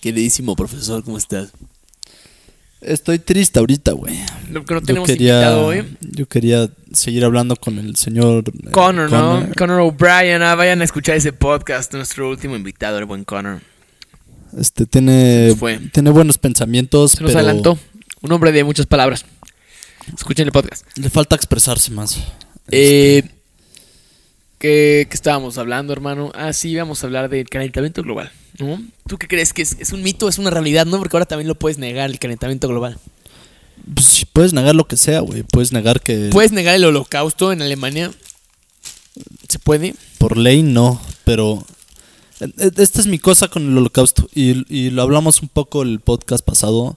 Queridísimo 0.00 0.56
profesor, 0.56 1.04
¿cómo 1.04 1.16
estás? 1.18 1.52
Estoy 2.82 3.18
triste 3.18 3.58
ahorita, 3.58 3.92
güey. 3.92 4.18
Lo 4.50 4.64
que 4.64 4.74
no 4.74 4.80
Yo 4.80 4.86
tenemos 4.86 5.06
quería, 5.06 5.34
invitado 5.34 5.66
hoy. 5.66 5.96
yo 6.00 6.26
quería 6.28 6.68
seguir 6.92 7.24
hablando 7.24 7.54
con 7.56 7.78
el 7.78 7.96
señor 7.96 8.44
eh, 8.48 8.70
Connor, 8.72 9.10
¿no? 9.10 9.48
Connor 9.56 9.80
O'Brien. 9.80 10.42
Ah, 10.42 10.54
vayan 10.56 10.80
a 10.80 10.84
escuchar 10.84 11.16
ese 11.16 11.32
podcast. 11.32 11.92
Nuestro 11.94 12.28
último 12.28 12.56
invitado, 12.56 12.98
el 12.98 13.04
buen 13.04 13.24
Connor. 13.24 13.60
Este 14.58 14.84
tiene, 14.84 15.54
fue. 15.58 15.78
tiene 15.92 16.10
buenos 16.10 16.38
pensamientos, 16.38 17.12
Se 17.12 17.22
nos 17.22 17.32
pero 17.32 17.44
adelantó. 17.44 17.78
Un 18.20 18.32
hombre 18.32 18.52
de 18.52 18.64
muchas 18.64 18.86
palabras. 18.86 19.24
Escuchen 20.16 20.46
el 20.46 20.52
podcast. 20.52 20.84
le 20.96 21.08
falta 21.08 21.36
expresarse 21.36 21.90
más. 21.92 22.18
Eh, 22.70 23.22
¿qué, 24.62 25.08
qué 25.10 25.14
estábamos 25.14 25.58
hablando, 25.58 25.92
hermano? 25.92 26.30
Ah, 26.36 26.52
sí, 26.52 26.70
íbamos 26.70 27.02
a 27.02 27.06
hablar 27.08 27.28
del 27.28 27.48
calentamiento 27.48 28.02
global. 28.02 28.30
¿no? 28.58 28.80
¿Tú 29.08 29.18
qué 29.18 29.26
crees? 29.26 29.52
¿Que 29.52 29.62
es, 29.62 29.76
es 29.80 29.92
un 29.92 30.02
mito? 30.02 30.28
¿Es 30.28 30.38
una 30.38 30.50
realidad? 30.50 30.86
¿No? 30.86 30.98
Porque 30.98 31.16
ahora 31.16 31.26
también 31.26 31.48
lo 31.48 31.56
puedes 31.56 31.78
negar, 31.78 32.08
el 32.08 32.20
calentamiento 32.20 32.68
global. 32.68 32.96
Pues, 33.92 34.24
puedes 34.32 34.52
negar 34.52 34.76
lo 34.76 34.86
que 34.86 34.96
sea, 34.96 35.18
güey. 35.18 35.42
Puedes 35.42 35.72
negar 35.72 36.00
que 36.00 36.28
¿Puedes 36.30 36.52
negar 36.52 36.76
el 36.76 36.84
holocausto 36.84 37.50
en 37.52 37.60
Alemania? 37.60 38.12
¿Se 39.48 39.58
puede? 39.58 39.94
por 40.18 40.36
ley 40.36 40.62
no, 40.62 41.02
pero 41.24 41.66
eh, 42.38 42.48
eh, 42.58 42.70
esta 42.76 43.00
es 43.00 43.08
mi 43.08 43.18
cosa 43.18 43.48
con 43.48 43.66
el 43.66 43.76
holocausto 43.76 44.28
y, 44.32 44.64
y 44.72 44.90
lo 44.90 45.02
hablamos 45.02 45.42
un 45.42 45.48
poco 45.48 45.82
el 45.82 45.98
podcast 45.98 46.44
pasado. 46.44 46.96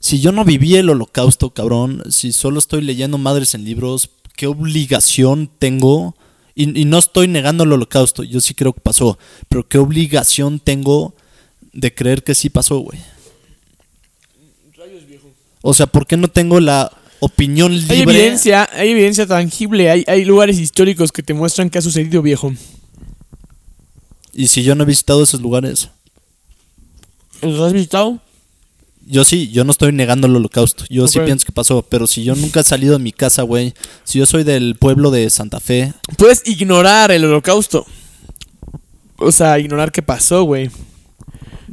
Si 0.00 0.18
yo 0.20 0.32
no 0.32 0.44
viví 0.44 0.74
el 0.74 0.90
holocausto, 0.90 1.50
cabrón, 1.50 2.02
si 2.10 2.32
solo 2.32 2.58
estoy 2.58 2.82
leyendo 2.82 3.18
madres 3.18 3.54
en 3.54 3.64
libros, 3.64 4.10
¿qué 4.34 4.48
obligación 4.48 5.48
tengo? 5.60 6.16
Y, 6.58 6.80
y 6.80 6.84
no 6.84 6.98
estoy 6.98 7.28
negando 7.28 7.62
el 7.62 7.72
holocausto, 7.72 8.24
yo 8.24 8.40
sí 8.40 8.52
creo 8.52 8.72
que 8.72 8.80
pasó, 8.80 9.16
pero 9.48 9.68
¿qué 9.68 9.78
obligación 9.78 10.58
tengo 10.58 11.14
de 11.72 11.94
creer 11.94 12.24
que 12.24 12.34
sí 12.34 12.50
pasó, 12.50 12.78
güey? 12.78 12.98
O 15.62 15.72
sea, 15.72 15.86
¿por 15.86 16.06
qué 16.06 16.16
no 16.16 16.26
tengo 16.26 16.58
la 16.58 16.90
opinión 17.20 17.72
libre? 17.72 17.94
Hay 17.94 18.02
evidencia, 18.02 18.68
hay 18.72 18.90
evidencia 18.90 19.26
tangible. 19.26 19.90
Hay, 19.90 20.04
hay 20.06 20.24
lugares 20.24 20.58
históricos 20.58 21.12
que 21.12 21.22
te 21.22 21.34
muestran 21.34 21.70
que 21.70 21.78
ha 21.78 21.82
sucedido, 21.82 22.22
viejo. 22.22 22.52
Y 24.32 24.48
si 24.48 24.62
yo 24.62 24.74
no 24.74 24.84
he 24.84 24.86
visitado 24.86 25.22
esos 25.22 25.40
lugares, 25.40 25.90
¿Los 27.42 27.60
has 27.60 27.72
visitado? 27.72 28.18
Yo 29.08 29.24
sí, 29.24 29.50
yo 29.50 29.64
no 29.64 29.72
estoy 29.72 29.92
negando 29.92 30.26
el 30.26 30.36
holocausto. 30.36 30.84
Yo 30.90 31.08
sí 31.08 31.18
pienso 31.20 31.46
que 31.46 31.52
pasó, 31.52 31.82
pero 31.82 32.06
si 32.06 32.24
yo 32.24 32.34
nunca 32.34 32.60
he 32.60 32.64
salido 32.64 32.92
de 32.92 33.02
mi 33.02 33.12
casa, 33.12 33.42
güey, 33.42 33.74
si 34.04 34.18
yo 34.18 34.26
soy 34.26 34.44
del 34.44 34.76
pueblo 34.76 35.10
de 35.10 35.28
Santa 35.30 35.60
Fe, 35.60 35.94
Puedes 36.16 36.46
ignorar 36.46 37.10
el 37.10 37.24
holocausto. 37.24 37.86
O 39.16 39.32
sea, 39.32 39.58
ignorar 39.58 39.90
qué 39.90 40.02
pasó, 40.02 40.44
güey. 40.44 40.70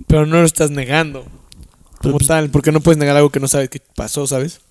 Pero 0.08 0.26
no 0.26 0.40
lo 0.40 0.46
estás 0.46 0.72
negando. 0.72 1.26
Como 2.02 2.18
pues- 2.18 2.28
tal, 2.28 2.50
porque 2.50 2.72
no 2.72 2.82
puedes 2.82 2.98
negar 2.98 3.18
algo 3.18 3.30
que 3.30 3.40
no 3.40 3.48
sabes 3.48 3.70
que 3.70 3.82
pasó, 3.96 4.26
¿sabes? 4.28 4.62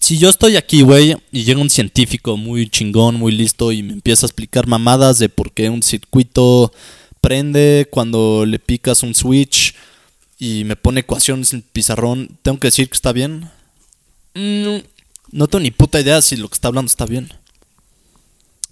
si 0.00 0.18
yo 0.18 0.30
estoy 0.30 0.56
aquí, 0.56 0.82
güey, 0.82 1.16
y 1.32 1.44
llega 1.44 1.60
un 1.60 1.70
científico 1.70 2.36
muy 2.36 2.68
chingón, 2.68 3.16
muy 3.16 3.32
listo 3.32 3.72
y 3.72 3.82
me 3.82 3.94
empieza 3.94 4.26
a 4.26 4.28
explicar 4.28 4.66
mamadas 4.66 5.18
de 5.18 5.28
por 5.28 5.52
qué 5.52 5.70
un 5.70 5.82
circuito 5.82 6.72
prende 7.20 7.88
cuando 7.90 8.46
le 8.46 8.58
picas 8.58 9.02
un 9.02 9.14
switch 9.14 9.74
y 10.38 10.64
me 10.64 10.76
pone 10.76 11.00
ecuaciones 11.00 11.52
en 11.52 11.58
el 11.58 11.62
pizarrón, 11.64 12.38
tengo 12.42 12.58
que 12.58 12.68
decir 12.68 12.88
que 12.88 12.94
está 12.94 13.12
bien. 13.12 13.50
Mm, 14.34 14.78
No 15.32 15.46
tengo 15.48 15.62
ni 15.62 15.70
puta 15.70 16.00
idea 16.00 16.22
si 16.22 16.36
lo 16.36 16.48
que 16.48 16.54
está 16.54 16.68
hablando 16.68 16.88
está 16.88 17.04
bien. 17.06 17.32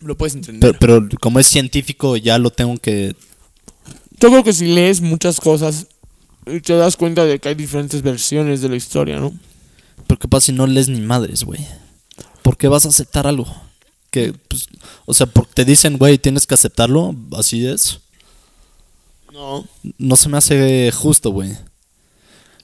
lo 0.01 0.17
puedes 0.17 0.35
entender. 0.35 0.77
Pero, 0.79 1.01
pero 1.09 1.19
como 1.21 1.39
es 1.41 1.47
científico, 1.47 2.17
ya 2.17 2.39
lo 2.39 2.51
tengo 2.51 2.77
que 2.79 3.15
Yo 4.21 4.29
creo 4.31 4.45
que 4.45 4.53
si 4.53 4.67
lees 4.67 5.01
muchas 5.01 5.41
cosas, 5.41 5.87
te 6.63 6.75
das 6.77 6.97
cuenta 6.97 7.25
de 7.25 7.39
que 7.39 7.49
hay 7.49 7.55
diferentes 7.55 8.03
versiones 8.03 8.61
de 8.61 8.69
la 8.69 8.77
historia, 8.77 9.19
¿no? 9.19 9.35
Pero 10.07 10.19
qué 10.21 10.29
pasa 10.29 10.47
si 10.47 10.53
no 10.53 10.67
lees 10.67 10.89
ni 10.89 11.01
madres, 11.01 11.43
güey. 11.45 11.67
¿Por 12.43 12.57
qué 12.57 12.69
vas 12.69 12.87
a 12.87 12.91
aceptar 12.91 13.27
algo? 13.27 13.47
Que, 14.11 14.33
pues, 14.33 14.69
o 15.05 15.13
sea, 15.13 15.27
porque 15.27 15.53
te 15.55 15.65
dicen, 15.65 15.99
güey, 15.99 16.17
tienes 16.19 16.47
que 16.47 16.55
aceptarlo, 16.55 17.15
así 17.33 17.67
es. 17.67 17.99
No. 19.37 19.69
No 19.99 20.17
se 20.17 20.31
me 20.31 20.39
hace 20.39 20.91
justo, 20.93 21.31
güey. 21.31 21.53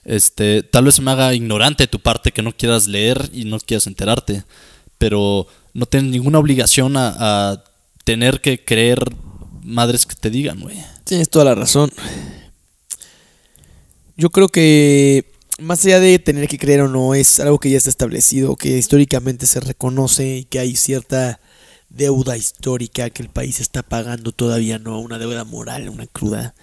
Este, 0.03 0.63
tal 0.63 0.85
vez 0.85 0.95
se 0.95 1.03
me 1.03 1.11
haga 1.11 1.33
ignorante 1.35 1.87
tu 1.87 1.99
parte 1.99 2.31
que 2.31 2.41
no 2.41 2.51
quieras 2.51 2.87
leer 2.87 3.29
y 3.31 3.45
no 3.45 3.59
quieras 3.59 3.85
enterarte. 3.85 4.43
Pero 4.97 5.45
no 5.73 5.85
tienes 5.85 6.09
ninguna 6.09 6.39
obligación 6.39 6.97
a, 6.97 7.51
a 7.51 7.63
tener 8.03 8.41
que 8.41 8.65
creer 8.65 8.99
madres 9.61 10.07
que 10.07 10.15
te 10.15 10.31
digan, 10.31 10.61
güey. 10.61 10.83
Tienes 11.03 11.29
toda 11.29 11.45
la 11.45 11.55
razón. 11.55 11.91
Yo 14.17 14.31
creo 14.31 14.47
que 14.47 15.31
más 15.59 15.85
allá 15.85 15.99
de 15.99 16.17
tener 16.17 16.47
que 16.47 16.57
creer 16.57 16.81
o 16.81 16.89
no, 16.89 17.13
es 17.13 17.39
algo 17.39 17.59
que 17.59 17.69
ya 17.69 17.77
está 17.77 17.91
establecido, 17.91 18.55
que 18.55 18.77
históricamente 18.77 19.45
se 19.45 19.59
reconoce 19.59 20.37
y 20.37 20.45
que 20.45 20.59
hay 20.59 20.75
cierta 20.75 21.39
deuda 21.93 22.35
histórica 22.37 23.09
que 23.09 23.21
el 23.23 23.29
país 23.29 23.59
está 23.59 23.83
pagando 23.83 24.31
todavía, 24.31 24.79
¿no? 24.79 24.99
Una 24.99 25.17
deuda 25.19 25.43
moral, 25.43 25.89
una 25.89 26.07
cruda 26.07 26.53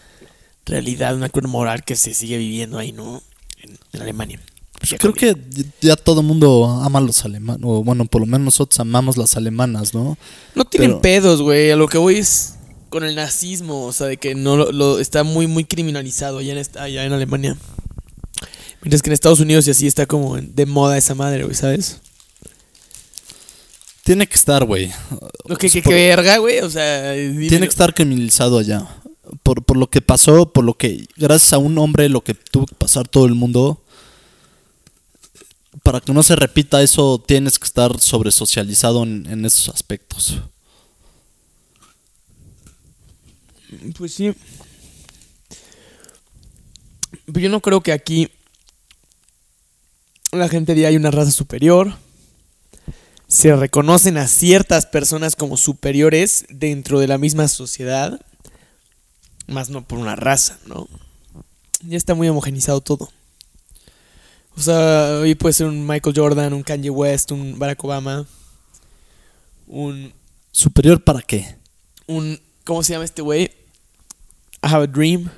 realidad, 0.66 1.14
una 1.16 1.28
cruda 1.28 1.48
moral 1.48 1.84
que 1.84 1.96
se 1.96 2.14
sigue 2.14 2.36
viviendo 2.38 2.78
ahí, 2.78 2.92
¿no? 2.92 3.22
En, 3.62 3.78
en 3.92 4.02
Alemania. 4.02 4.40
Ya 4.88 4.96
Creo 4.98 5.12
que 5.12 5.36
ya 5.82 5.94
todo 5.96 6.20
el 6.22 6.26
mundo 6.26 6.64
ama 6.66 7.00
a 7.00 7.02
los 7.02 7.24
alemanes, 7.24 7.62
o 7.64 7.84
bueno, 7.84 8.06
por 8.06 8.20
lo 8.22 8.26
menos 8.26 8.44
nosotros 8.46 8.80
amamos 8.80 9.16
las 9.18 9.36
alemanas, 9.36 9.92
¿no? 9.94 10.16
No 10.54 10.64
tienen 10.64 10.90
pero- 10.92 11.02
pedos, 11.02 11.42
güey. 11.42 11.70
A 11.70 11.76
lo 11.76 11.86
que 11.86 11.98
voy 11.98 12.16
es 12.16 12.54
con 12.88 13.04
el 13.04 13.14
nazismo, 13.14 13.84
o 13.84 13.92
sea, 13.92 14.06
de 14.06 14.16
que 14.16 14.34
no 14.34 14.56
lo, 14.56 14.72
lo- 14.72 14.98
está 14.98 15.22
muy, 15.22 15.46
muy 15.46 15.64
criminalizado 15.64 16.38
allá 16.38 16.54
en, 16.58 16.66
allá 16.78 17.04
en 17.04 17.12
Alemania. 17.12 17.56
Mientras 18.82 19.02
que 19.02 19.10
en 19.10 19.12
Estados 19.14 19.40
Unidos 19.40 19.68
y 19.68 19.70
así 19.72 19.86
está 19.86 20.06
como 20.06 20.38
de 20.38 20.66
moda 20.66 20.96
esa 20.96 21.14
madre, 21.14 21.44
güey, 21.44 21.54
¿sabes? 21.54 22.00
Tiene 24.04 24.26
que 24.26 24.34
estar, 24.34 24.64
güey. 24.64 24.90
Lo 25.46 25.56
que, 25.56 25.68
que, 25.70 25.82
Por- 25.82 25.92
que 25.92 26.06
verga, 26.08 26.38
güey, 26.38 26.60
o 26.60 26.70
sea, 26.70 27.12
Tiene 27.14 27.60
que 27.60 27.64
estar 27.66 27.94
criminalizado 27.94 28.58
allá. 28.58 28.86
Por, 29.42 29.62
por 29.62 29.76
lo 29.76 29.88
que 29.88 30.00
pasó, 30.00 30.52
por 30.52 30.64
lo 30.64 30.74
que, 30.74 31.06
gracias 31.16 31.52
a 31.52 31.58
un 31.58 31.78
hombre, 31.78 32.08
lo 32.08 32.22
que 32.22 32.34
tuvo 32.34 32.66
que 32.66 32.74
pasar 32.74 33.06
todo 33.06 33.26
el 33.26 33.34
mundo. 33.34 33.80
Para 35.84 36.00
que 36.00 36.12
no 36.12 36.22
se 36.24 36.34
repita 36.34 36.82
eso, 36.82 37.22
tienes 37.24 37.58
que 37.58 37.64
estar 37.64 38.00
sobresocializado 38.00 39.02
en, 39.04 39.26
en 39.30 39.44
esos 39.44 39.68
aspectos. 39.68 40.38
Pues 43.96 44.14
sí. 44.14 44.32
Pero 47.26 47.40
yo 47.40 47.48
no 47.48 47.60
creo 47.60 47.80
que 47.82 47.92
aquí 47.92 48.28
la 50.32 50.48
gente 50.48 50.74
diga 50.74 50.88
hay 50.88 50.96
una 50.96 51.10
raza 51.12 51.30
superior. 51.30 51.94
Se 53.30 53.54
reconocen 53.54 54.18
a 54.18 54.26
ciertas 54.26 54.86
personas 54.86 55.36
como 55.36 55.56
superiores 55.56 56.46
dentro 56.48 56.98
de 56.98 57.06
la 57.06 57.16
misma 57.16 57.46
sociedad. 57.46 58.20
Más 59.46 59.70
no 59.70 59.84
por 59.86 60.00
una 60.00 60.16
raza, 60.16 60.58
¿no? 60.66 60.88
Ya 61.86 61.96
está 61.96 62.16
muy 62.16 62.28
homogenizado 62.28 62.80
todo. 62.80 63.08
O 64.56 64.60
sea, 64.60 65.20
hoy 65.20 65.36
puede 65.36 65.52
ser 65.52 65.68
un 65.68 65.86
Michael 65.86 66.16
Jordan, 66.16 66.52
un 66.52 66.64
Kanye 66.64 66.90
West, 66.90 67.30
un 67.30 67.56
Barack 67.56 67.84
Obama, 67.84 68.26
un 69.68 70.12
¿Superior 70.50 71.00
para 71.04 71.22
qué? 71.22 71.54
un 72.08 72.40
¿cómo 72.64 72.82
se 72.82 72.94
llama 72.94 73.04
este 73.04 73.22
güey? 73.22 73.44
I 73.44 74.66
have 74.66 74.82
a 74.82 74.88
dream. 74.88 75.30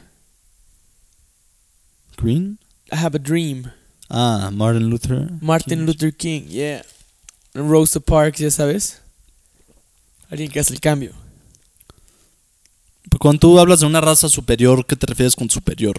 ¿Green? 2.17 2.59
I 2.91 2.97
have 2.97 3.15
a 3.15 3.23
dream. 3.23 3.71
Ah, 4.09 4.49
Martin 4.51 4.89
Luther. 4.89 5.31
Martin 5.43 5.81
King. 5.81 5.87
Luther 5.87 6.17
King, 6.17 6.45
yeah. 6.49 6.83
Rosa 7.55 8.01
Parks, 8.01 8.39
ya 8.39 8.51
sabes. 8.51 9.01
Alguien 10.31 10.51
que 10.51 10.61
hace 10.61 10.73
el 10.73 10.81
cambio. 10.81 11.13
Cuando 13.19 13.41
tú 13.41 13.59
hablas 13.59 13.81
de 13.81 13.87
una 13.87 14.01
raza 14.01 14.29
superior, 14.29 14.87
¿qué 14.87 14.97
te 14.97 15.07
refieres 15.07 15.37
con 15.37 15.51
superior? 15.51 15.97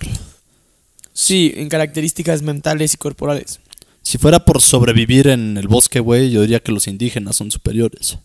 Sí, 1.14 1.54
en 1.56 1.70
características 1.70 2.42
mentales 2.42 2.94
y 2.96 2.98
corporales. 2.98 3.60
Si 4.02 4.18
fuera 4.18 4.44
por 4.44 4.62
sobrevivir 4.62 5.28
en 5.28 5.58
el 5.58 5.68
bosque, 5.68 6.00
güey, 6.00 6.32
yo 6.32 6.42
diría 6.42 6.60
que 6.60 6.72
los 6.72 6.88
indígenas 6.88 7.36
son 7.36 7.52
superiores. 7.52 8.18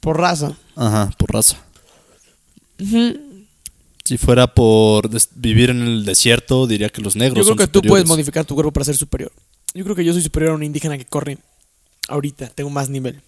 Por 0.00 0.18
raza. 0.18 0.56
Ajá, 0.74 1.10
por 1.16 1.32
raza. 1.32 1.56
Si 4.04 4.18
fuera 4.18 4.52
por 4.52 5.08
vivir 5.36 5.70
en 5.70 5.82
el 5.82 6.04
desierto, 6.04 6.66
diría 6.66 6.90
que 6.90 7.00
los 7.00 7.16
negros 7.16 7.46
Yo 7.46 7.54
creo 7.54 7.66
son 7.66 7.66
que 7.66 7.72
tú 7.72 7.82
puedes 7.82 8.06
modificar 8.06 8.44
tu 8.44 8.54
cuerpo 8.54 8.72
para 8.72 8.84
ser 8.84 8.96
superior. 8.96 9.32
Yo 9.72 9.84
creo 9.84 9.96
que 9.96 10.04
yo 10.04 10.12
soy 10.12 10.22
superior 10.22 10.52
a 10.52 10.54
un 10.54 10.62
indígena 10.62 10.98
que 10.98 11.04
corre. 11.04 11.38
Ahorita 12.08 12.48
tengo 12.48 12.70
más 12.70 12.88
nivel 12.88 13.20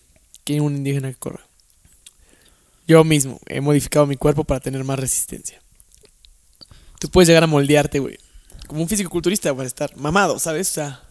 que 0.45 0.61
un 0.61 0.77
indígena 0.77 1.09
que 1.11 1.19
corre. 1.19 1.41
Yo 2.87 3.05
mismo 3.05 3.39
he 3.47 3.61
modificado 3.61 4.07
mi 4.07 4.17
cuerpo 4.17 4.45
para 4.45 4.61
tener 4.61 4.83
más 4.85 4.99
resistencia. 4.99 5.61
Tú 6.99 7.09
puedes 7.11 7.29
llegar 7.29 7.45
a 7.45 7.47
moldearte, 7.47 7.99
güey. 7.99 8.19
Como 8.67 8.83
un 8.83 8.89
físico-culturista 8.89 9.55
para 9.55 9.67
estar 9.67 9.95
mamado, 9.97 10.39
¿sabes? 10.39 10.71
O 10.71 10.75
sea, 10.75 11.03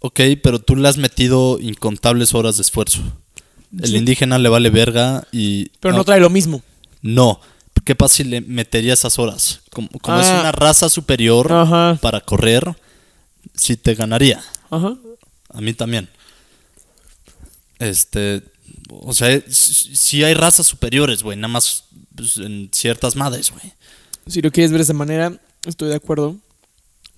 Ok, 0.00 0.20
pero 0.42 0.60
tú 0.60 0.76
le 0.76 0.88
has 0.88 0.98
metido 0.98 1.58
incontables 1.58 2.34
horas 2.34 2.56
de 2.56 2.62
esfuerzo. 2.62 3.00
El 3.80 3.88
Sí. 3.88 3.96
indígena 3.96 4.38
le 4.38 4.48
vale 4.48 4.70
verga 4.70 5.26
y... 5.32 5.70
pero 5.80 5.94
no 5.94 6.02
ah, 6.02 6.04
trae 6.04 6.20
lo 6.20 6.30
mismo. 6.30 6.62
No. 7.02 7.40
¿Qué 7.84 7.94
pasa 7.94 8.16
si 8.16 8.24
le 8.24 8.40
metería 8.42 8.92
esas 8.92 9.18
horas? 9.18 9.60
Como, 9.70 9.88
como 10.02 10.20
es 10.20 10.26
Ah. 10.26 10.40
una 10.40 10.52
raza 10.52 10.88
superior 10.90 11.50
Ajá. 11.52 11.98
para 12.00 12.20
correr, 12.20 12.76
sí 13.54 13.76
te 13.76 13.94
ganaría. 13.94 14.42
Ajá. 14.70 14.96
A 15.48 15.60
mí 15.60 15.72
también. 15.72 16.08
Este, 17.78 18.42
o 18.90 19.12
sea, 19.12 19.42
sí 19.50 20.24
hay 20.24 20.34
razas 20.34 20.66
superiores, 20.66 21.22
güey, 21.22 21.36
nada 21.36 21.48
más 21.48 21.84
pues, 22.14 22.36
en 22.38 22.70
ciertas 22.72 23.16
madres, 23.16 23.50
güey. 23.50 23.72
Si 24.26 24.40
lo 24.42 24.50
quieres 24.50 24.70
ver 24.72 24.78
de 24.78 24.84
esa 24.84 24.92
manera, 24.94 25.32
estoy 25.66 25.88
de 25.90 25.96
acuerdo. 25.96 26.36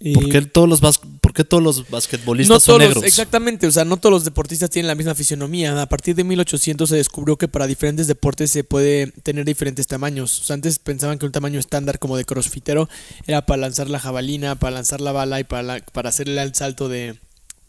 Y- 0.01 0.13
¿Por 0.15 0.29
qué 0.29 0.43
todos 0.43 0.69
los 0.69 0.81
bas- 0.81 1.01
por 1.21 1.33
qué 1.33 1.43
todos 1.43 1.61
los 1.63 1.91
basquetbolistas 1.91 2.55
no 2.55 2.61
son 2.61 2.79
todos, 2.79 2.89
negros? 2.89 3.05
exactamente, 3.05 3.67
o 3.67 3.73
sea, 3.73 3.85
no 3.85 3.97
todos 3.97 4.13
los 4.13 4.25
deportistas 4.25 4.71
tienen 4.71 4.87
la 4.87 4.95
misma 4.95 5.15
fisionomía. 5.17 5.81
A 5.83 5.87
partir 5.89 6.15
de 6.15 6.23
1800 6.23 6.89
se 6.89 6.95
descubrió 6.97 7.37
que 7.37 7.49
para 7.49 7.67
diferentes 7.67 8.07
deportes 8.07 8.51
se 8.53 8.63
puede 8.63 9.09
tener 9.25 9.45
diferentes 9.45 9.89
tamaños. 9.89 10.41
O 10.41 10.45
sea, 10.45 10.55
antes 10.55 10.79
pensaban 10.79 11.19
que 11.19 11.27
un 11.27 11.33
tamaño 11.33 11.59
estándar 11.59 11.99
como 11.99 12.17
de 12.17 12.25
crossfitero 12.25 12.89
era 13.27 13.45
para 13.45 13.63
lanzar 13.63 13.91
la 13.91 13.99
jabalina, 13.99 14.55
para 14.55 14.73
lanzar 14.77 15.01
la 15.01 15.11
bala 15.11 15.41
y 15.41 15.45
para, 15.45 15.63
la- 15.65 15.81
para 15.81 16.11
hacerle 16.11 16.41
el 16.43 16.55
salto 16.55 16.89
de, 16.89 17.19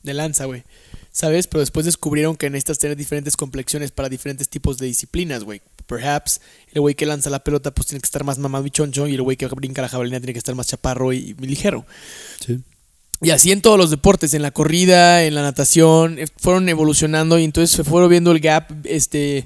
de 0.03 0.13
lanza, 0.13 0.45
güey. 0.45 0.63
¿Sabes? 1.11 1.47
Pero 1.47 1.61
después 1.61 1.85
descubrieron 1.85 2.35
que 2.35 2.49
necesitas 2.49 2.79
tener 2.79 2.95
diferentes 2.95 3.35
complexiones 3.35 3.91
para 3.91 4.09
diferentes 4.09 4.47
tipos 4.47 4.77
de 4.77 4.85
disciplinas, 4.85 5.43
güey. 5.43 5.61
Perhaps 5.87 6.39
el 6.71 6.81
güey 6.81 6.93
que 6.93 7.05
lanza 7.05 7.29
la 7.29 7.43
pelota 7.43 7.71
pues 7.71 7.87
tiene 7.87 8.01
que 8.01 8.05
estar 8.05 8.23
más 8.23 8.37
mamado 8.37 8.65
y 8.65 8.69
choncho 8.69 9.07
y 9.07 9.15
el 9.15 9.21
güey 9.23 9.35
que 9.35 9.47
brinca 9.47 9.81
la 9.81 9.89
jabalina 9.89 10.19
tiene 10.19 10.33
que 10.33 10.39
estar 10.39 10.53
más 10.53 10.67
chaparro 10.67 11.11
y, 11.11 11.35
y 11.39 11.45
ligero. 11.45 11.85
Sí. 12.45 12.59
Y 13.21 13.31
así 13.31 13.51
en 13.51 13.61
todos 13.61 13.77
los 13.77 13.89
deportes, 13.89 14.33
en 14.33 14.41
la 14.41 14.51
corrida, 14.51 15.23
en 15.25 15.35
la 15.35 15.41
natación, 15.41 16.19
eh, 16.19 16.27
fueron 16.37 16.69
evolucionando 16.69 17.37
y 17.37 17.43
entonces 17.43 17.75
se 17.75 17.83
fueron 17.83 18.09
viendo 18.09 18.31
el 18.31 18.39
gap, 18.39 18.71
este, 18.85 19.45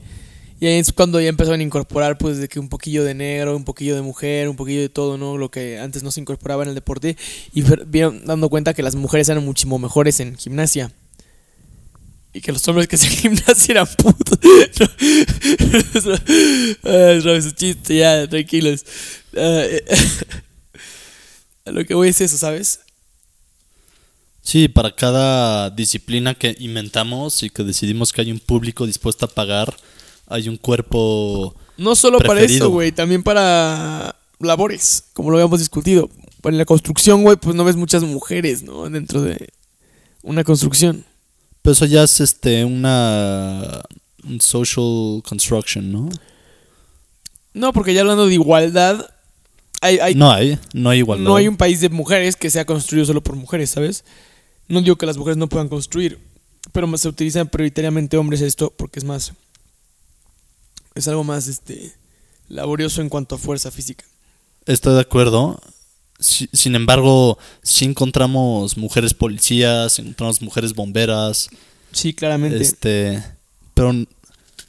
y 0.59 0.67
ahí 0.67 0.77
es 0.77 0.93
cuando 0.93 1.19
ya 1.19 1.27
empezaron 1.27 1.59
a 1.59 1.63
incorporar 1.63 2.17
pues 2.17 2.37
de 2.37 2.47
que 2.47 2.59
un 2.59 2.69
poquillo 2.69 3.03
de 3.03 3.15
negro, 3.15 3.55
un 3.55 3.65
poquillo 3.65 3.95
de 3.95 4.01
mujer, 4.01 4.47
un 4.47 4.55
poquillo 4.55 4.81
de 4.81 4.89
todo, 4.89 5.17
¿no? 5.17 5.37
Lo 5.37 5.49
que 5.49 5.79
antes 5.79 6.03
no 6.03 6.11
se 6.11 6.21
incorporaba 6.21 6.63
en 6.63 6.69
el 6.69 6.75
deporte 6.75 7.17
y 7.53 7.63
vieron 7.87 8.25
dando 8.25 8.47
cuenta 8.47 8.73
que 8.73 8.83
las 8.83 8.95
mujeres 8.95 9.27
eran 9.27 9.43
muchísimo 9.43 9.79
mejores 9.79 10.19
en 10.19 10.37
gimnasia. 10.37 10.91
Y 12.33 12.41
que 12.41 12.51
los 12.51 12.67
hombres 12.67 12.87
que 12.87 12.95
hacían 12.95 13.13
gimnasia 13.37 13.73
eran 13.73 13.87
putos. 13.87 14.39
No, 16.83 17.31
es 17.31 17.45
un 17.45 17.53
chiste, 17.53 17.97
ya, 17.97 18.27
tranquilos. 18.27 18.83
Ah, 19.37 19.65
lo 21.71 21.85
que 21.85 21.93
voy 21.93 22.09
es 22.09 22.21
eso, 22.21 22.37
¿sabes? 22.37 22.79
Sí, 24.41 24.67
para 24.67 24.93
cada 24.93 25.69
disciplina 25.69 26.33
que 26.33 26.55
inventamos 26.59 27.43
y 27.43 27.49
que 27.49 27.63
decidimos 27.63 28.11
que 28.11 28.21
hay 28.21 28.31
un 28.31 28.39
público 28.39 28.85
dispuesto 28.85 29.25
a 29.25 29.29
pagar, 29.29 29.73
hay 30.27 30.49
un 30.49 30.57
cuerpo 30.57 31.55
No 31.77 31.95
solo 31.95 32.19
para 32.19 32.41
eso, 32.41 32.69
güey, 32.69 32.91
también 32.91 33.23
para 33.23 34.17
labores, 34.39 35.05
como 35.13 35.31
lo 35.31 35.37
habíamos 35.37 35.59
discutido. 35.59 36.09
En 36.43 36.57
la 36.57 36.65
construcción, 36.65 37.23
güey, 37.23 37.37
pues 37.37 37.55
no 37.55 37.63
ves 37.63 37.77
muchas 37.77 38.03
mujeres, 38.03 38.63
¿no? 38.63 38.89
Dentro 38.89 39.21
de 39.21 39.47
una 40.23 40.43
construcción. 40.43 41.05
Pero 41.63 41.71
eso 41.73 41.85
ya 41.85 42.03
es 42.03 42.19
este 42.19 42.63
una 42.65 43.81
un 44.25 44.39
social 44.39 45.21
construction, 45.27 45.91
¿no? 45.91 46.09
No, 47.53 47.73
porque 47.73 47.93
ya 47.93 48.01
hablando 48.01 48.27
de 48.27 48.33
igualdad, 48.35 49.09
hay, 49.81 49.97
hay- 49.99 50.15
no 50.15 50.31
hay, 50.31 50.59
no 50.73 50.89
hay 50.91 50.99
igualdad. 50.99 51.25
no 51.25 51.35
hay 51.35 51.47
un 51.47 51.57
país 51.57 51.81
de 51.81 51.89
mujeres 51.89 52.35
que 52.35 52.49
sea 52.49 52.65
construido 52.65 53.05
solo 53.05 53.21
por 53.21 53.35
mujeres, 53.35 53.71
¿sabes? 53.71 54.03
No 54.67 54.81
digo 54.81 54.95
que 54.97 55.05
las 55.05 55.17
mujeres 55.17 55.37
no 55.37 55.49
puedan 55.49 55.67
construir, 55.69 56.19
pero 56.71 56.97
se 56.97 57.07
utilizan 57.07 57.47
prioritariamente 57.49 58.17
hombres 58.17 58.41
esto 58.41 58.71
porque 58.75 58.99
es 58.99 59.05
más. 59.05 59.33
Es 60.95 61.07
algo 61.07 61.23
más 61.23 61.47
este 61.47 61.91
laborioso 62.49 63.01
en 63.01 63.09
cuanto 63.09 63.35
a 63.35 63.37
fuerza 63.37 63.71
física. 63.71 64.05
Estoy 64.65 64.93
de 64.95 65.01
acuerdo. 65.01 65.61
Si- 66.23 66.49
sin 66.53 66.75
embargo, 66.75 67.37
sí 67.61 67.85
encontramos 67.85 68.77
mujeres 68.77 69.13
policías, 69.13 69.99
encontramos 69.99 70.41
mujeres 70.41 70.73
bomberas, 70.73 71.49
Sí, 71.91 72.13
claramente. 72.13 72.61
este, 72.61 73.21
pero 73.73 73.93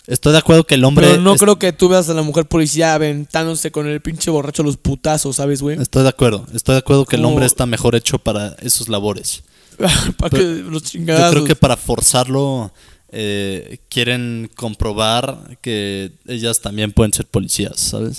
estoy 0.08 0.32
de 0.32 0.38
acuerdo 0.38 0.64
que 0.64 0.74
el 0.74 0.84
hombre 0.84 1.06
Pero 1.08 1.20
no 1.22 1.34
es- 1.34 1.40
creo 1.40 1.58
que 1.58 1.72
tú 1.72 1.88
veas 1.88 2.08
a 2.08 2.14
la 2.14 2.22
mujer 2.22 2.46
policía 2.46 2.94
aventándose 2.94 3.70
con 3.70 3.86
el 3.86 4.00
pinche 4.00 4.30
borracho 4.32 4.62
los 4.64 4.76
putazos, 4.76 5.36
¿sabes, 5.36 5.62
güey? 5.62 5.80
Estoy 5.80 6.02
de 6.02 6.08
acuerdo, 6.08 6.44
estoy 6.52 6.74
de 6.74 6.80
acuerdo 6.80 7.04
que 7.06 7.16
el 7.16 7.24
hombre 7.24 7.46
está 7.46 7.66
mejor 7.66 7.94
hecho 7.94 8.18
para 8.18 8.56
esos 8.60 8.88
labores. 8.88 9.42
Para 10.18 10.30
que 10.30 10.42
los 10.44 10.82
Yo 10.84 10.88
chingadazos. 10.90 11.32
creo 11.32 11.44
que 11.44 11.56
para 11.56 11.76
forzarlo 11.76 12.72
eh, 13.10 13.78
quieren 13.88 14.50
comprobar 14.56 15.56
que 15.62 16.10
ellas 16.26 16.60
también 16.60 16.90
pueden 16.92 17.12
ser 17.12 17.26
policías, 17.26 17.78
¿sabes? 17.80 18.18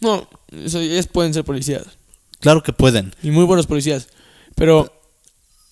No, 0.00 0.28
ellas 0.52 1.06
pueden 1.06 1.32
ser 1.34 1.44
policías. 1.44 1.84
Claro 2.40 2.62
que 2.62 2.72
pueden. 2.72 3.14
Y 3.22 3.30
muy 3.30 3.44
buenos 3.44 3.66
policías. 3.66 4.08
Pero, 4.54 4.92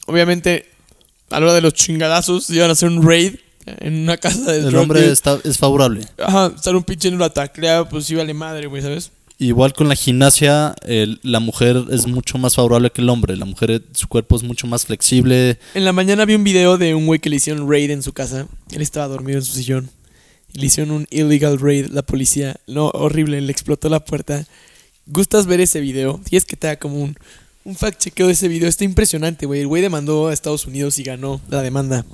obviamente, 0.06 0.66
a 1.30 1.40
la 1.40 1.46
hora 1.46 1.54
de 1.54 1.60
los 1.60 1.74
chingadazos, 1.74 2.48
iban 2.50 2.68
a 2.70 2.72
hacer 2.72 2.88
un 2.88 3.02
raid 3.06 3.34
en 3.66 4.02
una 4.04 4.16
casa 4.16 4.50
de 4.52 4.66
El 4.68 4.76
hombre 4.76 5.10
está, 5.10 5.38
es 5.44 5.58
favorable. 5.58 6.06
Ajá, 6.18 6.52
estar 6.56 6.74
un 6.74 6.84
pinche 6.84 7.08
en 7.08 7.18
la 7.18 7.30
taclea, 7.30 7.88
pues 7.88 8.06
sí 8.06 8.14
vale 8.14 8.32
madre, 8.34 8.66
güey, 8.66 8.82
¿sabes? 8.82 9.10
Igual 9.40 9.72
con 9.72 9.88
la 9.88 9.94
gimnasia, 9.94 10.74
el- 10.86 11.20
la 11.22 11.38
mujer 11.38 11.84
es 11.90 12.06
mucho 12.08 12.38
más 12.38 12.56
favorable 12.56 12.90
que 12.90 13.02
el 13.02 13.08
hombre. 13.08 13.36
La 13.36 13.44
mujer, 13.44 13.82
su 13.92 14.08
cuerpo 14.08 14.34
es 14.36 14.42
mucho 14.42 14.66
más 14.66 14.86
flexible. 14.86 15.58
En 15.74 15.84
la 15.84 15.92
mañana 15.92 16.24
vi 16.24 16.34
un 16.34 16.42
video 16.44 16.76
de 16.76 16.94
un 16.94 17.06
güey 17.06 17.20
que 17.20 17.30
le 17.30 17.36
hicieron 17.36 17.70
raid 17.70 17.90
en 17.90 18.02
su 18.02 18.12
casa. 18.12 18.46
Él 18.72 18.82
estaba 18.82 19.06
dormido 19.06 19.38
en 19.38 19.44
su 19.44 19.52
sillón. 19.52 19.90
Le 20.54 20.66
hicieron 20.66 20.92
un 20.92 21.06
illegal 21.10 21.60
raid, 21.60 21.86
la 21.90 22.02
policía. 22.02 22.56
No, 22.66 22.86
horrible, 22.88 23.40
le 23.40 23.52
explotó 23.52 23.88
la 23.88 24.00
puerta. 24.04 24.44
¿Gustas 25.08 25.46
ver 25.46 25.60
ese 25.60 25.80
video? 25.80 26.20
Y 26.30 26.36
es 26.36 26.44
que 26.44 26.56
te 26.56 26.66
da 26.66 26.76
como 26.78 27.00
un, 27.02 27.16
un 27.64 27.74
fact 27.76 27.98
chequeo 28.00 28.26
de 28.26 28.34
ese 28.34 28.48
video. 28.48 28.68
Está 28.68 28.84
impresionante, 28.84 29.46
güey. 29.46 29.60
El 29.60 29.66
güey 29.66 29.82
demandó 29.82 30.28
a 30.28 30.32
Estados 30.32 30.66
Unidos 30.66 30.98
y 30.98 31.02
ganó 31.02 31.40
la 31.48 31.62
demanda. 31.62 32.04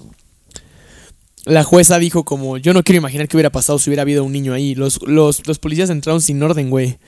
La 1.44 1.62
jueza 1.64 1.98
dijo 1.98 2.24
como, 2.24 2.56
yo 2.56 2.72
no 2.72 2.82
quiero 2.82 2.98
imaginar 2.98 3.28
qué 3.28 3.36
hubiera 3.36 3.50
pasado 3.50 3.78
si 3.78 3.90
hubiera 3.90 4.02
habido 4.02 4.24
un 4.24 4.32
niño 4.32 4.54
ahí. 4.54 4.74
Los, 4.74 5.02
los, 5.02 5.46
los 5.46 5.58
policías 5.58 5.90
entraron 5.90 6.22
sin 6.22 6.42
orden, 6.42 6.70
güey. 6.70 6.98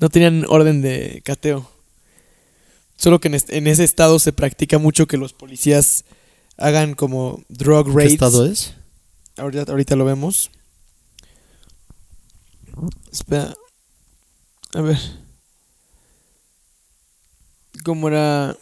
No 0.00 0.08
tenían 0.10 0.44
orden 0.48 0.82
de 0.82 1.22
cateo. 1.24 1.70
Solo 2.96 3.20
que 3.20 3.28
en, 3.28 3.34
este- 3.34 3.56
en 3.56 3.66
ese 3.66 3.84
estado 3.84 4.18
se 4.18 4.32
practica 4.32 4.78
mucho 4.78 5.06
que 5.06 5.16
los 5.16 5.32
policías 5.32 6.04
hagan 6.56 6.94
como 6.94 7.42
drug 7.48 7.86
¿Qué 7.86 7.92
raids. 7.96 8.12
estado 8.14 8.44
es? 8.44 8.74
Ahorita, 9.36 9.70
ahorita 9.70 9.94
lo 9.96 10.04
vemos. 10.04 10.50
Espera. 13.12 13.54
A 14.74 14.80
ver. 14.80 14.98
¿Cómo 17.84 18.08
era? 18.08 18.56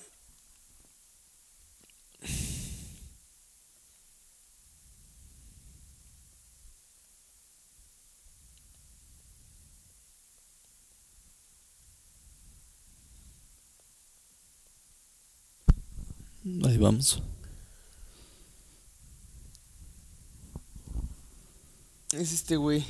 Ahí 16.65 16.79
vamos. 16.79 17.23
Es 22.13 22.33
este 22.33 22.57
güey. 22.57 22.85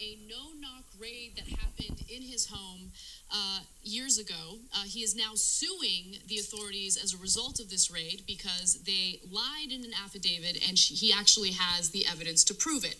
A 0.00 0.18
no-knock 0.26 0.84
raid 0.98 1.36
that 1.36 1.46
happened 1.46 2.02
in 2.08 2.22
his 2.22 2.46
home 2.46 2.90
uh, 3.30 3.60
years 3.82 4.18
ago. 4.18 4.58
Uh, 4.74 4.84
he 4.84 5.02
is 5.02 5.14
now 5.14 5.32
suing 5.34 6.16
the 6.26 6.38
authorities 6.38 6.96
as 7.02 7.12
a 7.12 7.18
result 7.18 7.60
of 7.60 7.68
this 7.68 7.90
raid 7.90 8.22
because 8.26 8.82
they 8.84 9.20
lied 9.30 9.70
in 9.70 9.84
an 9.84 9.92
affidavit, 10.02 10.66
and 10.66 10.78
sh- 10.78 10.98
he 10.98 11.12
actually 11.12 11.50
has 11.52 11.90
the 11.90 12.06
evidence 12.10 12.44
to 12.44 12.54
prove 12.54 12.84
it. 12.84 12.96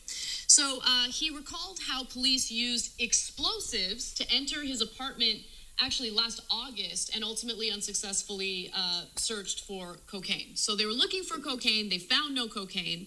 So 0.46 0.80
uh, 0.86 1.04
he 1.04 1.30
recalled 1.30 1.78
how 1.88 2.04
police 2.04 2.50
used 2.50 3.00
explosives 3.00 4.12
to 4.14 4.30
enter 4.30 4.62
his 4.62 4.82
apartment 4.82 5.40
actually 5.82 6.10
last 6.10 6.42
August 6.50 7.14
and 7.14 7.24
ultimately 7.24 7.70
unsuccessfully 7.70 8.70
uh, 8.76 9.04
searched 9.16 9.64
for 9.64 9.96
cocaine. 10.06 10.54
So 10.54 10.76
they 10.76 10.84
were 10.84 10.92
looking 10.92 11.22
for 11.22 11.38
cocaine, 11.38 11.88
they 11.88 11.98
found 11.98 12.34
no 12.34 12.48
cocaine. 12.48 13.06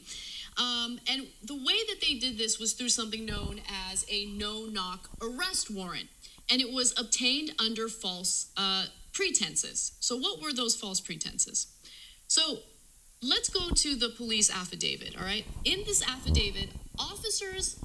Um, 0.57 0.99
and 1.07 1.27
the 1.43 1.55
way 1.55 1.77
that 1.89 2.01
they 2.01 2.15
did 2.15 2.37
this 2.37 2.59
was 2.59 2.73
through 2.73 2.89
something 2.89 3.25
known 3.25 3.61
as 3.91 4.05
a 4.09 4.25
no 4.25 4.65
knock 4.65 5.09
arrest 5.21 5.71
warrant. 5.71 6.09
And 6.49 6.61
it 6.61 6.71
was 6.71 6.93
obtained 6.99 7.53
under 7.59 7.87
false 7.87 8.51
uh, 8.57 8.85
pretenses. 9.13 9.93
So, 9.99 10.17
what 10.17 10.41
were 10.41 10.53
those 10.53 10.75
false 10.75 10.99
pretenses? 10.99 11.67
So, 12.27 12.59
let's 13.21 13.49
go 13.49 13.69
to 13.69 13.95
the 13.95 14.09
police 14.09 14.51
affidavit, 14.53 15.15
all 15.17 15.23
right? 15.23 15.45
In 15.63 15.79
this 15.85 16.03
affidavit, 16.07 16.69
officers 16.99 17.79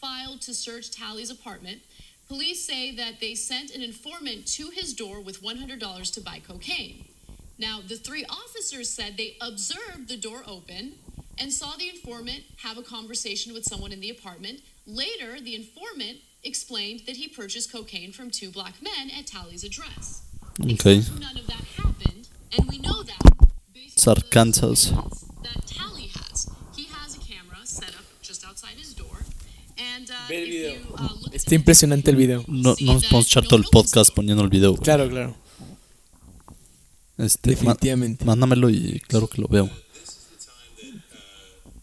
filed 0.00 0.40
to 0.42 0.54
search 0.54 0.90
Tally's 0.90 1.30
apartment. 1.30 1.82
Police 2.28 2.64
say 2.64 2.94
that 2.94 3.20
they 3.20 3.34
sent 3.34 3.74
an 3.74 3.82
informant 3.82 4.46
to 4.48 4.70
his 4.70 4.94
door 4.94 5.20
with 5.20 5.42
$100 5.42 6.14
to 6.14 6.20
buy 6.20 6.40
cocaine. 6.46 7.04
Now, 7.58 7.80
the 7.86 7.96
three 7.96 8.24
officers 8.24 8.88
said 8.88 9.16
they 9.16 9.36
observed 9.40 10.08
the 10.08 10.16
door 10.16 10.42
open 10.46 10.94
and 11.40 11.52
saw 11.52 11.76
the 11.76 11.88
informant 11.88 12.42
have 12.62 12.78
a 12.78 12.82
conversation 12.82 13.52
with 13.54 13.64
someone 13.64 13.92
in 13.92 14.00
the 14.00 14.10
apartment. 14.10 14.60
Later, 14.86 15.40
the 15.40 15.54
informant 15.54 16.18
explained 16.42 17.00
that 17.06 17.16
he 17.16 17.28
purchased 17.28 17.72
cocaine 17.72 18.12
from 18.12 18.30
two 18.30 18.50
black 18.50 18.74
men 18.82 19.10
at 19.16 19.26
Tally's 19.26 19.64
address. 19.64 20.22
Okay. 20.60 20.98
Except 20.98 21.20
None 21.20 21.36
of 21.36 21.46
that 21.46 21.64
happened, 21.76 22.28
and 22.56 22.68
we 22.68 22.78
know 22.78 23.02
that 23.02 23.20
based 23.74 24.06
on 24.08 24.14
the 24.14 24.22
Arkansas. 24.24 24.90
that 25.42 25.66
Tally 25.66 26.08
has. 26.14 26.48
He 26.76 26.84
has 26.86 27.16
a 27.16 27.20
camera 27.20 27.58
set 27.64 27.90
up 27.90 28.04
just 28.22 28.44
outside 28.44 28.76
his 28.76 28.94
door, 28.94 29.18
and 29.78 30.10
uh, 30.10 30.14
if 30.30 30.48
you 30.48 30.94
uh, 30.96 31.08
look 31.22 31.34
at 31.34 31.40
Está 31.40 31.54
impresionante 31.54 32.10
el 32.10 32.16
video. 32.16 32.44
No, 32.48 32.74
no 32.80 32.92
nos 32.94 33.04
podemos 33.04 33.26
echar 33.26 33.44
todo 33.46 33.56
el 33.56 33.66
podcast 33.70 34.12
poniendo 34.12 34.42
el 34.42 34.48
video. 34.50 34.76
Claro, 34.76 35.08
claro. 35.08 35.36
Este, 37.18 37.50
Definitivamente. 37.50 38.24
mándamelo 38.24 38.70
y 38.70 39.00
claro 39.06 39.28
que 39.28 39.40
lo 39.42 39.48
veo. 39.48 39.68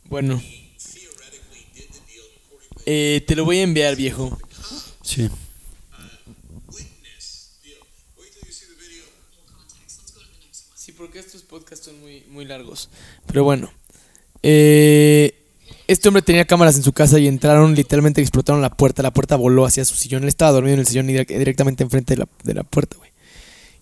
Bueno. 0.09 0.41
Eh, 2.85 3.23
te 3.27 3.35
lo 3.35 3.45
voy 3.45 3.57
a 3.57 3.63
enviar, 3.63 3.95
viejo. 3.95 4.37
Sí. 5.01 5.29
Sí, 10.75 10.91
porque 10.91 11.19
estos 11.19 11.41
podcasts 11.41 11.85
son 11.85 11.99
muy, 11.99 12.23
muy 12.29 12.45
largos. 12.45 12.89
Pero 13.25 13.43
bueno. 13.43 13.71
Eh, 14.43 15.33
este 15.87 16.07
hombre 16.07 16.21
tenía 16.21 16.45
cámaras 16.45 16.75
en 16.75 16.83
su 16.83 16.93
casa 16.93 17.19
y 17.19 17.27
entraron, 17.27 17.73
literalmente 17.75 18.21
explotaron 18.21 18.61
la 18.61 18.69
puerta. 18.69 19.01
La 19.01 19.11
puerta 19.11 19.35
voló 19.35 19.65
hacia 19.65 19.85
su 19.85 19.95
sillón. 19.95 20.23
Él 20.23 20.29
estaba 20.29 20.51
dormido 20.51 20.75
en 20.75 20.79
el 20.81 20.87
sillón 20.87 21.07
directamente 21.07 21.83
enfrente 21.83 22.13
de 22.13 22.19
la, 22.19 22.27
de 22.43 22.53
la 22.53 22.63
puerta, 22.63 22.97
güey. 22.97 23.11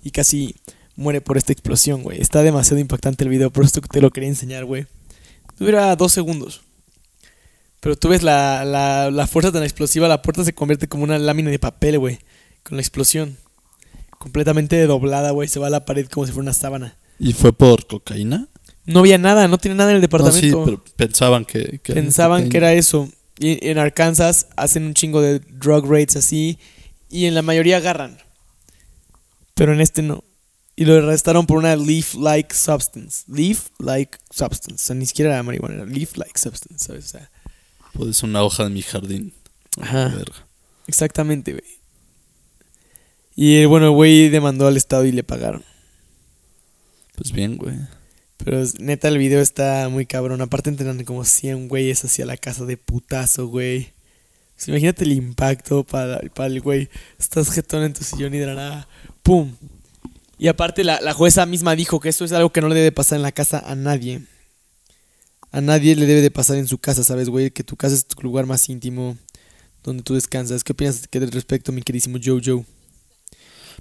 Y 0.03 0.11
casi 0.11 0.55
muere 0.95 1.21
por 1.21 1.37
esta 1.37 1.51
explosión, 1.51 2.03
güey. 2.03 2.21
Está 2.21 2.41
demasiado 2.43 2.79
impactante 2.79 3.23
el 3.23 3.29
video, 3.29 3.51
por 3.51 3.65
esto 3.65 3.81
que 3.81 3.87
te 3.87 4.01
lo 4.01 4.11
quería 4.11 4.29
enseñar, 4.29 4.65
güey. 4.65 4.85
Dura 5.59 5.95
dos 5.95 6.11
segundos. 6.11 6.61
Pero 7.79 7.95
tú 7.97 8.07
ves 8.09 8.23
la, 8.23 8.63
la, 8.63 9.11
la 9.11 9.27
fuerza 9.27 9.51
tan 9.51 9.63
explosiva, 9.63 10.07
la 10.07 10.21
puerta 10.21 10.43
se 10.45 10.53
convierte 10.53 10.87
como 10.87 11.03
una 11.03 11.19
lámina 11.19 11.51
de 11.51 11.59
papel, 11.59 11.99
güey. 11.99 12.19
Con 12.63 12.77
la 12.77 12.81
explosión. 12.81 13.37
Completamente 14.17 14.81
doblada, 14.85 15.31
güey. 15.31 15.49
Se 15.49 15.59
va 15.59 15.67
a 15.67 15.69
la 15.69 15.83
pared 15.85 16.07
como 16.07 16.25
si 16.25 16.31
fuera 16.31 16.43
una 16.43 16.53
sábana. 16.53 16.95
¿Y 17.19 17.33
fue 17.33 17.51
por 17.51 17.85
cocaína? 17.87 18.47
No 18.85 18.99
había 18.99 19.17
nada, 19.17 19.47
no 19.47 19.57
tiene 19.57 19.75
nada 19.75 19.91
en 19.91 19.97
el 19.97 20.01
No, 20.01 20.07
sí, 20.31 20.49
departamento. 20.49 20.65
pero 20.65 20.83
pensaban 20.95 21.45
que... 21.45 21.79
que 21.83 21.93
Pensaban 21.93 22.49
que 22.49 22.57
era 22.57 22.73
eso. 22.73 23.09
Y 23.39 23.67
en 23.67 23.77
Arkansas 23.77 24.47
hacen 24.55 24.85
un 24.85 24.93
chingo 24.93 25.21
de 25.21 25.39
drug 25.39 25.85
rates 25.89 26.15
así. 26.15 26.57
Y 27.09 27.25
en 27.25 27.35
la 27.35 27.41
mayoría 27.41 27.77
agarran. 27.77 28.17
Pero 29.55 29.73
en 29.73 29.81
este 29.81 30.01
no. 30.01 30.23
Y 30.75 30.85
lo 30.85 30.95
arrestaron 30.95 31.45
por 31.45 31.57
una 31.57 31.75
leaf-like 31.75 32.53
substance. 32.53 33.25
Leaf-like 33.27 34.17
substance. 34.31 34.83
O 34.83 34.85
sea, 34.87 34.95
ni 34.95 35.05
siquiera 35.05 35.33
era 35.33 35.43
marihuana, 35.43 35.75
era 35.75 35.85
leaf-like 35.85 36.39
substance, 36.39 36.85
¿sabes? 36.85 37.05
O 37.05 37.07
sea, 37.09 37.29
Pues 37.93 38.23
una 38.23 38.41
hoja 38.43 38.63
de 38.63 38.69
mi 38.71 38.81
jardín. 38.81 39.33
Ajá. 39.79 40.09
Verga. 40.09 40.47
exactamente, 40.87 41.51
güey. 41.51 41.63
Y 43.35 43.55
eh, 43.57 43.65
bueno, 43.65 43.87
el 43.87 43.91
güey 43.93 44.29
demandó 44.29 44.67
al 44.67 44.77
Estado 44.77 45.05
y 45.05 45.11
le 45.11 45.23
pagaron. 45.23 45.63
Pues 47.15 47.31
bien, 47.31 47.57
güey. 47.57 47.75
Pero 48.37 48.63
neta, 48.79 49.07
el 49.07 49.17
video 49.17 49.41
está 49.41 49.87
muy 49.89 50.05
cabrón. 50.05 50.41
Aparte 50.41 50.69
entrenan 50.69 51.03
como 51.05 51.23
100 51.23 51.67
güeyes 51.67 52.03
hacia 52.03 52.25
la 52.25 52.37
casa 52.37 52.65
de 52.65 52.77
putazo, 52.77 53.47
güey. 53.47 53.93
Sea, 54.55 54.73
imagínate 54.73 55.03
el 55.03 55.13
impacto 55.13 55.83
para, 55.83 56.19
para 56.33 56.47
el 56.47 56.61
güey. 56.61 56.89
Estás 57.19 57.51
jetón 57.51 57.83
en 57.83 57.93
tu 57.93 58.03
sillón 58.03 58.33
y 58.33 58.37
de 58.37 58.45
la 58.45 58.55
nada, 58.55 58.87
¡pum! 59.21 59.53
Y 60.43 60.49
aparte 60.49 60.83
la, 60.83 60.99
la 60.99 61.13
jueza 61.13 61.45
misma 61.45 61.73
dijo 61.73 62.01
que 62.01 62.09
esto 62.09 62.25
es 62.25 62.33
algo 62.33 62.51
que 62.51 62.59
no 62.59 62.67
le 62.67 62.75
debe 62.75 62.91
pasar 62.91 63.15
en 63.15 63.21
la 63.21 63.31
casa 63.31 63.63
a 63.65 63.75
nadie. 63.75 64.23
A 65.53 65.61
nadie 65.61 65.95
le 65.95 66.05
debe 66.05 66.19
de 66.19 66.31
pasar 66.31 66.57
en 66.57 66.67
su 66.67 66.79
casa, 66.79 67.01
¿sabes, 67.01 67.29
güey? 67.29 67.49
Que 67.49 67.63
tu 67.63 67.77
casa 67.77 67.95
es 67.95 68.05
tu 68.05 68.21
lugar 68.21 68.45
más 68.45 68.67
íntimo, 68.67 69.15
donde 69.85 70.03
tú 70.03 70.15
descansas. 70.15 70.65
¿Qué 70.65 70.73
opinas 70.73 71.07
que 71.07 71.17
al 71.19 71.31
respecto, 71.31 71.71
mi 71.71 71.81
queridísimo 71.81 72.17
Jojo? 72.21 72.65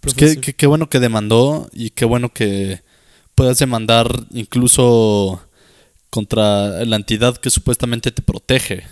Pues 0.00 0.14
qué, 0.14 0.40
qué- 0.40 0.52
qué 0.54 0.66
bueno 0.68 0.88
que 0.88 1.00
demandó 1.00 1.68
y 1.72 1.90
qué 1.90 2.04
bueno 2.04 2.28
que 2.32 2.80
puedas 3.34 3.58
demandar 3.58 4.06
incluso 4.30 5.42
contra 6.10 6.84
la 6.84 6.94
entidad 6.94 7.38
que 7.38 7.50
supuestamente 7.50 8.12
te 8.12 8.22
protege. 8.22 8.84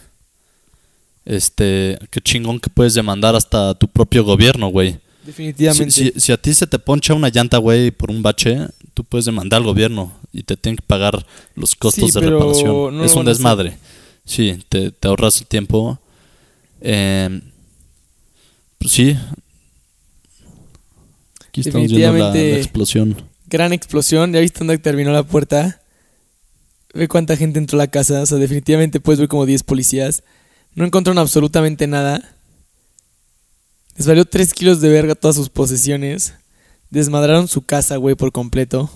Este, 1.24 1.98
qué 2.10 2.20
chingón 2.20 2.58
que 2.58 2.68
puedes 2.68 2.94
demandar 2.94 3.36
hasta 3.36 3.74
tu 3.74 3.86
propio 3.86 4.24
gobierno, 4.24 4.70
güey. 4.70 4.98
Definitivamente. 5.24 5.90
si- 5.90 6.12
si 6.16 6.32
a 6.32 6.36
ti 6.36 6.54
se 6.54 6.66
te 6.66 6.78
poncha 6.78 7.14
una 7.14 7.28
llanta, 7.28 7.58
güey, 7.58 7.90
por 7.90 8.10
un 8.10 8.22
bache, 8.22 8.66
tú 8.94 9.04
puedes 9.04 9.24
demandar 9.26 9.58
al 9.58 9.64
gobierno 9.66 10.12
y 10.32 10.42
te 10.42 10.56
tienen 10.56 10.76
que 10.76 10.84
pagar 10.86 11.26
los 11.54 11.74
costos 11.76 12.10
Sí, 12.10 12.14
de 12.18 12.20
pero 12.20 12.38
reparación. 12.38 12.96
no 12.96 13.04
es 13.04 13.14
un 13.14 13.24
desmadre. 13.26 13.76
Sí, 14.24 14.58
te, 14.68 14.90
te 14.90 15.08
ahorras 15.08 15.40
el 15.40 15.46
tiempo. 15.46 15.98
Eh, 16.80 17.40
pues 18.78 18.92
sí. 18.92 19.16
Aquí 21.48 21.60
estamos 21.62 21.90
viendo 21.92 22.18
la, 22.18 22.38
explosión. 22.56 23.16
Gran 23.48 23.72
explosión. 23.72 24.32
¿Ya 24.32 24.40
viste 24.40 24.60
dónde 24.60 24.78
terminó 24.78 25.10
la 25.12 25.24
puerta? 25.24 25.80
Ve 26.94 27.08
cuánta 27.08 27.36
gente 27.36 27.58
entró 27.58 27.76
a 27.76 27.84
la 27.84 27.90
casa. 27.90 28.22
O 28.22 28.26
sea, 28.26 28.38
definitivamente 28.38 29.00
puedes 29.00 29.18
ver 29.18 29.28
como 29.28 29.46
10 29.46 29.62
policías. 29.64 30.22
No 30.74 30.84
encontraron 30.84 31.18
absolutamente 31.18 31.86
nada. 31.88 32.36
Les 34.00 34.06
valió 34.06 34.24
3 34.24 34.54
kilos 34.54 34.80
de 34.80 34.88
verga 34.88 35.14
todas 35.14 35.36
sus 35.36 35.50
posesiones. 35.50 36.32
Desmadraron 36.88 37.48
su 37.48 37.60
casa, 37.60 37.96
güey, 37.98 38.14
por 38.14 38.32
completo. 38.32 38.90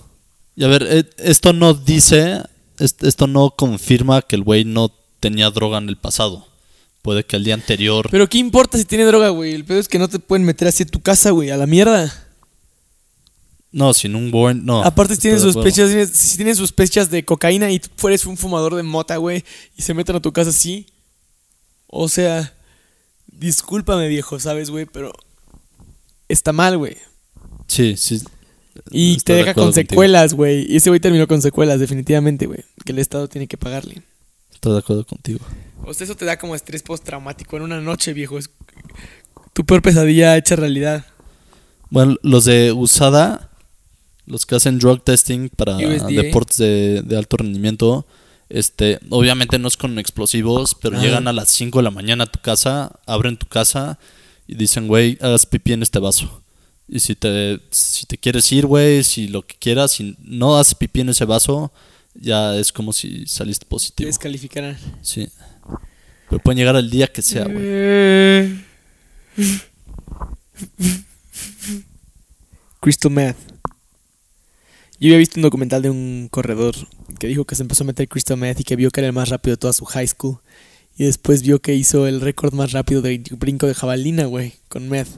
Y 0.55 0.63
a 0.63 0.67
ver, 0.67 0.81
eh, 0.89 1.07
esto 1.19 1.53
no 1.53 1.75
dice, 1.75 2.41
est- 2.79 3.03
esto 3.03 3.27
no 3.27 3.51
confirma 3.51 4.23
que 4.23 4.35
el 4.35 4.41
güey 4.41 4.65
no 4.65 4.91
tenía 5.19 5.51
droga 5.51 5.77
en 5.77 5.89
el 5.89 5.97
pasado. 5.97 6.47
Puede 7.03 7.23
que 7.23 7.35
el 7.35 7.43
día 7.43 7.53
anterior... 7.53 8.07
Pero 8.09 8.27
¿qué 8.27 8.39
importa 8.39 8.79
si 8.79 8.85
tiene 8.85 9.03
droga, 9.05 9.29
güey? 9.29 9.53
El 9.53 9.63
pedo 9.63 9.77
es 9.77 9.87
que 9.87 9.99
no 9.99 10.07
te 10.07 10.17
pueden 10.17 10.43
meter 10.43 10.67
así 10.69 10.81
a 10.81 10.87
tu 10.87 10.99
casa, 10.99 11.29
güey. 11.29 11.51
A 11.51 11.57
la 11.57 11.67
mierda. 11.67 12.11
No, 13.71 13.93
sin 13.93 14.15
un 14.15 14.33
warrant, 14.33 14.63
no. 14.63 14.83
Aparte, 14.83 15.13
si 15.13 15.21
tienen 15.21 15.39
sospechas, 15.39 16.09
si 16.17 16.35
tienen 16.37 16.55
sospechas 16.55 17.11
de 17.11 17.23
cocaína 17.23 17.69
y 17.69 17.77
tú 17.79 18.07
eres 18.07 18.25
un 18.25 18.37
fumador 18.37 18.73
de 18.73 18.81
mota, 18.81 19.17
güey, 19.17 19.43
y 19.77 19.83
se 19.83 19.93
meten 19.93 20.15
a 20.15 20.19
tu 20.19 20.31
casa 20.33 20.49
así. 20.49 20.87
O 21.85 22.09
sea, 22.09 22.54
discúlpame, 23.37 24.07
viejo, 24.07 24.39
¿sabes, 24.39 24.69
güey? 24.69 24.85
Pero 24.85 25.13
está 26.27 26.53
mal, 26.53 26.77
güey. 26.77 26.97
Sí, 27.67 27.95
sí. 27.97 28.21
Y 28.91 29.17
te 29.17 29.33
de 29.33 29.39
deja 29.39 29.53
con 29.53 29.73
secuelas, 29.73 30.33
güey. 30.33 30.71
Y 30.71 30.77
ese 30.77 30.89
güey 30.89 30.99
terminó 30.99 31.27
con 31.27 31.41
secuelas, 31.41 31.79
definitivamente, 31.79 32.45
güey. 32.45 32.63
Que 32.83 32.91
el 32.91 32.99
Estado 32.99 33.27
tiene 33.27 33.47
que 33.47 33.57
pagarle. 33.57 34.01
Estoy 34.53 34.73
de 34.73 34.79
acuerdo 34.79 35.05
contigo. 35.05 35.39
O 35.83 35.93
sea, 35.93 36.05
eso 36.05 36.15
te 36.15 36.25
da 36.25 36.37
como 36.37 36.55
estrés 36.55 36.83
postraumático 36.83 37.57
en 37.57 37.63
una 37.63 37.79
noche, 37.79 38.13
viejo. 38.13 38.37
Es 38.37 38.49
tu 39.53 39.65
peor 39.65 39.81
pesadilla 39.81 40.35
hecha 40.37 40.55
realidad. 40.55 41.05
Bueno, 41.89 42.17
los 42.23 42.45
de 42.45 42.71
USADA, 42.71 43.49
los 44.25 44.45
que 44.45 44.55
hacen 44.55 44.79
drug 44.79 45.03
testing 45.03 45.49
para 45.49 45.77
USDA. 45.77 46.07
deportes 46.07 46.57
de, 46.57 47.01
de 47.05 47.17
alto 47.17 47.37
rendimiento, 47.37 48.05
este, 48.49 48.99
obviamente 49.09 49.57
no 49.59 49.67
es 49.67 49.77
con 49.77 49.97
explosivos, 49.99 50.75
pero 50.75 50.97
Ah. 50.97 51.01
llegan 51.01 51.27
a 51.27 51.33
las 51.33 51.49
5 51.49 51.79
de 51.79 51.83
la 51.83 51.91
mañana 51.91 52.25
a 52.25 52.27
tu 52.27 52.39
casa, 52.39 52.99
abren 53.05 53.37
tu 53.37 53.47
casa 53.47 53.97
y 54.47 54.55
dicen, 54.55 54.87
güey, 54.87 55.17
hagas 55.21 55.45
pipí 55.45 55.73
en 55.73 55.81
este 55.83 55.99
vaso. 55.99 56.41
Y 56.87 56.99
si 56.99 57.15
te, 57.15 57.59
si 57.71 58.05
te 58.05 58.17
quieres 58.17 58.51
ir, 58.51 58.67
güey, 58.67 59.03
si 59.03 59.27
lo 59.27 59.41
que 59.41 59.55
quieras, 59.57 59.91
si 59.93 60.15
no 60.21 60.57
haces 60.57 60.75
pipí 60.75 61.01
en 61.01 61.09
ese 61.09 61.25
vaso, 61.25 61.71
ya 62.13 62.55
es 62.55 62.71
como 62.71 62.93
si 62.93 63.25
saliste 63.25 63.65
Te 63.65 63.69
positivo. 63.69 64.07
descalificarán. 64.07 64.77
Sí. 65.01 65.27
Pero 66.29 66.41
pueden 66.41 66.57
llegar 66.59 66.75
al 66.75 66.89
día 66.89 67.07
que 67.07 67.21
sea, 67.21 67.45
güey. 67.45 68.63
Crystal 72.79 73.11
Meth. 73.11 73.35
Yo 75.05 75.11
había 75.11 75.19
visto 75.19 75.37
un 75.37 75.43
documental 75.43 75.83
de 75.83 75.91
un 75.91 76.29
corredor 76.31 76.73
que 77.19 77.27
dijo 77.27 77.45
que 77.45 77.53
se 77.53 77.61
empezó 77.61 77.83
a 77.83 77.85
meter 77.85 78.09
Crystal 78.09 78.37
Meth 78.37 78.61
y 78.61 78.63
que 78.63 78.75
vio 78.75 78.89
que 78.89 79.01
era 79.01 79.07
el 79.09 79.13
más 79.13 79.29
rápido 79.29 79.55
de 79.55 79.59
toda 79.59 79.71
su 79.71 79.85
high 79.85 80.07
school. 80.07 80.39
Y 80.97 81.03
después 81.03 81.43
vio 81.43 81.61
que 81.61 81.75
hizo 81.75 82.07
el 82.07 82.21
récord 82.21 82.55
más 82.55 82.71
rápido 82.71 83.03
de 83.03 83.21
brinco 83.37 83.67
de 83.67 83.75
jabalina, 83.75 84.25
güey, 84.25 84.53
con 84.67 84.89
Meth. 84.89 85.09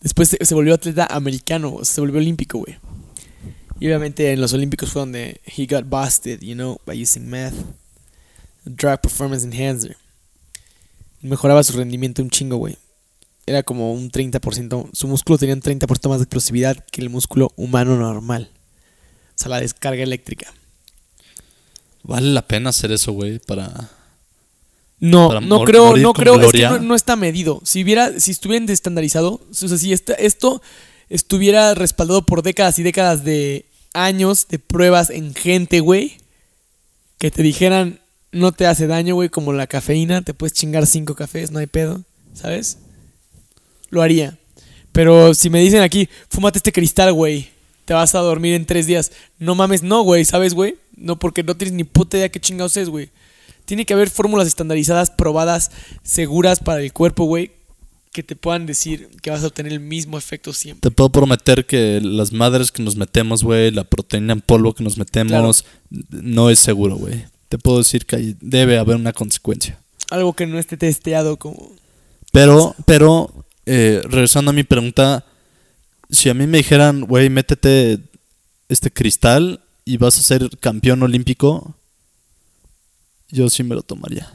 Después 0.00 0.36
se, 0.40 0.54
volvió 0.54 0.72
atleta 0.72 1.08
americano, 1.10 1.80
se 1.82 2.00
volvió 2.00 2.20
olímpico, 2.20 2.58
güey. 2.58 2.76
Y 3.80 3.88
obviamente 3.88 4.30
en 4.30 4.40
los 4.40 4.52
olímpicos 4.52 4.92
fue 4.92 5.00
donde 5.00 5.40
he 5.44 5.66
got 5.66 5.84
busted, 5.88 6.38
you 6.38 6.54
know, 6.54 6.78
by 6.86 7.02
using 7.02 7.28
math. 7.28 7.54
Drug 8.66 9.00
performance 9.00 9.44
enhancer. 9.44 9.96
Mejoraba 11.22 11.64
su 11.64 11.76
rendimiento 11.76 12.22
un 12.22 12.30
chingo, 12.30 12.58
güey. 12.58 12.78
Era 13.46 13.64
como 13.64 13.92
un 13.92 14.12
30%, 14.12 14.90
su 14.92 15.08
músculo 15.08 15.38
tenía 15.38 15.56
un 15.56 15.60
30% 15.60 16.08
más 16.08 16.18
de 16.20 16.22
explosividad 16.22 16.86
que 16.92 17.00
el 17.00 17.10
músculo 17.10 17.50
humano 17.56 17.96
normal. 17.96 18.52
O 19.38 19.40
sea, 19.40 19.50
la 19.50 19.60
descarga 19.60 20.02
eléctrica. 20.02 20.52
Vale 22.02 22.30
la 22.32 22.42
pena 22.42 22.70
hacer 22.70 22.90
eso, 22.90 23.12
güey, 23.12 23.38
para... 23.38 23.90
No, 25.00 25.28
Para 25.28 25.40
no 25.40 25.62
creo, 25.62 25.96
no 25.96 26.12
creo, 26.12 26.40
es 26.40 26.50
que 26.50 26.62
no, 26.62 26.80
no 26.80 26.94
está 26.96 27.14
medido. 27.14 27.60
Si 27.64 27.84
hubiera, 27.84 28.18
si 28.18 28.32
estuviera 28.32 28.64
estandarizado, 28.72 29.40
o 29.48 29.54
sea, 29.54 29.78
si 29.78 29.92
esta- 29.92 30.14
esto 30.14 30.60
estuviera 31.08 31.72
respaldado 31.74 32.26
por 32.26 32.42
décadas 32.42 32.80
y 32.80 32.82
décadas 32.82 33.22
de 33.22 33.64
años 33.94 34.48
de 34.48 34.58
pruebas 34.58 35.10
en 35.10 35.34
gente, 35.36 35.78
güey, 35.78 36.16
que 37.18 37.30
te 37.30 37.44
dijeran 37.44 38.00
no 38.32 38.50
te 38.50 38.66
hace 38.66 38.88
daño, 38.88 39.14
güey, 39.14 39.28
como 39.28 39.52
la 39.52 39.68
cafeína, 39.68 40.22
te 40.22 40.34
puedes 40.34 40.52
chingar 40.52 40.84
cinco 40.86 41.14
cafés, 41.14 41.52
no 41.52 41.60
hay 41.60 41.66
pedo, 41.68 42.02
¿sabes? 42.34 42.78
Lo 43.90 44.02
haría. 44.02 44.36
Pero 44.90 45.32
si 45.32 45.48
me 45.48 45.60
dicen 45.60 45.80
aquí, 45.82 46.08
fúmate 46.28 46.58
este 46.58 46.72
cristal, 46.72 47.12
güey, 47.12 47.48
te 47.88 47.94
vas 47.94 48.14
a 48.14 48.18
dormir 48.18 48.52
en 48.52 48.66
tres 48.66 48.86
días. 48.86 49.12
No 49.38 49.54
mames, 49.54 49.82
no, 49.82 50.02
güey, 50.02 50.26
¿sabes, 50.26 50.52
güey? 50.52 50.76
No, 50.94 51.18
porque 51.18 51.42
no 51.42 51.56
tienes 51.56 51.72
ni 51.72 51.84
puta 51.84 52.18
idea 52.18 52.28
qué 52.28 52.38
chingados 52.38 52.76
es, 52.76 52.90
güey. 52.90 53.08
Tiene 53.64 53.86
que 53.86 53.94
haber 53.94 54.10
fórmulas 54.10 54.46
estandarizadas, 54.46 55.08
probadas, 55.08 55.70
seguras 56.02 56.60
para 56.60 56.82
el 56.82 56.92
cuerpo, 56.92 57.24
güey, 57.24 57.50
que 58.12 58.22
te 58.22 58.36
puedan 58.36 58.66
decir 58.66 59.08
que 59.22 59.30
vas 59.30 59.42
a 59.42 59.46
obtener 59.46 59.72
el 59.72 59.80
mismo 59.80 60.18
efecto 60.18 60.52
siempre. 60.52 60.90
Te 60.90 60.94
puedo 60.94 61.08
prometer 61.08 61.64
que 61.64 61.98
las 62.02 62.30
madres 62.30 62.70
que 62.70 62.82
nos 62.82 62.94
metemos, 62.94 63.42
güey, 63.42 63.70
la 63.70 63.84
proteína 63.84 64.34
en 64.34 64.42
polvo 64.42 64.74
que 64.74 64.84
nos 64.84 64.98
metemos, 64.98 65.64
no 66.10 66.50
es 66.50 66.58
seguro, 66.58 66.96
güey. 66.96 67.24
Te 67.48 67.56
puedo 67.56 67.78
decir 67.78 68.04
que 68.04 68.34
debe 68.42 68.76
haber 68.76 68.96
una 68.96 69.14
consecuencia. 69.14 69.80
Algo 70.10 70.34
que 70.34 70.46
no 70.46 70.58
esté 70.58 70.76
testeado 70.76 71.38
como... 71.38 71.72
Pero, 72.32 72.74
pero, 72.84 73.32
eh, 73.64 74.02
regresando 74.04 74.50
a 74.50 74.52
mi 74.52 74.64
pregunta, 74.64 75.24
si 76.10 76.28
a 76.30 76.34
mí 76.34 76.46
me 76.46 76.58
dijeran, 76.58 77.02
güey, 77.02 77.30
métete 77.30 77.98
este 78.68 78.90
cristal 78.90 79.60
y 79.84 79.96
vas 79.96 80.18
a 80.18 80.22
ser 80.22 80.48
campeón 80.60 81.02
olímpico, 81.02 81.74
yo 83.30 83.48
sí 83.50 83.62
me 83.62 83.74
lo 83.74 83.82
tomaría. 83.82 84.32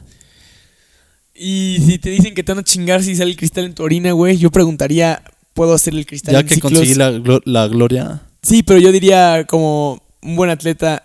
Y 1.34 1.78
si 1.84 1.98
te 1.98 2.10
dicen 2.10 2.34
que 2.34 2.44
te 2.44 2.52
van 2.52 2.60
a 2.60 2.64
chingar 2.64 3.02
si 3.02 3.16
sale 3.16 3.30
el 3.32 3.36
cristal 3.36 3.64
en 3.64 3.74
tu 3.74 3.82
orina, 3.82 4.12
güey, 4.12 4.36
yo 4.38 4.50
preguntaría, 4.50 5.22
¿puedo 5.52 5.74
hacer 5.74 5.94
el 5.94 6.06
cristal 6.06 6.32
Ya 6.34 6.40
en 6.40 6.46
que 6.46 6.54
ciclos? 6.54 6.72
conseguí 6.72 6.94
la, 6.94 7.10
glo- 7.12 7.42
la 7.44 7.66
gloria, 7.68 8.22
Sí, 8.42 8.62
pero 8.62 8.78
yo 8.78 8.92
diría 8.92 9.46
como 9.48 10.02
un 10.22 10.36
buen 10.36 10.50
atleta 10.50 11.02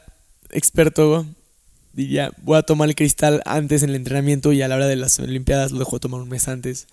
experto, 0.51 1.25
diría, 1.93 2.31
voy 2.43 2.57
a 2.57 2.63
tomar 2.63 2.89
el 2.89 2.95
cristal 2.95 3.41
antes 3.45 3.81
en 3.81 3.89
el 3.91 3.95
entrenamiento 3.95 4.51
y 4.51 4.61
a 4.61 4.67
la 4.67 4.75
hora 4.75 4.87
de 4.87 4.97
las 4.97 5.17
Olimpiadas 5.19 5.71
lo 5.71 5.79
dejo 5.79 5.95
de 5.95 5.99
tomar 6.01 6.19
un 6.21 6.27
mes 6.29 6.47
antes. 6.49 6.87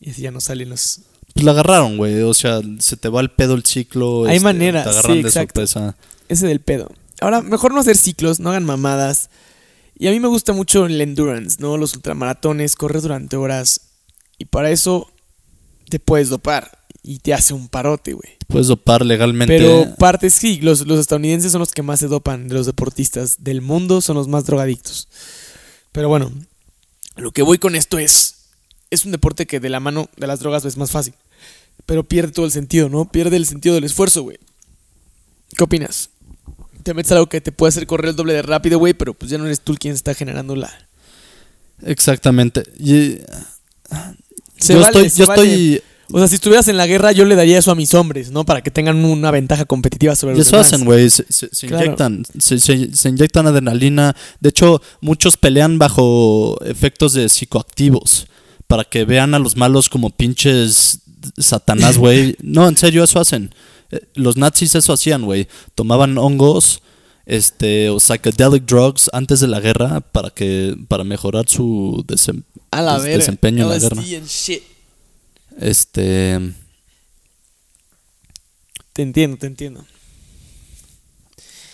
Y 0.00 0.10
así 0.10 0.22
ya 0.22 0.30
no 0.30 0.40
salen 0.40 0.68
los... 0.70 1.00
pues 1.34 1.44
la 1.44 1.52
agarraron, 1.52 1.96
güey. 1.96 2.20
O 2.22 2.34
sea, 2.34 2.60
se 2.78 2.96
te 2.96 3.08
va 3.08 3.20
el 3.20 3.30
pedo 3.30 3.54
el 3.54 3.64
ciclo. 3.64 4.26
Hay 4.26 4.36
este, 4.36 4.54
Te 4.54 4.78
agarran 4.78 5.02
sí, 5.02 5.22
de 5.22 5.28
exacto. 5.28 5.66
sorpresa. 5.66 5.96
Ese 6.28 6.46
del 6.46 6.60
pedo. 6.60 6.90
Ahora, 7.20 7.42
mejor 7.42 7.72
no 7.72 7.80
hacer 7.80 7.96
ciclos, 7.96 8.40
no 8.40 8.50
hagan 8.50 8.64
mamadas. 8.64 9.30
Y 9.98 10.06
a 10.06 10.10
mí 10.10 10.20
me 10.20 10.28
gusta 10.28 10.52
mucho 10.52 10.86
el 10.86 11.00
endurance, 11.00 11.56
¿no? 11.60 11.76
Los 11.76 11.94
ultramaratones, 11.94 12.76
correr 12.76 13.02
durante 13.02 13.36
horas. 13.36 13.80
Y 14.38 14.44
para 14.44 14.70
eso 14.70 15.10
te 15.88 15.98
puedes 15.98 16.28
dopar. 16.28 16.78
Y 17.02 17.20
te 17.20 17.32
hace 17.32 17.54
un 17.54 17.68
parote, 17.68 18.12
güey. 18.12 18.36
Puedes 18.46 18.68
dopar 18.68 19.04
legalmente. 19.04 19.56
Pero 19.56 19.94
partes 19.96 20.34
sí, 20.34 20.60
los, 20.60 20.86
los 20.86 21.00
estadounidenses 21.00 21.52
son 21.52 21.60
los 21.60 21.70
que 21.70 21.82
más 21.82 22.00
se 22.00 22.06
dopan 22.06 22.48
de 22.48 22.54
los 22.54 22.66
deportistas 22.66 23.42
del 23.44 23.62
mundo, 23.62 24.00
son 24.00 24.16
los 24.16 24.28
más 24.28 24.44
drogadictos. 24.44 25.08
Pero 25.92 26.08
bueno, 26.08 26.32
lo 27.16 27.32
que 27.32 27.42
voy 27.42 27.58
con 27.58 27.74
esto 27.74 27.98
es, 27.98 28.36
es 28.90 29.04
un 29.04 29.12
deporte 29.12 29.46
que 29.46 29.60
de 29.60 29.68
la 29.68 29.80
mano 29.80 30.08
de 30.16 30.26
las 30.26 30.40
drogas 30.40 30.64
es 30.64 30.76
más 30.76 30.90
fácil, 30.90 31.14
pero 31.88 32.04
pierde 32.04 32.32
todo 32.32 32.44
el 32.44 32.52
sentido, 32.52 32.90
¿no? 32.90 33.06
Pierde 33.10 33.38
el 33.38 33.46
sentido 33.46 33.74
del 33.74 33.84
esfuerzo, 33.84 34.20
güey. 34.22 34.36
¿Qué 35.56 35.64
opinas? 35.64 36.10
Te 36.82 36.92
metes 36.92 37.10
algo 37.12 37.30
que 37.30 37.40
te 37.40 37.50
puede 37.50 37.70
hacer 37.70 37.86
correr 37.86 38.10
el 38.10 38.16
doble 38.16 38.34
de 38.34 38.42
rápido, 38.42 38.78
güey, 38.78 38.92
pero 38.92 39.14
pues 39.14 39.30
ya 39.30 39.38
no 39.38 39.46
eres 39.46 39.62
tú 39.62 39.74
quien 39.74 39.94
está 39.94 40.12
generando 40.12 40.54
la... 40.54 40.70
Exactamente. 41.82 42.62
Y, 42.78 43.16
Se 44.58 44.74
yo 44.74 44.80
vale, 44.80 45.06
estoy, 45.06 45.10
se 45.10 45.18
yo 45.22 45.26
vale. 45.28 45.42
estoy. 45.42 45.82
O 46.10 46.18
sea, 46.18 46.28
si 46.28 46.34
estuvieras 46.34 46.68
en 46.68 46.76
la 46.76 46.86
guerra, 46.86 47.12
yo 47.12 47.24
le 47.24 47.36
daría 47.36 47.58
eso 47.58 47.70
a 47.70 47.74
mis 47.74 47.94
hombres, 47.94 48.30
¿no? 48.30 48.44
Para 48.44 48.60
que 48.62 48.70
tengan 48.70 49.02
una 49.04 49.30
ventaja 49.30 49.64
competitiva 49.64 50.14
sobre 50.14 50.34
Y 50.34 50.38
los 50.38 50.46
eso 50.48 50.56
demás. 50.56 50.72
hacen, 50.72 50.84
güey. 50.84 51.08
Se, 51.08 51.24
se- 51.30 51.48
se 51.52 51.66
Claro. 51.68 51.84
inyectan. 51.86 52.22
Se 52.38 53.08
inyectan 53.08 53.46
adrenalina. 53.46 54.14
De 54.40 54.50
hecho, 54.50 54.82
muchos 55.00 55.36
pelean 55.38 55.78
bajo 55.78 56.58
efectos 56.64 57.14
de 57.14 57.28
psicoactivos. 57.30 58.26
Para 58.66 58.84
que 58.84 59.04
vean 59.06 59.34
a 59.34 59.38
los 59.38 59.56
malos 59.56 59.88
como 59.88 60.10
pinches 60.10 61.00
satanás, 61.36 61.98
güey. 61.98 62.36
no, 62.42 62.68
en 62.68 62.76
serio, 62.76 63.04
eso 63.04 63.20
hacen. 63.20 63.54
Eh, 63.90 64.00
Los 64.14 64.36
nazis 64.36 64.74
eso 64.74 64.92
hacían, 64.92 65.24
güey. 65.24 65.48
Tomaban 65.74 66.16
hongos. 66.18 66.82
Este, 67.26 67.90
o 67.90 68.00
psychedelic 68.00 68.64
drugs 68.64 69.10
antes 69.12 69.40
de 69.40 69.48
la 69.48 69.60
guerra 69.60 70.00
para 70.00 70.30
que 70.30 70.74
para 70.88 71.04
mejorar 71.04 71.46
su 71.46 72.02
desem- 72.08 72.42
A 72.70 72.80
la 72.80 72.98
des- 72.98 73.18
desempeño 73.18 73.64
en 73.64 73.68
la 73.68 73.78
guerra. 73.78 74.02
shit. 74.02 74.62
Este, 75.60 76.40
Te 78.94 79.02
entiendo, 79.02 79.36
te 79.36 79.46
entiendo. 79.46 79.84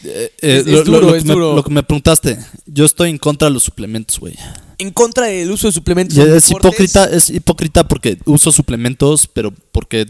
Eh, 0.04 0.32
Es- 0.40 0.66
lo, 0.66 0.80
es 0.80 0.86
lo- 0.88 0.94
duro, 0.94 1.00
lo 1.10 1.14
es 1.16 1.22
que 1.22 1.28
me, 1.28 1.34
duro. 1.34 1.54
lo 1.54 1.64
que 1.64 1.70
me 1.70 1.82
preguntaste, 1.82 2.38
yo 2.66 2.84
estoy 2.84 3.10
en 3.10 3.18
contra 3.18 3.48
de 3.48 3.54
los 3.54 3.62
suplementos, 3.62 4.18
güey. 4.20 4.34
En 4.78 4.90
contra 4.90 5.26
del 5.26 5.50
uso 5.50 5.66
de 5.68 5.72
suplementos. 5.72 6.16
Es 6.18 6.50
hipócrita, 6.50 7.04
es 7.06 7.30
hipócrita 7.30 7.86
porque 7.88 8.18
uso 8.24 8.52
suplementos, 8.52 9.26
pero 9.26 9.52
porque 9.72 10.06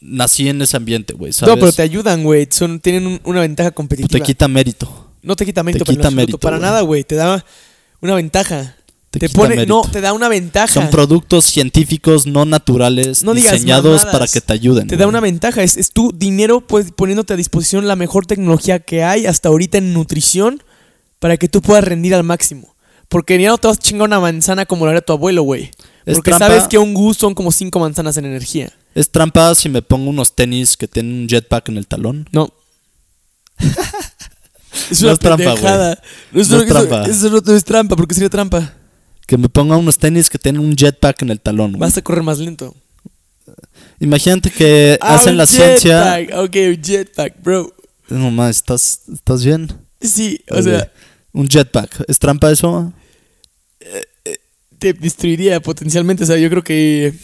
nací 0.00 0.48
en 0.48 0.60
ese 0.62 0.76
ambiente, 0.76 1.12
güey. 1.14 1.32
No, 1.46 1.54
pero 1.56 1.72
te 1.72 1.82
ayudan, 1.82 2.22
güey. 2.24 2.46
Son, 2.50 2.80
tienen 2.80 3.06
un- 3.06 3.20
una 3.24 3.40
ventaja 3.40 3.70
competitiva. 3.70 4.08
Te 4.18 4.20
quita 4.24 4.48
mérito. 4.48 5.10
no 5.22 5.34
te 5.36 5.44
quita 5.44 5.62
mérito, 5.62 5.84
te 5.84 5.92
quita 5.96 6.10
para 6.38 6.58
nada, 6.58 6.80
güey. 6.82 7.02
Te 7.04 7.14
da 7.16 7.44
una 8.00 8.14
ventaja. 8.14 8.76
Te 9.18 9.28
pone, 9.28 9.56
mérito. 9.56 9.82
no, 9.84 9.90
te 9.90 10.00
da 10.00 10.12
una 10.12 10.28
ventaja. 10.28 10.72
Son 10.72 10.90
productos 10.90 11.44
científicos 11.46 12.26
no 12.26 12.44
naturales 12.44 13.22
No 13.22 13.34
diseñados 13.34 13.98
mamadas. 13.98 14.12
para 14.12 14.26
que 14.26 14.40
te 14.40 14.52
ayuden. 14.52 14.86
Te 14.88 14.96
da 14.96 15.04
güey. 15.04 15.10
una 15.10 15.20
ventaja. 15.20 15.62
Es, 15.62 15.76
es 15.76 15.90
tu 15.92 16.12
dinero 16.12 16.60
pues, 16.60 16.92
poniéndote 16.92 17.32
a 17.34 17.36
disposición 17.36 17.86
la 17.88 17.96
mejor 17.96 18.26
tecnología 18.26 18.78
que 18.80 19.02
hay 19.04 19.26
hasta 19.26 19.48
ahorita 19.48 19.78
en 19.78 19.92
nutrición 19.94 20.62
para 21.18 21.36
que 21.36 21.48
tú 21.48 21.62
puedas 21.62 21.84
rendir 21.84 22.14
al 22.14 22.24
máximo. 22.24 22.74
Porque 23.08 23.40
ya 23.40 23.50
no 23.50 23.58
te 23.58 23.68
vas 23.68 23.78
a 23.78 23.80
chingar 23.80 24.08
una 24.08 24.18
manzana 24.20 24.66
como 24.66 24.84
lo 24.84 24.90
haría 24.90 25.00
tu 25.00 25.12
abuelo, 25.12 25.42
güey. 25.42 25.70
Porque 26.04 26.30
trampa. 26.32 26.46
sabes 26.48 26.68
que 26.68 26.78
un 26.78 26.92
gus 26.92 27.16
son 27.16 27.34
como 27.34 27.52
cinco 27.52 27.78
manzanas 27.78 28.16
en 28.16 28.24
energía. 28.26 28.72
Es 28.94 29.10
trampa 29.10 29.54
si 29.54 29.68
me 29.68 29.82
pongo 29.82 30.10
unos 30.10 30.34
tenis 30.34 30.76
que 30.76 30.88
tienen 30.88 31.12
un 31.20 31.28
jetpack 31.28 31.68
en 31.68 31.76
el 31.76 31.86
talón. 31.86 32.28
No. 32.32 32.48
es 34.90 35.00
No 35.02 35.06
una 35.08 35.12
es 35.14 35.18
trampa, 35.18 35.44
pendejada. 35.44 35.98
No 36.32 36.40
es, 36.40 36.48
No 36.50 36.56
es 36.58 36.62
eso- 36.64 36.72
trampa. 36.86 37.02
Eso, 37.10 37.42
no 37.44 37.54
es 37.54 37.64
trampa, 37.64 37.96
porque 37.96 38.14
sería 38.14 38.28
trampa. 38.30 38.72
Que 39.26 39.36
me 39.36 39.48
ponga 39.48 39.76
unos 39.76 39.98
tenis 39.98 40.30
que 40.30 40.38
tienen 40.38 40.60
un 40.62 40.74
jetpack 40.76 41.22
en 41.22 41.30
el 41.30 41.40
talón. 41.40 41.72
güey. 41.72 41.80
Vas 41.80 41.96
a 41.96 42.02
correr 42.02 42.22
más 42.22 42.38
lento. 42.38 42.74
Imagínate 44.00 44.50
que 44.50 44.98
Ah, 45.00 45.16
hacen 45.16 45.36
la 45.36 45.46
ciencia. 45.46 46.14
jetpack. 46.16 46.38
Ok, 46.38 46.56
un 46.76 46.82
jetpack, 46.82 47.42
bro. 47.42 47.74
No 48.08 48.30
mames, 48.30 48.56
¿estás, 48.56 49.00
¿estás 49.12 49.44
bien? 49.44 49.68
Sí, 50.00 50.40
o 50.50 50.62
sea, 50.62 50.92
Un 51.32 51.48
jetpack. 51.48 52.04
¿Es 52.08 52.18
trampa 52.18 52.50
eso? 52.50 52.92
te 54.78 54.92
destruiría 54.92 55.58
potencialmente. 55.60 56.24
O 56.24 56.26
sea, 56.26 56.36
yo 56.36 56.48
creo 56.50 56.62
que. 56.62 57.14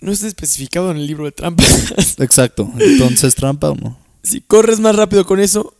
No 0.00 0.12
está 0.12 0.26
especificado 0.28 0.90
en 0.90 0.96
el 0.98 1.06
libro 1.06 1.24
de 1.24 1.32
trampas. 1.32 1.92
Exacto. 2.18 2.70
Entonces, 2.78 3.34
¿trampa 3.34 3.70
o 3.70 3.74
no? 3.76 3.98
si 4.22 4.40
corres 4.42 4.78
más 4.80 4.94
rápido 4.96 5.24
con 5.26 5.40
eso. 5.40 5.74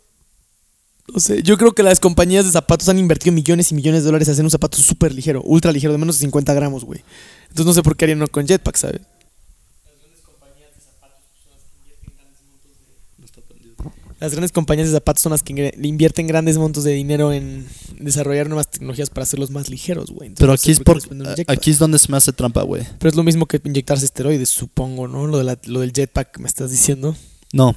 No 1.12 1.21
sé, 1.21 1.42
yo 1.42 1.57
creo 1.57 1.73
que 1.73 1.83
las 1.83 2.01
compañías 2.01 2.44
de 2.44 2.51
zapatos 2.53 2.88
han 2.88 2.99
invertido 2.99 3.33
millones 3.33 3.73
y 3.73 3.75
millones 3.75 4.03
de 4.03 4.07
dólares 4.07 4.29
en 4.29 4.33
hacer 4.33 4.44
un 4.44 4.51
zapato 4.51 4.77
súper 4.79 5.14
ligero, 5.14 5.42
ultra 5.42 5.73
ligero, 5.73 5.92
de 5.92 5.99
menos 5.99 6.16
de 6.16 6.21
50 6.21 6.53
gramos, 6.55 6.85
güey. 6.85 7.01
Entonces 7.49 7.66
no 7.66 7.73
sé 7.73 7.83
por 7.83 7.97
qué 7.97 8.05
harían 8.05 8.18
uno 8.18 8.29
con 8.29 8.47
jetpack, 8.47 8.77
¿sabes? 8.77 9.01
Las 14.21 14.33
grandes 14.33 14.51
compañías 14.51 14.88
de 14.88 14.92
zapatos 14.94 15.23
son 15.23 15.31
las 15.31 15.44
que 15.44 15.73
invierten 15.81 16.27
grandes 16.27 16.59
montos 16.59 16.83
de 16.83 16.90
dinero 16.92 17.33
en 17.33 17.68
desarrollar 18.01 18.49
nuevas 18.49 18.68
tecnologías 18.68 19.11
para 19.11 19.23
hacerlos 19.23 19.51
más 19.51 19.71
ligeros, 19.71 20.11
güey. 20.11 20.31
Pero 20.31 20.49
no 20.49 20.53
aquí 20.55 20.64
sé 20.66 20.73
es, 20.73 20.81
por 20.81 20.97
aquí 21.47 21.71
es 21.71 21.79
donde 21.79 22.01
se 22.01 22.11
me 22.11 22.16
hace 22.16 22.33
trampa, 22.33 22.62
güey. 22.62 22.83
Pero 22.99 23.11
es 23.11 23.14
lo 23.14 23.23
mismo 23.23 23.47
que 23.47 23.61
inyectarse 23.64 24.05
esteroides, 24.05 24.49
supongo, 24.49 25.07
¿no? 25.07 25.29
Lo, 25.29 25.38
de 25.38 25.44
la- 25.44 25.59
lo 25.66 25.81
del 25.81 25.92
jetpack 25.92 26.33
que 26.33 26.42
me 26.42 26.49
estás 26.49 26.73
diciendo. 26.73 27.14
No. 27.53 27.77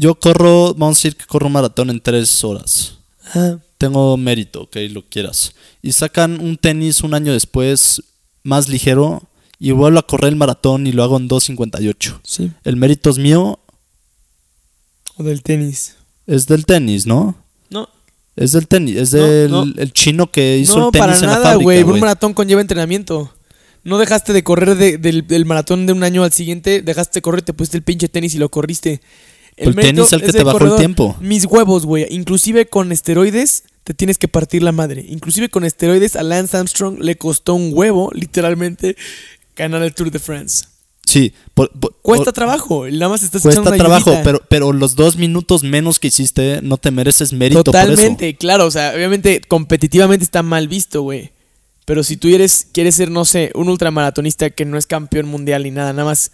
Yo 0.00 0.14
corro, 0.14 0.74
vamos 0.74 0.96
a 0.96 0.98
decir 0.98 1.16
que 1.16 1.26
corro 1.26 1.46
un 1.48 1.52
maratón 1.52 1.90
en 1.90 2.00
tres 2.00 2.44
horas. 2.44 2.98
Ah, 3.34 3.56
Tengo 3.78 4.16
mérito, 4.16 4.62
ok, 4.62 4.76
lo 4.90 5.02
quieras. 5.02 5.52
Y 5.82 5.92
sacan 5.92 6.40
un 6.40 6.56
tenis 6.56 7.02
un 7.02 7.14
año 7.14 7.32
después 7.32 8.02
más 8.44 8.68
ligero 8.68 9.22
y 9.58 9.72
vuelvo 9.72 9.98
a 9.98 10.06
correr 10.06 10.28
el 10.30 10.36
maratón 10.36 10.86
y 10.86 10.92
lo 10.92 11.02
hago 11.02 11.16
en 11.16 11.28
2.58. 11.28 12.20
Sí. 12.22 12.52
El 12.64 12.76
mérito 12.76 13.10
es 13.10 13.18
mío, 13.18 13.58
O 15.16 15.22
del 15.24 15.42
tenis. 15.42 15.96
es 16.26 16.46
del 16.46 16.64
tenis, 16.64 17.06
¿no? 17.06 17.34
No, 17.70 17.88
Es 18.36 18.52
del 18.52 18.68
tenis, 18.68 18.96
es 18.96 19.10
del 19.10 19.50
no. 19.50 19.62
el 19.64 19.92
chino 19.92 20.30
que 20.30 20.58
hizo 20.58 20.78
no 20.78 20.86
el 20.86 20.92
tenis 20.92 21.00
para 21.06 21.14
en 21.16 21.20
la 21.22 21.26
nada, 21.32 21.42
fábrica, 21.44 21.64
güey. 21.64 21.82
Un 21.82 21.98
maratón 22.00 22.34
conlleva 22.34 22.60
entrenamiento. 22.60 23.34
No 23.84 23.98
dejaste 23.98 24.32
de 24.32 24.44
correr 24.44 24.76
de- 24.76 24.98
del, 24.98 25.26
del 25.26 25.44
maratón 25.44 25.86
de 25.86 25.92
un 25.92 26.02
año 26.04 26.22
al 26.22 26.32
siguiente, 26.32 26.82
dejaste 26.82 27.18
de 27.18 27.22
correr, 27.22 27.42
te 27.42 27.52
pusiste 27.52 27.76
el 27.78 27.82
pinche 27.82 28.08
tenis 28.08 28.34
y 28.34 28.38
lo 28.38 28.48
corriste. 28.48 29.00
El 29.58 29.74
mérito 29.74 29.80
tenis 29.94 30.06
es 30.06 30.12
el 30.12 30.20
que 30.20 30.26
es 30.26 30.32
te 30.32 30.38
del 30.38 30.44
bajó 30.46 30.64
el 30.64 30.76
tiempo. 30.76 31.16
Mis 31.20 31.44
huevos, 31.44 31.84
güey. 31.86 32.06
Inclusive 32.10 32.66
con 32.66 32.92
esteroides 32.92 33.64
te 33.84 33.94
tienes 33.94 34.18
que 34.18 34.28
partir 34.28 34.62
la 34.62 34.72
madre. 34.72 35.04
Inclusive 35.08 35.48
con 35.48 35.64
esteroides 35.64 36.16
a 36.16 36.22
Lance 36.22 36.56
Armstrong 36.56 36.98
le 37.00 37.16
costó 37.16 37.54
un 37.54 37.70
huevo, 37.72 38.10
literalmente, 38.14 38.96
ganar 39.56 39.82
el 39.82 39.94
Tour 39.94 40.10
de 40.10 40.18
France. 40.18 40.64
Sí, 41.06 41.32
por- 41.54 41.70
por- 41.72 41.96
Cuesta 42.02 42.26
por- 42.26 42.32
trabajo, 42.34 42.86
nada 42.86 43.08
más 43.08 43.22
estás 43.22 43.40
cuesta 43.40 43.62
echando 43.62 43.78
trabajo, 43.78 44.10
ayudita. 44.10 44.24
pero, 44.24 44.42
pero 44.48 44.72
los 44.74 44.94
dos 44.94 45.16
minutos 45.16 45.62
menos 45.62 45.98
que 45.98 46.08
hiciste 46.08 46.60
no 46.62 46.76
te 46.76 46.90
mereces 46.90 47.32
mérito 47.32 47.64
por 47.64 47.74
eso. 47.74 47.86
Totalmente, 47.88 48.36
claro, 48.36 48.66
o 48.66 48.70
sea, 48.70 48.92
obviamente 48.94 49.40
competitivamente 49.48 50.22
está 50.22 50.42
mal 50.42 50.68
visto, 50.68 51.00
güey. 51.00 51.32
Pero 51.86 52.04
si 52.04 52.18
tú 52.18 52.28
eres, 52.28 52.66
quieres 52.74 52.94
ser, 52.96 53.10
no 53.10 53.24
sé, 53.24 53.50
un 53.54 53.70
ultramaratonista 53.70 54.50
que 54.50 54.66
no 54.66 54.76
es 54.76 54.86
campeón 54.86 55.26
mundial 55.28 55.62
ni 55.62 55.70
nada, 55.70 55.94
nada 55.94 56.04
más 56.04 56.30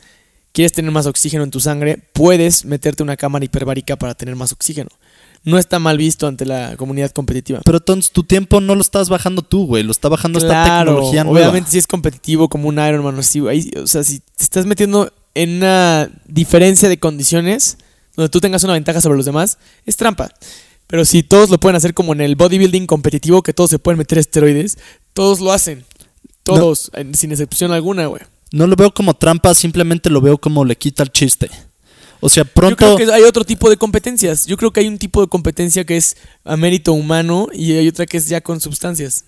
quieres 0.55 0.73
tener 0.73 0.93
más 0.93 1.07
oxígeno 1.07 1.43
en 1.43 1.51
tu 1.51 1.61
sangre, 1.61 1.99
puedes 2.13 2.65
meterte 2.65 3.03
una 3.03 3.17
cámara 3.17 3.45
hiperbárica 3.45 3.97
para 3.97 4.15
tener 4.15 4.37
más 4.37 4.53
oxígeno. 4.53 4.89
No 5.43 5.59
está 5.59 5.79
mal 5.79 5.99
visto 5.99 6.27
ante 6.27 6.47
la 6.47 6.77
comunidad 6.77 7.11
competitiva. 7.11 7.61
Pero 7.65 7.79
entonces 7.79 8.13
tu 8.13 8.23
tiempo 8.23 8.61
no 8.61 8.75
lo 8.75 8.81
estás 8.81 9.11
bajando 9.11 9.43
tú, 9.43 9.67
güey. 9.67 9.83
Lo 9.83 9.91
está 9.91 10.09
bajando 10.09 10.39
esta 10.39 10.65
tecnología 10.65 11.25
nueva. 11.25 11.49
obviamente 11.49 11.73
si 11.73 11.79
es 11.79 11.87
competitivo 11.87 12.49
como 12.49 12.69
un 12.69 12.79
Ironman 12.79 13.17
o 13.17 13.21
así, 13.21 13.47
ahí, 13.47 13.71
o 13.77 13.87
sea, 13.87 14.05
si 14.05 14.21
te 14.21 14.45
estás 14.45 14.65
metiendo 14.65 15.13
en 15.35 15.57
una 15.57 16.09
diferencia 16.27 16.89
de 16.89 16.99
condiciones 16.99 17.77
donde 18.17 18.31
tú 18.31 18.41
tengas 18.41 18.63
una 18.63 18.75
ventaja 18.75 19.01
sobre 19.01 19.17
los 19.17 19.27
demás, 19.27 19.59
es 19.85 19.97
trampa. 19.97 20.31
Pero 20.87 21.05
si 21.05 21.25
todos 21.25 21.51
lo 21.51 21.59
pueden 21.59 21.77
hacer 21.77 21.95
como 21.95 22.13
en 22.13 22.21
el 22.21 22.37
bodybuilding 22.37 22.87
competitivo, 22.87 23.43
que 23.43 23.53
todos 23.53 23.71
se 23.71 23.81
pueden 23.81 23.99
meter 23.99 24.19
esteroides, 24.19 24.79
todos 25.13 25.41
lo 25.41 25.53
hacen. 25.53 25.85
Todos, 26.45 26.93
sin 27.15 27.33
excepción 27.33 27.73
alguna, 27.73 28.07
güey. 28.07 28.23
No 28.53 28.67
lo 28.67 28.77
veo 28.77 28.93
como 28.93 29.15
trampa, 29.15 29.55
simplemente 29.55 30.11
lo 30.11 30.21
veo 30.21 30.39
como 30.39 30.65
le 30.65 30.77
quita 30.77 31.03
el 31.03 31.11
chiste. 31.11 31.51
O 32.21 32.29
sea, 32.29 32.45
Yo 32.45 32.51
pronto. 32.51 32.77
creo 32.77 32.97
que 32.97 33.13
hay 33.13 33.23
otro 33.23 33.45
tipo 33.45 33.69
de 33.69 33.77
competencias. 33.77 34.47
Yo 34.47 34.57
creo 34.57 34.73
que 34.73 34.81
hay 34.81 34.89
un 34.89 34.99
tipo 34.99 35.21
de 35.21 35.27
competencia 35.29 35.85
que 35.85 35.97
es 35.97 36.17
a 36.45 36.57
mérito 36.57 36.93
humano 36.93 37.49
y 37.53 37.73
hay 37.73 37.89
otra 37.89 38.07
que 38.07 38.17
es 38.17 38.29
ya 38.29 38.41
con 38.41 38.61
sustancias. 38.61 39.25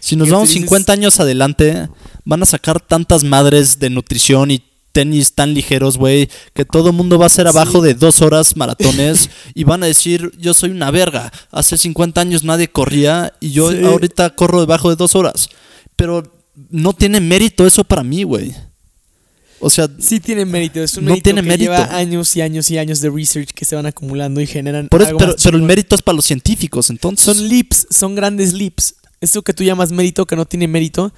Si 0.00 0.14
nos 0.16 0.30
vamos 0.30 0.48
dices- 0.50 0.62
50 0.62 0.92
años 0.92 1.18
adelante, 1.20 1.88
van 2.24 2.42
a 2.42 2.46
sacar 2.46 2.80
tantas 2.80 3.24
madres 3.24 3.78
de 3.80 3.90
nutrición 3.90 4.50
y 4.52 4.62
tenis 4.92 5.34
tan 5.34 5.52
ligeros, 5.54 5.98
güey, 5.98 6.28
que 6.54 6.64
todo 6.64 6.92
mundo 6.92 7.18
va 7.18 7.26
a 7.26 7.30
ser 7.30 7.46
abajo 7.46 7.82
de 7.82 7.94
dos 7.94 8.22
horas 8.22 8.56
maratones 8.56 9.28
y 9.54 9.64
van 9.64 9.82
a 9.82 9.86
decir, 9.86 10.30
yo 10.38 10.54
soy 10.54 10.70
una 10.70 10.90
verga. 10.90 11.30
Hace 11.50 11.76
50 11.76 12.20
años 12.20 12.44
nadie 12.44 12.68
corría 12.68 13.34
y 13.40 13.50
yo 13.50 13.70
Sí. 13.72 13.84
ahorita 13.84 14.30
corro 14.30 14.60
debajo 14.60 14.88
de 14.88 14.96
dos 14.96 15.14
horas. 15.14 15.50
Pero 15.96 16.22
no 16.70 16.92
tiene 16.92 17.20
mérito 17.20 17.66
eso 17.66 17.84
para 17.84 18.02
mí, 18.02 18.22
güey. 18.22 18.54
O 19.60 19.70
sea, 19.70 19.88
Sí 19.98 20.20
tiene 20.20 20.44
mérito, 20.44 20.80
es 20.80 20.96
un 20.96 21.04
No 21.04 21.10
mérito 21.10 21.24
tiene 21.24 21.42
que 21.42 21.48
mérito. 21.48 21.72
lleva 21.72 21.96
años 21.96 22.36
y 22.36 22.40
años 22.42 22.70
y 22.70 22.78
años 22.78 23.00
de 23.00 23.10
research 23.10 23.50
que 23.52 23.64
se 23.64 23.74
van 23.74 23.86
acumulando 23.86 24.40
y 24.40 24.46
generan 24.46 24.88
por 24.88 25.00
eso- 25.02 25.08
algo 25.08 25.18
pero, 25.18 25.32
más 25.32 25.42
pero 25.42 25.56
el 25.56 25.64
mérito 25.64 25.96
es 25.96 26.02
para 26.02 26.14
los 26.16 26.24
científicos, 26.24 26.90
entonces. 26.90 27.24
Son 27.24 27.48
leaps, 27.48 27.88
son 27.90 28.14
grandes 28.14 28.52
leaps. 28.52 28.94
Eso 29.20 29.42
que 29.42 29.52
tú 29.52 29.64
llamas 29.64 29.90
mérito, 29.90 30.26
que 30.26 30.36
no 30.36 30.46
tiene 30.46 30.68
mérito, 30.68 31.12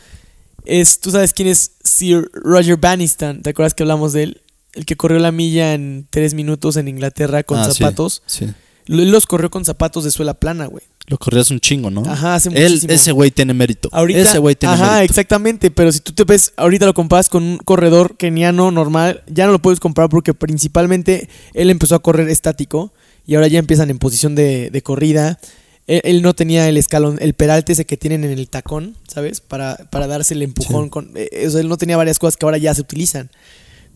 es, 0.64 1.00
tú 1.00 1.10
sabes 1.10 1.34
quién 1.34 1.48
es 1.48 1.72
Sir 1.84 2.30
Roger 2.32 2.78
Banniston, 2.78 3.42
¿te 3.42 3.50
acuerdas 3.50 3.74
que 3.74 3.82
hablamos 3.82 4.14
de 4.14 4.22
él? 4.22 4.40
El 4.72 4.86
que 4.86 4.96
corrió 4.96 5.18
la 5.18 5.32
milla 5.32 5.74
en 5.74 6.06
tres 6.08 6.32
minutos 6.32 6.76
en 6.78 6.88
Inglaterra 6.88 7.42
con 7.42 7.58
Ah, 7.58 7.66
sí, 7.70 7.78
zapatos. 7.78 8.22
sí. 8.24 8.46
Él 8.86 9.10
los 9.10 9.26
corrió 9.26 9.50
con 9.50 9.64
zapatos 9.66 10.04
de 10.04 10.10
suela 10.10 10.32
plana, 10.34 10.64
güey. 10.66 10.84
Lo 11.10 11.18
corrías 11.18 11.50
un 11.50 11.58
chingo, 11.58 11.90
¿no? 11.90 12.04
Ajá, 12.06 12.36
hace 12.36 12.50
Él, 12.50 12.70
muchísimo. 12.74 12.92
ese 12.92 13.10
güey 13.10 13.32
tiene 13.32 13.52
mérito. 13.52 13.88
Ahorita, 13.90 14.20
ese 14.20 14.38
güey 14.38 14.54
tiene 14.54 14.76
ajá, 14.76 14.92
mérito. 14.92 15.10
exactamente, 15.10 15.72
pero 15.72 15.90
si 15.90 15.98
tú 15.98 16.12
te 16.12 16.22
ves, 16.22 16.52
ahorita 16.56 16.86
lo 16.86 16.94
comparas 16.94 17.28
con 17.28 17.42
un 17.42 17.58
corredor 17.58 18.16
keniano 18.16 18.70
normal, 18.70 19.24
ya 19.26 19.46
no 19.46 19.50
lo 19.52 19.58
puedes 19.60 19.80
comparar 19.80 20.08
porque 20.08 20.34
principalmente 20.34 21.28
él 21.52 21.68
empezó 21.68 21.96
a 21.96 21.98
correr 21.98 22.28
estático 22.28 22.92
y 23.26 23.34
ahora 23.34 23.48
ya 23.48 23.58
empiezan 23.58 23.90
en 23.90 23.98
posición 23.98 24.36
de, 24.36 24.70
de 24.70 24.82
corrida. 24.82 25.40
Él, 25.88 26.00
él 26.04 26.22
no 26.22 26.32
tenía 26.32 26.68
el 26.68 26.76
escalón, 26.76 27.18
el 27.20 27.34
peralte 27.34 27.72
ese 27.72 27.86
que 27.86 27.96
tienen 27.96 28.22
en 28.22 28.30
el 28.30 28.48
tacón, 28.48 28.96
¿sabes? 29.08 29.40
Para, 29.40 29.78
para 29.90 30.06
darse 30.06 30.34
el 30.34 30.42
empujón. 30.42 30.84
Sí. 30.84 30.90
Con, 30.90 31.10
eh, 31.16 31.44
o 31.44 31.50
sea, 31.50 31.60
él 31.60 31.68
no 31.68 31.76
tenía 31.76 31.96
varias 31.96 32.20
cosas 32.20 32.36
que 32.36 32.46
ahora 32.46 32.58
ya 32.58 32.72
se 32.72 32.82
utilizan. 32.82 33.30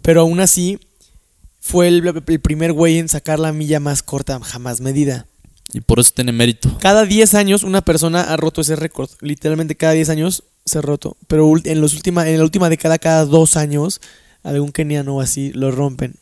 Pero 0.03 0.23
aún 0.23 0.41
así, 0.41 0.81
fue 1.61 1.87
el, 1.87 2.23
el 2.27 2.41
primer 2.41 2.73
güey 2.73 2.99
en 2.99 3.09
sacar 3.09 3.39
la 3.39 3.53
milla 3.53 3.79
más 3.79 4.03
corta 4.03 4.41
jamás 4.41 4.81
medida. 4.81 5.29
Y 5.75 5.81
por 5.81 5.99
eso 5.99 6.13
tiene 6.15 6.31
mérito. 6.31 6.79
Cada 6.79 7.05
10 7.05 7.35
años 7.35 7.65
una 7.65 7.83
persona 7.83 8.23
ha 8.23 8.37
roto 8.37 8.61
ese 8.61 8.77
récord. 8.77 9.11
Literalmente 9.21 9.75
cada 9.75 9.93
10 9.93 10.09
años 10.09 10.45
se 10.65 10.79
ha 10.79 10.83
roto. 10.83 11.17
Pero 11.27 11.53
en, 11.65 11.81
los 11.81 11.95
última, 11.95 12.29
en 12.29 12.39
la 12.39 12.45
última 12.45 12.71
década, 12.71 12.97
cada 12.99 13.25
dos 13.25 13.57
años, 13.57 14.01
algún 14.45 14.71
keniano 14.71 15.17
o 15.17 15.21
así 15.21 15.51
lo 15.53 15.73
rompen. 15.73 16.15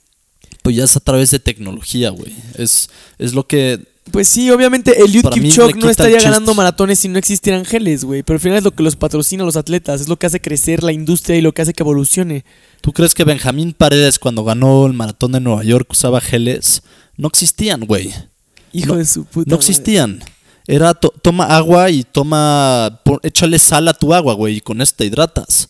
Pues 0.62 0.75
ya 0.77 0.85
es 0.85 0.97
a 0.97 1.01
través 1.01 1.31
de 1.31 1.38
tecnología, 1.38 2.09
güey. 2.09 2.35
Es, 2.57 2.88
es 3.19 3.35
lo 3.35 3.47
que. 3.47 3.93
Pues 4.11 4.27
sí, 4.27 4.51
obviamente 4.51 4.97
mí 5.07 5.23
Kipchoge 5.23 5.75
le 5.75 5.81
no 5.81 5.91
estaría 5.91 6.17
el 6.17 6.25
ganando 6.25 6.55
maratones 6.55 6.99
si 6.99 7.09
no 7.09 7.19
existieran 7.19 7.67
geles, 7.67 8.05
güey. 8.05 8.23
Pero 8.23 8.37
al 8.37 8.41
final 8.41 8.59
es 8.59 8.65
lo 8.65 8.73
que 8.73 8.83
los 8.83 8.97
patrocina 8.97 9.43
a 9.43 9.47
los 9.47 9.57
atletas. 9.57 10.01
Es 10.01 10.09
lo 10.09 10.19
que 10.19 10.27
hace 10.27 10.41
crecer 10.41 10.83
la 10.83 10.93
industria 10.93 11.37
y 11.37 11.43
lo 11.43 11.53
que 11.53 11.61
hace 11.61 11.75
que 11.75 11.83
evolucione. 11.83 12.45
¿Tú 12.81 12.93
crees 12.93 13.15
que 13.15 13.25
Benjamín 13.25 13.75
Paredes, 13.75 14.19
cuando 14.19 14.45
ganó 14.45 14.87
el 14.87 14.95
maratón 14.95 15.33
de 15.33 15.41
Nueva 15.41 15.62
York, 15.62 15.88
usaba 15.91 16.23
geles? 16.23 16.83
No 17.17 17.29
existían, 17.29 17.83
güey. 17.83 18.12
Hijo 18.72 18.88
No- 18.88 18.96
de 18.96 19.04
su 19.04 19.24
puta 19.24 19.50
No 19.50 19.56
madre. 19.56 19.66
existían. 19.68 20.22
Era 20.66 20.94
to- 20.94 21.12
toma 21.22 21.44
agua 21.56 21.90
y 21.90 22.04
toma. 22.04 23.00
po- 23.04 23.20
échale 23.22 23.58
sal 23.58 23.88
a 23.88 23.94
tu 23.94 24.14
agua, 24.14 24.35
güey, 24.35 24.56
y 24.56 24.61
con 24.61 24.80
esto 24.80 24.98
te 24.98 25.06
hidratas. 25.06 25.68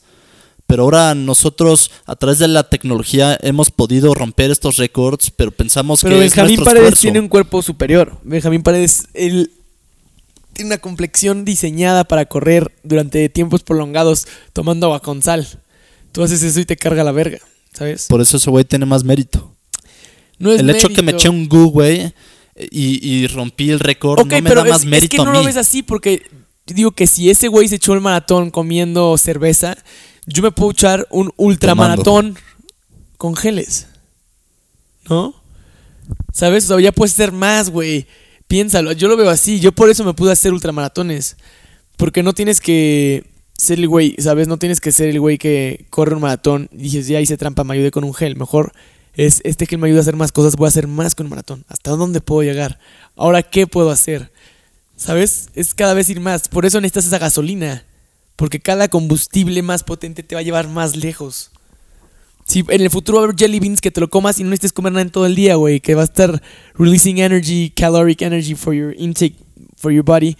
Pero 0.66 0.84
ahora 0.84 1.14
nosotros, 1.14 1.90
a 2.06 2.16
través 2.16 2.38
de 2.38 2.48
la 2.48 2.68
tecnología, 2.68 3.38
hemos 3.42 3.70
podido 3.70 4.14
romper 4.14 4.50
estos 4.50 4.76
récords, 4.76 5.30
pero 5.30 5.50
pensamos 5.50 6.00
Pero 6.02 6.14
que 6.16 6.20
Benjamín 6.20 6.58
es 6.60 6.64
Paredes 6.64 6.82
esfuerzo. 6.84 7.00
tiene 7.02 7.20
un 7.20 7.28
cuerpo 7.28 7.60
superior. 7.62 8.18
Benjamín 8.22 8.62
Paredes, 8.62 9.06
él 9.14 9.50
tiene 10.54 10.68
una 10.68 10.78
complexión 10.78 11.44
diseñada 11.44 12.04
para 12.04 12.26
correr 12.26 12.72
durante 12.84 13.28
tiempos 13.28 13.62
prolongados 13.62 14.26
tomando 14.52 14.86
agua 14.86 15.00
con 15.00 15.22
sal. 15.22 15.46
Tú 16.12 16.22
haces 16.22 16.42
eso 16.42 16.60
y 16.60 16.64
te 16.66 16.76
carga 16.76 17.02
la 17.04 17.12
verga, 17.12 17.38
¿sabes? 17.74 18.06
Por 18.08 18.20
eso 18.20 18.36
ese 18.36 18.50
güey 18.50 18.64
tiene 18.64 18.84
más 18.86 19.02
mérito. 19.04 19.54
No 20.38 20.52
es 20.52 20.60
el 20.60 20.68
hecho 20.70 20.88
que 20.88 20.96
me 21.02 21.12
mérito. 21.12 21.18
eché 21.18 21.28
un 21.30 21.48
gu, 21.48 21.70
güey, 21.70 22.12
y, 22.56 23.08
y 23.08 23.26
rompí 23.28 23.70
el 23.70 23.80
récord, 23.80 24.20
Ok, 24.20 24.26
no 24.30 24.42
me 24.42 24.42
pero 24.42 24.62
da 24.62 24.70
más 24.70 24.80
es, 24.80 24.84
es 24.84 24.90
mérito 24.90 25.16
que 25.16 25.22
no 25.24 25.30
a 25.30 25.34
lo 25.34 25.44
ves 25.44 25.56
así 25.56 25.82
porque 25.82 26.22
digo 26.66 26.92
que 26.92 27.06
si 27.06 27.30
ese 27.30 27.48
güey 27.48 27.68
se 27.68 27.76
echó 27.76 27.94
el 27.94 28.00
maratón 28.00 28.50
comiendo 28.50 29.16
cerveza, 29.18 29.76
yo 30.26 30.42
me 30.42 30.52
puedo 30.52 30.70
echar 30.70 31.06
un 31.10 31.32
ultramaratón 31.36 32.36
con 33.16 33.36
geles. 33.36 33.88
¿No? 35.08 35.34
¿Sabes? 36.32 36.64
O 36.64 36.68
sea, 36.68 36.80
ya 36.80 36.92
puedes 36.92 37.12
hacer 37.12 37.32
más, 37.32 37.70
güey. 37.70 38.06
Piénsalo, 38.46 38.92
yo 38.92 39.08
lo 39.08 39.16
veo 39.16 39.30
así. 39.30 39.60
Yo 39.60 39.72
por 39.72 39.90
eso 39.90 40.04
me 40.04 40.14
pude 40.14 40.32
hacer 40.32 40.52
ultramaratones. 40.52 41.36
Porque 41.96 42.22
no 42.22 42.32
tienes 42.32 42.60
que 42.60 43.24
ser 43.56 43.78
el 43.78 43.88
güey, 43.88 44.14
¿sabes? 44.18 44.48
No 44.48 44.58
tienes 44.58 44.80
que 44.80 44.92
ser 44.92 45.08
el 45.08 45.20
güey 45.20 45.38
que 45.38 45.86
corre 45.90 46.14
un 46.14 46.22
maratón 46.22 46.68
y 46.72 46.78
dices, 46.78 47.06
ya 47.08 47.20
hice 47.20 47.36
trampa, 47.36 47.64
me 47.64 47.74
ayudé 47.74 47.90
con 47.90 48.04
un 48.04 48.14
gel. 48.14 48.36
Mejor 48.36 48.72
es 49.14 49.40
este 49.44 49.66
gel 49.66 49.78
me 49.78 49.88
ayuda 49.88 50.00
a 50.00 50.02
hacer 50.02 50.16
más 50.16 50.32
cosas, 50.32 50.56
voy 50.56 50.66
a 50.66 50.68
hacer 50.68 50.86
más 50.86 51.14
con 51.14 51.28
maratón. 51.28 51.64
¿Hasta 51.68 51.90
dónde 51.92 52.20
puedo 52.20 52.42
llegar? 52.42 52.78
Ahora, 53.16 53.42
¿qué 53.42 53.66
puedo 53.66 53.90
hacer? 53.90 54.32
¿Sabes? 54.96 55.48
Es 55.54 55.74
cada 55.74 55.94
vez 55.94 56.08
ir 56.10 56.20
más. 56.20 56.48
Por 56.48 56.64
eso 56.64 56.80
necesitas 56.80 57.06
esa 57.06 57.18
gasolina. 57.18 57.84
Porque 58.36 58.60
cada 58.60 58.88
combustible 58.88 59.62
más 59.62 59.84
potente 59.84 60.22
te 60.22 60.34
va 60.34 60.40
a 60.40 60.44
llevar 60.44 60.68
más 60.68 60.96
lejos. 60.96 61.50
Si 62.46 62.64
en 62.68 62.80
el 62.80 62.90
futuro 62.90 63.18
va 63.18 63.22
a 63.22 63.24
haber 63.26 63.36
jelly 63.36 63.60
beans 63.60 63.80
que 63.80 63.90
te 63.90 64.00
lo 64.00 64.10
comas 64.10 64.40
y 64.40 64.44
no 64.44 64.50
necesites 64.50 64.72
comer 64.72 64.92
nada 64.92 65.02
en 65.02 65.10
todo 65.10 65.26
el 65.26 65.34
día, 65.34 65.56
güey. 65.56 65.80
Que 65.80 65.94
va 65.94 66.02
a 66.02 66.06
estar 66.06 66.42
releasing 66.74 67.18
energy, 67.18 67.70
caloric 67.70 68.22
energy 68.22 68.54
for 68.54 68.74
your 68.74 68.94
intake, 68.98 69.36
for 69.76 69.92
your 69.92 70.04
body. 70.04 70.36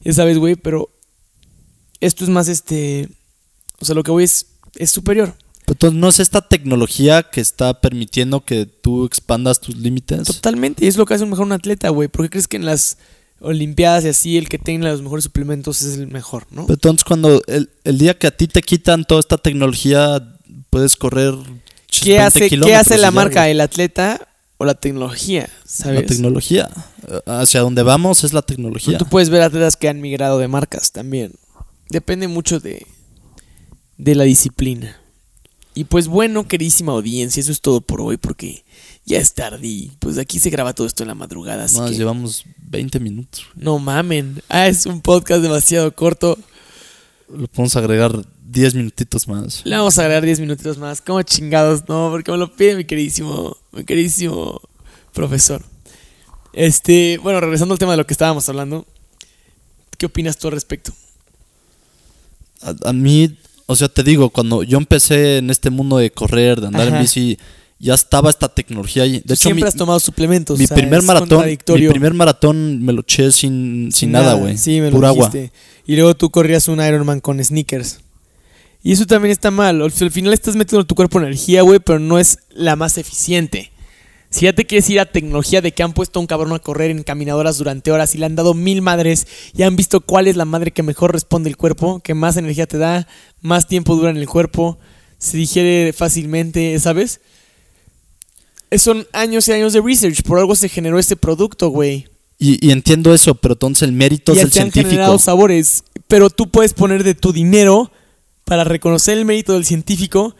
Ya 0.00 0.12
sabes, 0.12 0.38
güey, 0.38 0.56
pero 0.56 0.90
esto 2.00 2.24
es 2.24 2.30
más 2.30 2.48
este. 2.48 3.08
O 3.80 3.84
sea, 3.84 3.94
lo 3.94 4.02
que 4.02 4.10
voy 4.10 4.24
es, 4.24 4.46
es 4.76 4.90
superior. 4.90 5.34
Entonces, 5.72 5.98
¿no 5.98 6.08
es 6.08 6.20
esta 6.20 6.40
tecnología 6.40 7.22
que 7.22 7.40
está 7.40 7.80
permitiendo 7.80 8.44
que 8.44 8.66
tú 8.66 9.04
expandas 9.04 9.60
tus 9.60 9.76
límites? 9.76 10.24
Totalmente. 10.24 10.84
Y 10.84 10.88
es 10.88 10.96
lo 10.96 11.06
que 11.06 11.14
hace 11.14 11.24
un 11.24 11.30
mejor 11.30 11.46
un 11.46 11.52
atleta, 11.52 11.88
güey. 11.88 12.08
¿Por 12.08 12.24
qué 12.26 12.30
crees 12.30 12.48
que 12.48 12.56
en 12.56 12.66
las 12.66 12.98
Olimpiadas 13.44 14.04
y 14.04 14.08
así 14.08 14.38
el 14.38 14.48
que 14.48 14.58
tenga 14.58 14.88
los 14.88 15.02
mejores 15.02 15.24
suplementos 15.24 15.82
es 15.82 15.98
el 15.98 16.06
mejor, 16.06 16.46
no? 16.52 16.62
Pero 16.66 16.74
entonces, 16.74 17.02
cuando 17.02 17.42
el, 17.48 17.70
el 17.82 17.98
día 17.98 18.16
que 18.16 18.28
a 18.28 18.30
ti 18.30 18.46
te 18.46 18.62
quitan 18.62 19.04
toda 19.04 19.18
esta 19.18 19.36
tecnología, 19.36 20.36
puedes 20.70 20.94
correr. 20.94 21.34
¿Qué 21.88 22.18
20 22.18 22.22
hace, 22.22 22.48
¿Qué 22.48 22.74
hace 22.76 22.98
la 22.98 23.10
marca? 23.10 23.48
¿El 23.48 23.60
atleta 23.60 24.28
o 24.58 24.64
la 24.64 24.74
tecnología? 24.74 25.50
¿Sabes? 25.64 26.02
La 26.02 26.06
tecnología. 26.06 26.70
Hacia 27.26 27.60
donde 27.62 27.82
vamos 27.82 28.22
es 28.22 28.32
la 28.32 28.42
tecnología. 28.42 28.96
Tú 28.96 29.06
puedes 29.06 29.28
ver 29.28 29.42
atletas 29.42 29.74
que 29.74 29.88
han 29.88 30.00
migrado 30.00 30.38
de 30.38 30.46
marcas 30.46 30.92
también. 30.92 31.32
Depende 31.88 32.28
mucho 32.28 32.60
de, 32.60 32.86
de 33.96 34.14
la 34.14 34.22
disciplina. 34.22 35.01
Y 35.74 35.84
pues 35.84 36.06
bueno, 36.08 36.46
queridísima 36.46 36.92
audiencia, 36.92 37.40
eso 37.40 37.50
es 37.52 37.60
todo 37.60 37.80
por 37.80 38.00
hoy 38.02 38.18
porque 38.18 38.62
ya 39.06 39.18
es 39.18 39.32
tarde 39.34 39.66
y 39.66 39.92
pues 39.98 40.18
aquí 40.18 40.38
se 40.38 40.50
graba 40.50 40.74
todo 40.74 40.86
esto 40.86 41.02
en 41.02 41.08
la 41.08 41.14
madrugada. 41.14 41.64
Así 41.64 41.78
Nos 41.78 41.90
que 41.90 41.96
llevamos 41.96 42.44
20 42.68 43.00
minutos. 43.00 43.46
no 43.54 43.78
mamen. 43.78 44.42
Ah, 44.48 44.68
es 44.68 44.84
un 44.86 45.00
podcast 45.00 45.42
demasiado 45.42 45.94
corto. 45.94 46.38
Le 47.34 47.48
podemos 47.48 47.74
agregar 47.76 48.12
10 48.50 48.74
minutitos 48.74 49.26
más. 49.26 49.62
Le 49.64 49.74
vamos 49.76 49.98
a 49.98 50.02
agregar 50.02 50.24
10 50.24 50.40
minutitos 50.40 50.76
más. 50.76 51.00
Como 51.00 51.22
chingados, 51.22 51.88
no, 51.88 52.10
porque 52.10 52.30
me 52.30 52.36
lo 52.36 52.54
pide 52.54 52.76
mi 52.76 52.84
queridísimo, 52.84 53.56
mi 53.72 53.84
queridísimo 53.84 54.60
profesor. 55.14 55.62
Este, 56.52 57.16
bueno, 57.22 57.40
regresando 57.40 57.72
al 57.72 57.78
tema 57.78 57.92
de 57.92 57.96
lo 57.96 58.06
que 58.06 58.12
estábamos 58.12 58.46
hablando. 58.50 58.86
¿Qué 59.96 60.04
opinas 60.04 60.36
tú 60.36 60.48
al 60.48 60.52
respecto? 60.52 60.92
A, 62.60 62.74
a 62.90 62.92
mí, 62.92 63.38
o 63.66 63.76
sea, 63.76 63.88
te 63.88 64.02
digo, 64.02 64.30
cuando 64.30 64.62
yo 64.62 64.78
empecé 64.78 65.38
en 65.38 65.50
este 65.50 65.70
mundo 65.70 65.98
de 65.98 66.10
correr, 66.10 66.60
de 66.60 66.68
andar 66.68 66.88
Ajá. 66.88 66.96
en 66.96 67.02
bici, 67.02 67.38
ya 67.82 67.94
estaba 67.94 68.30
esta 68.30 68.48
tecnología 68.48 69.02
ahí. 69.02 69.22
De 69.24 69.34
hecho, 69.34 69.42
Siempre 69.42 69.64
mi, 69.64 69.68
has 69.68 69.74
tomado 69.74 69.98
suplementos. 69.98 70.56
mi 70.56 70.66
o 70.66 70.68
sea, 70.68 70.76
primer 70.76 71.02
maratón, 71.02 71.44
mi 71.46 71.88
primer 71.88 72.14
maratón 72.14 72.80
me 72.84 72.92
lo 72.92 73.00
eché 73.00 73.32
sin, 73.32 73.90
sin, 73.92 74.12
nada, 74.12 74.34
güey. 74.34 74.56
Sí, 74.56 74.80
me 74.80 74.90
lo 74.90 74.96
Pura 74.96 75.08
agua. 75.08 75.32
Y 75.84 75.96
luego 75.96 76.14
tú 76.14 76.30
corrías 76.30 76.68
un 76.68 76.80
Ironman 76.80 77.18
con 77.18 77.42
sneakers. 77.42 77.98
Y 78.84 78.92
eso 78.92 79.04
también 79.04 79.32
está 79.32 79.50
mal. 79.50 79.82
O 79.82 79.90
sea, 79.90 80.06
al 80.06 80.12
final 80.12 80.32
estás 80.32 80.54
metiendo 80.54 80.82
en 80.82 80.86
tu 80.86 80.94
cuerpo 80.94 81.18
energía, 81.18 81.62
güey, 81.62 81.80
pero 81.80 81.98
no 81.98 82.20
es 82.20 82.38
la 82.50 82.76
más 82.76 82.98
eficiente. 82.98 83.71
Si 84.32 84.46
ya 84.46 84.54
te 84.54 84.64
quieres 84.64 84.88
ir 84.88 84.98
a 84.98 85.04
tecnología 85.04 85.60
de 85.60 85.72
que 85.72 85.82
han 85.82 85.92
puesto 85.92 86.18
a 86.18 86.22
un 86.22 86.26
cabrón 86.26 86.54
a 86.54 86.58
correr 86.58 86.90
en 86.90 87.02
caminadoras 87.02 87.58
durante 87.58 87.92
horas 87.92 88.14
y 88.14 88.18
le 88.18 88.24
han 88.24 88.34
dado 88.34 88.54
mil 88.54 88.80
madres 88.80 89.26
y 89.54 89.62
han 89.62 89.76
visto 89.76 90.00
cuál 90.00 90.26
es 90.26 90.36
la 90.36 90.46
madre 90.46 90.70
que 90.70 90.82
mejor 90.82 91.12
responde 91.12 91.50
el 91.50 91.58
cuerpo, 91.58 92.00
que 92.00 92.14
más 92.14 92.38
energía 92.38 92.66
te 92.66 92.78
da, 92.78 93.06
más 93.42 93.68
tiempo 93.68 93.94
dura 93.94 94.08
en 94.08 94.16
el 94.16 94.26
cuerpo, 94.26 94.78
se 95.18 95.36
digiere 95.36 95.92
fácilmente, 95.92 96.80
¿sabes? 96.80 97.20
Son 98.78 99.06
años 99.12 99.46
y 99.48 99.52
años 99.52 99.74
de 99.74 99.82
research, 99.82 100.22
por 100.22 100.38
algo 100.38 100.56
se 100.56 100.70
generó 100.70 100.98
este 100.98 101.14
producto, 101.14 101.68
güey. 101.68 102.08
Y, 102.38 102.66
y 102.66 102.70
entiendo 102.70 103.12
eso, 103.12 103.34
pero 103.34 103.52
entonces 103.52 103.82
el 103.82 103.92
mérito 103.92 104.32
y 104.32 104.38
es 104.38 104.44
el 104.44 104.50
te 104.50 104.60
han 104.60 104.72
científico. 104.72 104.88
generado 104.88 105.18
sabores, 105.18 105.84
pero 106.08 106.30
tú 106.30 106.48
puedes 106.50 106.72
poner 106.72 107.04
de 107.04 107.14
tu 107.14 107.34
dinero 107.34 107.92
para 108.44 108.64
reconocer 108.64 109.18
el 109.18 109.26
mérito 109.26 109.52
del 109.52 109.66
científico 109.66 110.34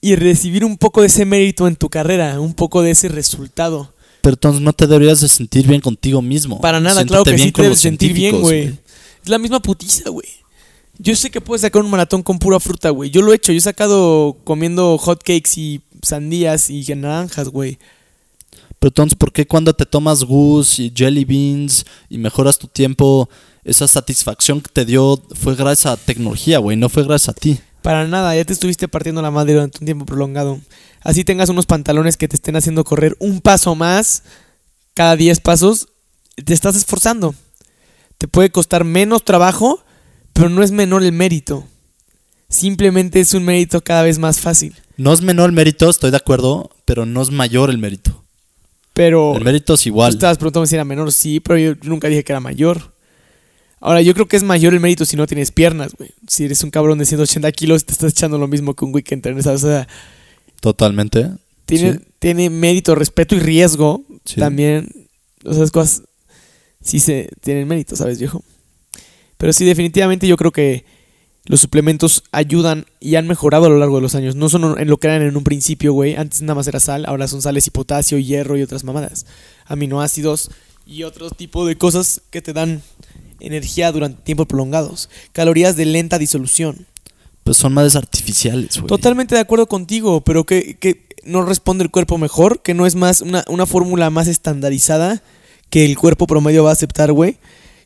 y 0.00 0.14
recibir 0.16 0.64
un 0.64 0.76
poco 0.76 1.00
de 1.00 1.08
ese 1.08 1.24
mérito 1.24 1.66
en 1.66 1.76
tu 1.76 1.88
carrera, 1.88 2.40
un 2.40 2.54
poco 2.54 2.82
de 2.82 2.92
ese 2.92 3.08
resultado. 3.08 3.92
Pero 4.20 4.34
entonces 4.34 4.62
no 4.62 4.72
te 4.72 4.86
deberías 4.86 5.20
de 5.20 5.28
sentir 5.28 5.66
bien 5.66 5.80
contigo 5.80 6.22
mismo. 6.22 6.60
Para 6.60 6.80
nada, 6.80 7.04
claro 7.04 7.24
que 7.24 7.38
sí 7.38 7.52
te 7.52 7.62
debes 7.62 7.80
sentir 7.80 8.12
bien, 8.12 8.40
güey. 8.40 8.78
Es 9.22 9.28
la 9.28 9.38
misma 9.38 9.60
putiza, 9.60 10.10
güey. 10.10 10.28
Yo 10.98 11.14
sé 11.14 11.30
que 11.30 11.40
puedes 11.40 11.62
sacar 11.62 11.82
un 11.82 11.90
maratón 11.90 12.22
con 12.22 12.38
pura 12.38 12.58
fruta, 12.58 12.90
güey. 12.90 13.10
Yo 13.10 13.22
lo 13.22 13.32
he 13.32 13.36
hecho, 13.36 13.52
yo 13.52 13.58
he 13.58 13.62
sacado 13.62 14.36
comiendo 14.44 14.98
hot 14.98 15.22
cakes 15.22 15.52
y 15.56 15.80
sandías 16.02 16.70
y 16.70 16.82
naranjas, 16.94 17.48
güey. 17.48 17.78
Pero 18.78 18.90
entonces, 18.90 19.16
¿por 19.16 19.32
qué 19.32 19.46
cuando 19.46 19.74
te 19.74 19.86
tomas 19.86 20.24
Goose 20.24 20.84
y 20.84 20.92
Jelly 20.94 21.24
Beans 21.24 21.84
y 22.08 22.18
mejoras 22.18 22.58
tu 22.58 22.66
tiempo, 22.66 23.28
esa 23.64 23.88
satisfacción 23.88 24.60
que 24.60 24.70
te 24.72 24.84
dio 24.84 25.20
fue 25.34 25.54
gracias 25.56 25.92
a 25.92 25.96
tecnología, 25.96 26.58
güey, 26.58 26.76
no 26.76 26.88
fue 26.88 27.04
gracias 27.04 27.28
a 27.30 27.38
ti? 27.38 27.58
Para 27.82 28.06
nada, 28.06 28.34
ya 28.34 28.44
te 28.44 28.52
estuviste 28.52 28.88
partiendo 28.88 29.22
la 29.22 29.30
madre 29.30 29.54
durante 29.54 29.78
un 29.80 29.84
tiempo 29.86 30.04
prolongado. 30.04 30.60
Así 31.00 31.24
tengas 31.24 31.48
unos 31.48 31.66
pantalones 31.66 32.16
que 32.16 32.28
te 32.28 32.36
estén 32.36 32.56
haciendo 32.56 32.84
correr 32.84 33.16
un 33.20 33.40
paso 33.40 33.74
más 33.74 34.22
cada 34.94 35.14
10 35.14 35.40
pasos, 35.40 35.88
te 36.44 36.52
estás 36.54 36.74
esforzando. 36.74 37.34
Te 38.18 38.26
puede 38.26 38.50
costar 38.50 38.82
menos 38.82 39.24
trabajo, 39.24 39.80
pero 40.32 40.48
no 40.48 40.62
es 40.64 40.72
menor 40.72 41.04
el 41.04 41.12
mérito. 41.12 41.64
Simplemente 42.48 43.20
es 43.20 43.32
un 43.34 43.44
mérito 43.44 43.80
cada 43.82 44.02
vez 44.02 44.18
más 44.18 44.40
fácil. 44.40 44.74
No 44.96 45.12
es 45.12 45.22
menor 45.22 45.50
el 45.50 45.54
mérito, 45.54 45.88
estoy 45.88 46.10
de 46.10 46.16
acuerdo, 46.16 46.70
pero 46.84 47.06
no 47.06 47.22
es 47.22 47.30
mayor 47.30 47.70
el 47.70 47.78
mérito. 47.78 48.24
Pero 48.92 49.36
El 49.36 49.44
mérito 49.44 49.74
es 49.74 49.82
tú 49.82 49.90
igual. 49.90 50.12
estabas 50.12 50.38
preguntando 50.38 50.66
si 50.66 50.74
era 50.74 50.84
menor, 50.84 51.12
sí, 51.12 51.38
pero 51.38 51.56
yo 51.58 51.74
nunca 51.82 52.08
dije 52.08 52.24
que 52.24 52.32
era 52.32 52.40
mayor. 52.40 52.92
Ahora, 53.80 54.02
yo 54.02 54.12
creo 54.14 54.26
que 54.26 54.36
es 54.36 54.42
mayor 54.42 54.74
el 54.74 54.80
mérito 54.80 55.04
si 55.04 55.16
no 55.16 55.26
tienes 55.26 55.52
piernas, 55.52 55.94
güey. 55.96 56.10
Si 56.26 56.44
eres 56.44 56.62
un 56.64 56.70
cabrón 56.70 56.98
de 56.98 57.04
180 57.06 57.50
kilos, 57.52 57.84
te 57.84 57.92
estás 57.92 58.12
echando 58.12 58.38
lo 58.38 58.48
mismo 58.48 58.74
que 58.74 58.84
un 58.84 58.94
weekend 58.94 59.18
entrenes. 59.18 59.46
O 59.46 59.56
sea, 59.58 59.86
Totalmente. 60.60 61.30
tiene, 61.66 61.92
Sí. 61.94 61.98
tiene 62.18 62.50
mérito, 62.50 62.94
respeto 62.94 63.34
y 63.34 63.40
riesgo. 63.40 64.02
Sí. 64.24 64.36
También, 64.40 64.88
o 65.44 65.50
sea, 65.52 65.62
esas 65.62 65.70
cosas 65.70 66.02
sí 66.82 66.98
se 67.00 67.30
tienen 67.40 67.68
mérito, 67.68 67.94
¿sabes, 67.96 68.18
viejo? 68.18 68.42
Pero 69.36 69.52
sí, 69.52 69.64
definitivamente 69.64 70.26
yo 70.26 70.36
creo 70.36 70.50
que 70.50 70.84
los 71.44 71.60
suplementos 71.60 72.24
ayudan 72.32 72.84
y 73.00 73.14
han 73.14 73.26
mejorado 73.28 73.66
a 73.66 73.68
lo 73.68 73.78
largo 73.78 73.96
de 73.96 74.02
los 74.02 74.14
años. 74.14 74.34
No 74.34 74.48
son 74.48 74.78
en 74.78 74.88
lo 74.88 74.96
que 74.98 75.06
eran 75.06 75.22
en 75.22 75.36
un 75.36 75.44
principio, 75.44 75.92
güey. 75.92 76.16
Antes 76.16 76.42
nada 76.42 76.56
más 76.56 76.66
era 76.66 76.80
sal, 76.80 77.04
ahora 77.06 77.28
son 77.28 77.40
sales 77.40 77.66
y 77.66 77.70
potasio, 77.70 78.18
hierro 78.18 78.56
y 78.58 78.62
otras 78.62 78.82
mamadas. 78.84 79.24
Aminoácidos 79.66 80.50
y 80.86 81.04
otro 81.04 81.30
tipo 81.30 81.64
de 81.66 81.76
cosas 81.76 82.20
que 82.30 82.42
te 82.42 82.52
dan 82.52 82.82
energía 83.40 83.92
durante 83.92 84.22
tiempos 84.22 84.46
prolongados. 84.46 85.08
Calorías 85.32 85.76
de 85.76 85.84
lenta 85.84 86.18
disolución. 86.18 86.86
Pues 87.44 87.56
son 87.56 87.72
más 87.72 87.96
artificiales, 87.96 88.76
güey. 88.76 88.86
Totalmente 88.88 89.34
de 89.34 89.40
acuerdo 89.40 89.66
contigo, 89.66 90.22
pero 90.22 90.44
que, 90.44 90.76
que 90.78 91.06
no 91.24 91.42
responde 91.42 91.84
el 91.84 91.90
cuerpo 91.90 92.18
mejor, 92.18 92.60
que 92.62 92.74
no 92.74 92.86
es 92.86 92.94
más 92.94 93.20
una, 93.20 93.44
una 93.48 93.66
fórmula 93.66 94.10
más 94.10 94.28
estandarizada 94.28 95.22
que 95.70 95.84
el 95.84 95.96
cuerpo 95.96 96.26
promedio 96.26 96.64
va 96.64 96.70
a 96.70 96.72
aceptar, 96.72 97.12
güey. 97.12 97.38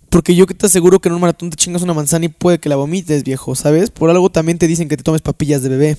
Porque 0.09 0.35
yo 0.35 0.47
que 0.47 0.55
te 0.55 0.67
aseguro 0.67 1.01
que 1.01 1.09
en 1.09 1.15
un 1.15 1.21
maratón 1.21 1.51
te 1.51 1.57
chingas 1.57 1.83
una 1.83 1.95
manzana 1.95 2.27
y 2.27 2.29
puede 2.29 2.59
que 2.59 2.69
la 2.69 2.77
vomites, 2.77 3.25
viejo, 3.25 3.55
¿sabes? 3.55 3.91
Por 3.91 4.11
algo 4.11 4.31
también 4.31 4.59
te 4.59 4.67
dicen 4.67 4.89
que 4.89 4.97
te 4.97 5.03
tomes 5.03 5.23
papillas 5.23 5.63
de 5.63 5.71
bebé. 5.71 5.97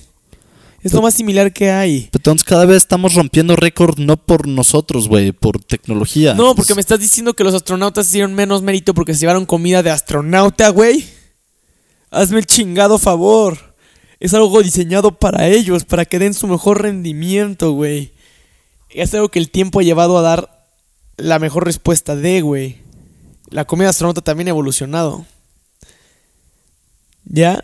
Es 0.83 0.91
lo 0.91 1.01
más 1.01 1.13
similar 1.13 1.53
que 1.53 1.71
hay. 1.71 2.09
Pero 2.11 2.19
entonces 2.19 2.43
cada 2.43 2.65
vez 2.65 2.77
estamos 2.77 3.13
rompiendo 3.13 3.55
récord 3.55 3.97
no 3.99 4.17
por 4.17 4.47
nosotros, 4.49 5.07
güey, 5.07 5.31
por 5.31 5.63
tecnología. 5.63 6.33
No, 6.33 6.55
porque 6.55 6.75
me 6.75 6.81
estás 6.81 6.99
diciendo 6.99 7.33
que 7.33 7.45
los 7.45 7.53
astronautas 7.53 8.07
hicieron 8.07 8.33
menos 8.33 8.61
mérito 8.61 8.93
porque 8.93 9.13
se 9.13 9.21
llevaron 9.21 9.45
comida 9.45 9.81
de 9.81 9.91
astronauta, 9.91 10.69
güey. 10.69 11.05
Hazme 12.11 12.39
el 12.39 12.45
chingado 12.45 12.99
favor. 12.99 13.57
Es 14.19 14.33
algo 14.33 14.61
diseñado 14.61 15.17
para 15.17 15.47
ellos, 15.47 15.85
para 15.85 16.03
que 16.03 16.19
den 16.19 16.33
su 16.33 16.47
mejor 16.47 16.81
rendimiento, 16.81 17.71
güey. 17.71 18.11
Es 18.89 19.13
algo 19.13 19.29
que 19.29 19.39
el 19.39 19.49
tiempo 19.49 19.79
ha 19.79 19.83
llevado 19.83 20.17
a 20.17 20.21
dar 20.21 20.67
la 21.15 21.39
mejor 21.39 21.65
respuesta 21.65 22.15
de, 22.17 22.41
güey. 22.41 22.77
La 23.49 23.65
comida 23.65 23.89
astronauta 23.89 24.21
también 24.21 24.47
ha 24.47 24.51
evolucionado. 24.51 25.25
¿Ya? 27.23 27.63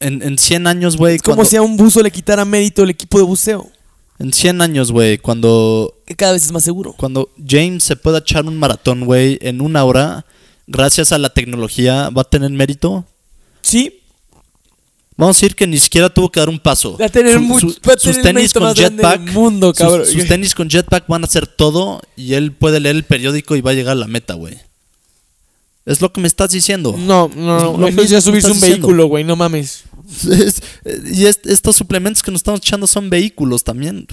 En, 0.00 0.22
en 0.22 0.38
100 0.38 0.66
años, 0.66 0.96
güey, 0.96 1.16
Es 1.16 1.22
como 1.22 1.36
cuando- 1.36 1.50
si 1.50 1.56
a 1.56 1.62
un 1.62 1.76
buzo 1.76 2.02
le 2.02 2.10
quitara 2.10 2.44
mérito 2.44 2.82
el 2.82 2.90
equipo 2.90 3.18
de 3.18 3.24
buceo. 3.24 3.70
en 4.18 4.32
100 4.32 4.60
años, 4.60 4.92
güey, 4.92 5.18
cuando 5.18 5.94
Que 6.06 6.14
cada 6.16 6.32
vez 6.32 6.44
es 6.44 6.52
más 6.52 6.64
seguro. 6.64 6.94
Cuando 6.96 7.30
James 7.46 7.84
se 7.84 7.96
pueda 7.96 8.18
echar 8.18 8.44
un 8.46 8.56
maratón, 8.58 9.04
güey, 9.04 9.38
en 9.42 9.60
una 9.60 9.84
hora, 9.84 10.24
gracias 10.66 11.12
a 11.12 11.18
la 11.18 11.30
tecnología, 11.30 12.10
¿va 12.10 12.22
a 12.22 12.24
tener 12.24 12.50
mérito? 12.50 13.04
Sí, 13.62 13.96
Vamos 15.16 15.36
a 15.36 15.40
decir 15.40 15.54
que 15.54 15.66
ni 15.66 15.78
siquiera 15.78 16.08
tuvo 16.08 16.32
que 16.32 16.40
dar 16.40 16.48
un 16.48 16.58
paso. 16.58 16.96
Va 16.96 17.04
a 17.04 17.08
tener 17.10 17.34
Su- 17.34 17.40
mucho- 17.42 17.68
su- 17.68 17.80
va 17.86 17.92
a 17.92 17.98
sus 17.98 18.02
tener 18.16 18.28
el 18.28 18.34
tenis 18.36 18.52
con 18.54 18.74
jetpack, 18.74 19.20
mundo, 19.32 19.66
sus- 19.68 19.76
cabrón. 19.76 20.06
Sus, 20.06 20.26
tenis 20.26 20.54
con 20.54 20.70
jetpack 20.70 21.06
van 21.08 21.22
a 21.22 21.26
hacer 21.26 21.46
todo 21.46 22.00
y 22.16 22.32
él 22.32 22.52
puede 22.52 22.80
leer 22.80 22.96
el 22.96 23.04
periódico 23.04 23.54
y 23.54 23.60
va 23.60 23.72
a 23.72 23.74
llegar 23.74 23.92
a 23.92 24.00
la 24.00 24.06
meta, 24.06 24.32
güey. 24.32 24.56
Es 25.84 26.00
lo 26.00 26.10
que 26.10 26.22
me 26.22 26.26
estás 26.26 26.52
diciendo. 26.52 26.94
No, 26.96 27.30
no, 27.36 27.56
Es 27.58 27.62
no. 27.64 27.76
lo 27.76 27.88
Eso 27.88 27.96
mismo 27.96 28.02
ya 28.04 28.16
que 28.16 28.22
subirse 28.22 28.46
un 28.48 28.54
diciendo. 28.54 28.76
vehículo, 28.78 29.06
güey, 29.08 29.22
no 29.24 29.36
mames. 29.36 29.82
Es- 30.30 30.62
y 31.12 31.26
es- 31.26 31.40
estos 31.44 31.76
suplementos 31.76 32.22
que 32.22 32.30
nos 32.30 32.40
estamos 32.40 32.60
echando 32.60 32.86
son 32.86 33.10
vehículos 33.10 33.64
también. 33.64 34.06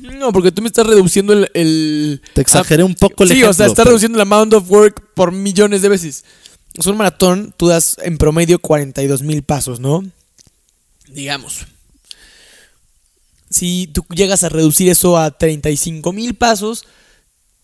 No, 0.00 0.32
porque 0.32 0.52
tú 0.52 0.62
me 0.62 0.68
estás 0.68 0.86
reduciendo 0.86 1.32
el. 1.32 1.50
el- 1.54 2.22
Te 2.34 2.40
exageré 2.40 2.82
un 2.82 2.94
poco 2.94 3.22
el 3.22 3.28
Sí, 3.28 3.34
ejemplo. 3.34 3.50
o 3.50 3.54
sea, 3.54 3.66
estás 3.66 3.76
pero- 3.84 3.90
reduciendo 3.90 4.16
el 4.18 4.22
amount 4.22 4.54
of 4.54 4.70
work 4.70 5.02
por 5.14 5.32
millones 5.32 5.82
de 5.82 5.88
veces. 5.88 6.24
Es 6.74 6.86
un 6.86 6.96
maratón, 6.96 7.54
tú 7.56 7.68
das 7.68 7.96
en 8.02 8.18
promedio 8.18 8.58
42 8.58 9.22
mil 9.22 9.42
pasos, 9.42 9.80
¿no? 9.80 10.04
Digamos. 11.08 11.66
Si 13.48 13.86
tú 13.92 14.04
llegas 14.14 14.42
a 14.44 14.48
reducir 14.48 14.88
eso 14.90 15.16
a 15.18 15.30
35 15.30 16.12
mil 16.12 16.34
pasos, 16.34 16.84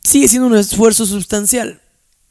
sigue 0.03 0.29
siendo 0.29 0.47
un 0.47 0.57
esfuerzo 0.57 1.05
sustancial, 1.07 1.81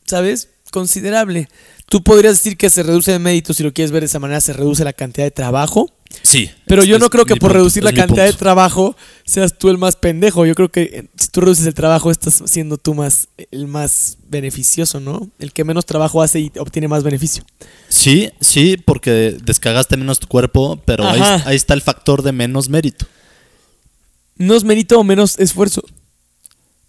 ¿sabes? 0.05 0.47
Considerable. 0.71 1.49
Tú 1.91 2.01
podrías 2.01 2.35
decir 2.37 2.55
que 2.55 2.69
se 2.69 2.83
reduce 2.83 3.11
de 3.11 3.19
mérito, 3.19 3.53
si 3.53 3.63
lo 3.63 3.73
quieres 3.73 3.91
ver 3.91 3.99
de 4.01 4.05
esa 4.05 4.17
manera, 4.17 4.39
se 4.39 4.53
reduce 4.53 4.85
la 4.85 4.93
cantidad 4.93 5.25
de 5.25 5.31
trabajo. 5.31 5.91
Sí. 6.23 6.49
Pero 6.65 6.83
es- 6.83 6.87
yo 6.87 6.99
no 6.99 7.09
creo 7.09 7.25
que 7.25 7.33
por 7.35 7.49
punto, 7.49 7.53
reducir 7.55 7.83
la 7.83 7.91
cantidad 7.91 8.25
de 8.25 8.31
trabajo 8.33 8.95
seas 9.25 9.57
tú 9.57 9.67
el 9.69 9.77
más 9.77 9.97
pendejo. 9.97 10.45
Yo 10.45 10.55
creo 10.55 10.69
que 10.71 10.81
eh, 10.83 11.07
si 11.17 11.27
tú 11.27 11.41
reduces 11.41 11.65
el 11.65 11.73
trabajo 11.73 12.09
estás 12.09 12.43
siendo 12.45 12.77
tú 12.77 12.93
más 12.93 13.27
el 13.51 13.67
más 13.67 14.17
beneficioso, 14.29 15.01
¿no? 15.01 15.29
El 15.37 15.51
que 15.51 15.65
menos 15.65 15.85
trabajo 15.85 16.21
hace 16.21 16.39
y 16.39 16.51
obtiene 16.59 16.87
más 16.87 17.03
beneficio. 17.03 17.43
Sí, 17.89 18.29
sí, 18.39 18.77
porque 18.77 19.37
descagaste 19.43 19.97
menos 19.97 20.19
tu 20.21 20.27
cuerpo, 20.27 20.79
pero 20.85 21.05
ahí, 21.05 21.19
ahí 21.45 21.55
está 21.57 21.73
el 21.73 21.81
factor 21.81 22.21
de 22.23 22.31
menos 22.31 22.69
mérito. 22.69 23.05
No 24.37 24.55
es 24.55 24.63
mérito 24.63 24.97
o 24.97 25.03
menos 25.03 25.37
esfuerzo. 25.39 25.83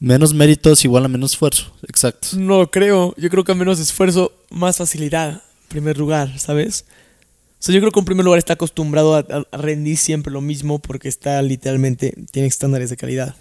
Menos 0.02 0.34
mérito 0.34 0.72
es 0.72 0.84
igual 0.84 1.04
a 1.04 1.08
menos 1.08 1.30
esfuerzo, 1.30 1.72
exacto. 1.86 2.30
No 2.36 2.68
creo. 2.72 3.14
Yo 3.16 3.30
creo 3.30 3.44
que 3.44 3.52
a 3.52 3.54
menos 3.54 3.78
esfuerzo, 3.78 4.32
más 4.50 4.78
facilidad. 4.78 5.30
En 5.34 5.68
primer 5.68 5.96
lugar, 5.96 6.40
¿sabes? 6.40 6.84
sea, 7.60 7.72
yo 7.72 7.80
creo 7.80 7.92
que 7.92 8.00
en 8.00 8.04
primer 8.04 8.24
lugar 8.24 8.38
está 8.40 8.54
acostumbrado 8.54 9.14
a, 9.14 9.24
rendir 9.52 9.96
siempre 9.96 10.32
lo 10.32 10.40
mismo 10.40 10.80
porque 10.80 11.08
está 11.08 11.40
literalmente, 11.40 12.14
tiene 12.32 12.48
estándares 12.48 12.90
de 12.90 12.96
calidad 12.96 13.36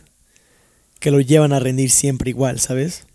que 1.00 1.10
lo 1.10 1.20
llevan 1.20 1.52
a 1.52 1.60
rendir 1.60 1.90
siempre 1.90 2.30
igual, 2.30 2.60
¿sabes? 2.60 3.08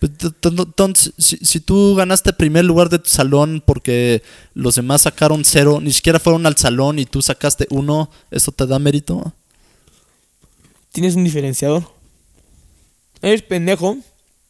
Pues, 0.00 0.10
Entonces, 0.42 1.12
si, 1.18 1.36
si 1.36 1.60
tú 1.60 1.94
ganaste 1.94 2.32
primer 2.32 2.64
lugar 2.64 2.88
de 2.88 2.98
tu 2.98 3.10
salón 3.10 3.62
porque 3.64 4.24
los 4.54 4.74
demás 4.74 5.02
sacaron 5.02 5.44
cero, 5.44 5.78
ni 5.80 5.92
siquiera 5.92 6.18
fueron 6.18 6.46
al 6.46 6.56
salón 6.56 6.98
y 6.98 7.04
tú 7.04 7.22
sacaste 7.22 7.68
uno, 7.70 8.10
¿eso 8.32 8.50
te 8.50 8.66
da 8.66 8.80
mérito? 8.80 9.32
Tienes 10.90 11.14
un 11.14 11.22
diferenciador. 11.22 11.97
Eres 13.22 13.42
pendejo, 13.42 13.98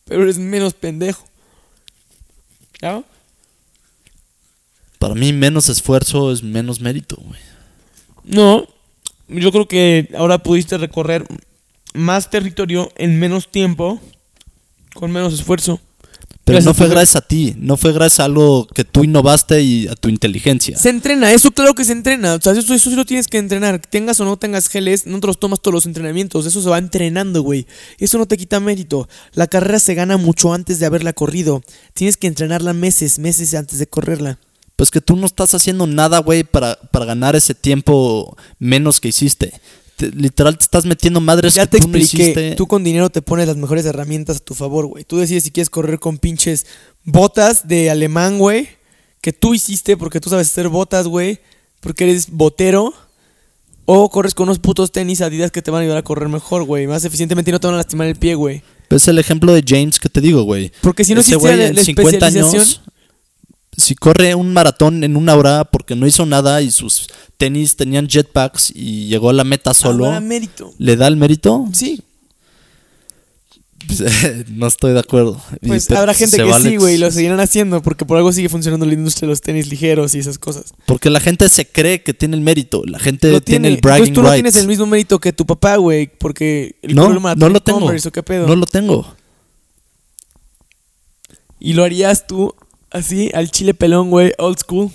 pero 0.05 0.23
eres 0.23 0.39
menos 0.39 0.75
pendejo. 0.75 1.25
¿Ya? 2.81 3.03
Para 4.99 5.15
mí, 5.15 5.33
menos 5.33 5.69
esfuerzo 5.69 6.33
es 6.33 6.43
menos 6.43 6.81
mérito, 6.81 7.17
güey. 7.17 7.41
No, 8.25 8.67
yo 9.29 9.53
creo 9.53 9.69
que 9.69 10.11
ahora 10.17 10.39
pudiste 10.39 10.77
recorrer 10.77 11.27
más 11.95 12.31
territorio 12.31 12.93
en 12.97 13.19
menos 13.19 13.51
tiempo, 13.51 14.01
con 14.95 15.11
menos 15.11 15.35
esfuerzo. 15.35 15.81
Pero 16.49 16.65
no 16.65 16.75
fue 16.75 16.89
gracias 16.89 17.17
a 17.17 17.21
ti, 17.21 17.55
no 17.59 17.77
fue 17.77 17.93
gracias 17.93 18.21
a 18.21 18.25
algo 18.25 18.67
que 18.67 18.85
tú 18.85 19.05
innovaste 19.05 19.61
y 19.61 19.87
a 19.87 19.95
tu 19.95 20.09
inteligencia. 20.09 20.79
Se 20.79 20.89
entrena, 20.89 21.33
eso 21.33 21.51
claro 21.51 21.75
que 21.75 21.85
se 21.85 21.93
entrena. 21.93 22.35
O 22.35 22.41
sea, 22.41 22.53
eso, 22.53 22.73
eso 22.73 22.91
sí 22.91 22.97
lo 22.97 23.05
tienes 23.05 23.29
que 23.29 23.37
entrenar. 23.37 23.81
Tengas 23.81 24.19
o 24.21 24.25
no 24.25 24.39
tengas 24.39 24.69
geles, 24.69 25.07
no 25.07 25.21
te 25.21 25.27
los 25.27 25.39
tomas 25.39 25.61
todos 25.61 25.75
los 25.75 25.87
entrenamientos. 25.87 26.47
Eso 26.47 26.63
se 26.63 26.69
va 26.71 26.79
entrenando, 26.79 27.43
güey. 27.43 27.67
Eso 27.99 28.17
no 28.17 28.27
te 28.27 28.39
quita 28.39 28.61
mérito. 28.61 29.09
La 29.35 29.47
carrera 29.47 29.79
se 29.79 29.95
gana 29.95 30.17
mucho 30.17 30.55
antes 30.55 30.79
de 30.79 30.87
haberla 30.87 31.13
corrido. 31.13 31.63
Tienes 31.93 32.17
que 32.17 32.27
entrenarla 32.27 32.73
meses, 32.73 33.19
meses 33.19 33.53
antes 33.55 33.79
de 33.79 33.87
correrla. 33.87 34.39
Pues 34.75 34.91
que 34.91 35.01
tú 35.01 35.17
no 35.17 35.27
estás 35.27 35.55
haciendo 35.55 35.87
nada, 35.87 36.21
güey, 36.21 36.45
para, 36.45 36.77
para 36.77 37.05
ganar 37.05 37.37
ese 37.37 37.55
tiempo 37.55 38.37
menos 38.59 39.01
que 39.01 39.09
hiciste. 39.09 39.53
Te- 39.99 40.11
literal, 40.13 40.57
te 40.57 40.63
estás 40.63 40.87
metiendo 40.87 41.21
madres 41.21 41.55
ya 41.55 41.67
que 41.67 41.73
te 41.73 41.79
tú 41.81 41.89
no 41.89 41.99
expliqué. 41.99 42.23
hiciste. 42.25 42.55
Tú 42.55 42.67
con 42.67 42.85
dinero 42.85 43.11
te 43.11 43.21
pones 43.21 43.47
las 43.49 43.57
mejores 43.57 43.85
herramientas 43.85 44.37
a 44.37 44.41
tu 44.41 44.55
favor, 44.55 44.87
güey. 44.87 45.05
Tú 45.05 45.19
decides 45.19 45.43
si 45.45 45.51
quieres 45.51 45.69
correr 45.71 45.99
con 45.99 46.19
pinches 46.19 46.67
botas 47.05 47.67
de 47.69 47.91
alemán, 47.91 48.39
güey. 48.39 48.69
Que 49.21 49.33
tú 49.33 49.55
hiciste 49.55 49.97
porque 49.97 50.21
tú 50.21 50.31
sabes 50.31 50.47
hacer 50.47 50.69
botas, 50.69 51.09
güey. 51.09 51.41
Porque 51.81 52.05
eres 52.05 52.31
botero. 52.31 52.95
O 53.91 54.09
corres 54.11 54.35
con 54.35 54.45
unos 54.45 54.59
putos 54.59 54.93
tenis 54.93 55.21
Adidas 55.23 55.51
que 55.51 55.63
te 55.63 55.71
van 55.71 55.81
a 55.81 55.83
ayudar 55.83 55.99
a 55.99 56.03
correr 56.03 56.29
mejor, 56.29 56.63
güey. 56.65 56.87
Más 56.87 57.05
eficientemente 57.05 57.51
y 57.51 57.53
no 57.53 57.59
te 57.61 57.67
van 57.67 57.75
a 57.75 57.79
lastimar 57.79 58.07
el 58.07 58.17
pie, 58.17 58.35
güey. 58.37 58.63
Es 58.91 59.09
el 59.09 59.19
ejemplo 59.19 59.53
de 59.53 59.65
James 59.67 59.99
que 59.99 60.09
te 60.09 60.21
digo, 60.21 60.43
güey. 60.45 60.71
Porque 60.81 61.05
si 61.05 61.15
no 61.15 61.21
Ese 61.21 61.35
existiera 61.35 61.57
la, 61.57 61.67
en 61.69 61.75
la 61.77 61.85
50 61.85 62.17
especialización... 62.27 62.63
años, 62.63 62.81
si 63.79 63.95
corre 63.95 64.35
un 64.35 64.53
maratón 64.53 65.05
en 65.05 65.17
una 65.17 65.35
hora 65.37 65.65
porque 65.65 65.95
no 65.95 66.07
hizo 66.07 66.27
nada 66.27 66.61
y 66.61 66.71
sus 66.71 67.07
tenis 67.37 67.77
tenían 67.77 68.09
jetpacks 68.09 68.73
y 68.75 69.07
llegó 69.07 69.31
a 69.31 69.33
la 69.33 69.45
meta 69.45 69.73
solo, 69.73 70.07
habrá 70.07 70.21
mérito. 70.21 70.75
¿le 70.79 70.97
da 70.97 71.07
el 71.07 71.17
mérito? 71.17 71.67
Sí. 71.73 72.03
no 74.51 74.67
estoy 74.67 74.93
de 74.93 74.99
acuerdo. 74.99 75.41
Pues 75.67 75.91
habrá 75.93 76.13
gente 76.13 76.37
que 76.37 76.43
vale- 76.43 76.69
sí, 76.71 76.77
güey. 76.77 76.97
y 76.97 76.99
Lo 76.99 77.11
seguirán 77.11 77.41
haciendo 77.41 77.81
porque 77.81 78.05
por 78.05 78.17
algo 78.19 78.33
sigue 78.33 78.49
funcionando 78.49 78.85
la 78.85 78.93
industria 78.93 79.27
de 79.27 79.31
los 79.31 79.41
tenis 79.41 79.69
ligeros 79.71 80.15
y 80.15 80.19
esas 80.19 80.39
cosas. 80.39 80.75
Porque 80.85 81.09
la 81.09 81.21
gente 81.21 81.49
se 81.49 81.67
cree 81.67 82.03
que 82.03 82.13
tiene 82.13 82.37
el 82.37 82.43
mérito. 82.43 82.83
La 82.85 82.99
gente 82.99 83.29
tiene, 83.29 83.41
tiene. 83.41 83.69
el 83.69 83.77
bragging 83.77 84.09
Entonces 84.09 84.15
tú 84.15 84.23
no 84.23 84.29
rights. 84.31 84.43
tienes 84.43 84.57
el 84.61 84.67
mismo 84.69 84.87
mérito 84.87 85.21
que 85.21 85.33
tu 85.33 85.47
papá, 85.47 85.77
güey. 85.77 86.09
Porque 86.19 86.77
el 86.83 86.97
no, 86.97 87.09
maratón 87.21 87.39
no 87.39 87.49
lo 87.49 87.61
tengo. 87.63 87.81
Converse, 87.81 88.09
¿o 88.09 88.13
qué 88.13 88.23
pedo? 88.23 88.47
No 88.47 88.57
lo 88.57 88.67
tengo. 88.67 89.15
Y 91.61 91.73
lo 91.73 91.85
harías 91.85 92.27
tú 92.27 92.55
así, 92.91 93.31
al 93.35 93.51
chile 93.51 93.75
pelón, 93.75 94.11
güey, 94.11 94.33
old 94.39 94.59
school. 94.59 94.91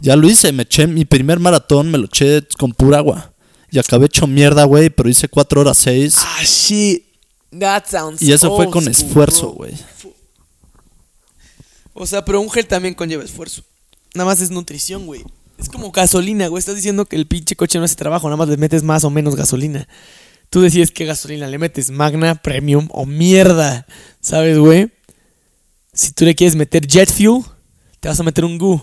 Ya 0.00 0.16
lo 0.16 0.28
hice. 0.28 0.52
Me 0.52 0.64
eché 0.64 0.86
mi 0.86 1.04
primer 1.04 1.38
maratón, 1.38 1.90
me 1.90 1.98
lo 1.98 2.06
eché 2.06 2.46
con 2.58 2.72
pura 2.72 2.98
agua. 2.98 3.32
Y 3.70 3.78
acabé 3.78 4.06
hecho 4.06 4.26
mierda, 4.26 4.64
güey, 4.64 4.90
pero 4.90 5.08
hice 5.08 5.28
4 5.28 5.60
horas 5.60 5.78
6. 5.78 6.14
Ah, 6.18 6.42
shit. 6.44 7.04
That 7.58 7.84
sounds 7.86 8.22
y 8.22 8.32
eso 8.32 8.54
fue 8.56 8.70
con 8.70 8.82
school, 8.82 8.90
esfuerzo, 8.92 9.50
güey. 9.52 9.74
O 11.94 12.06
sea, 12.06 12.24
pero 12.24 12.40
un 12.40 12.50
gel 12.50 12.66
también 12.66 12.94
conlleva 12.94 13.22
esfuerzo. 13.22 13.62
Nada 14.14 14.30
más 14.30 14.40
es 14.40 14.50
nutrición, 14.50 15.06
güey. 15.06 15.22
Es 15.58 15.68
como 15.68 15.92
gasolina, 15.92 16.48
güey. 16.48 16.58
Estás 16.58 16.76
diciendo 16.76 17.04
que 17.04 17.16
el 17.16 17.26
pinche 17.26 17.54
coche 17.54 17.78
no 17.78 17.84
hace 17.84 17.94
trabajo, 17.94 18.26
nada 18.26 18.38
más 18.38 18.48
le 18.48 18.56
metes 18.56 18.82
más 18.82 19.04
o 19.04 19.10
menos 19.10 19.36
gasolina. 19.36 19.86
Tú 20.50 20.60
decides 20.60 20.90
qué 20.90 21.04
gasolina 21.04 21.46
le 21.46 21.58
metes, 21.58 21.90
Magna, 21.90 22.34
Premium 22.34 22.88
o 22.90 23.06
mierda. 23.06 23.86
¿Sabes, 24.20 24.58
güey? 24.58 24.90
Si 26.02 26.10
tú 26.10 26.24
le 26.24 26.34
quieres 26.34 26.56
meter 26.56 26.84
jet 26.84 27.08
fuel, 27.08 27.44
te 28.00 28.08
vas 28.08 28.18
a 28.18 28.24
meter 28.24 28.44
un 28.44 28.58
gu. 28.58 28.82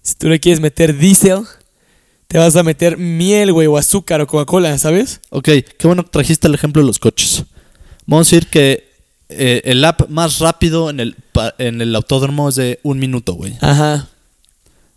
Si 0.00 0.14
tú 0.14 0.28
le 0.28 0.38
quieres 0.38 0.60
meter 0.60 0.96
diésel, 0.96 1.42
te 2.28 2.38
vas 2.38 2.54
a 2.54 2.62
meter 2.62 2.96
miel, 2.96 3.52
güey, 3.52 3.66
o 3.66 3.76
azúcar 3.76 4.20
o 4.20 4.28
Coca-Cola, 4.28 4.78
¿sabes? 4.78 5.20
Ok, 5.30 5.48
qué 5.76 5.86
bueno 5.88 6.04
que 6.04 6.10
trajiste 6.10 6.46
el 6.46 6.54
ejemplo 6.54 6.82
de 6.82 6.86
los 6.86 7.00
coches. 7.00 7.42
Vamos 8.06 8.28
a 8.28 8.30
decir 8.30 8.46
que 8.46 8.88
eh, 9.28 9.62
el 9.64 9.84
app 9.84 10.08
más 10.08 10.38
rápido 10.38 10.88
en 10.88 11.00
el, 11.00 11.16
en 11.58 11.80
el 11.80 11.96
autódromo 11.96 12.48
es 12.48 12.54
de 12.54 12.78
un 12.84 13.00
minuto, 13.00 13.34
güey. 13.34 13.58
Ajá. 13.60 14.08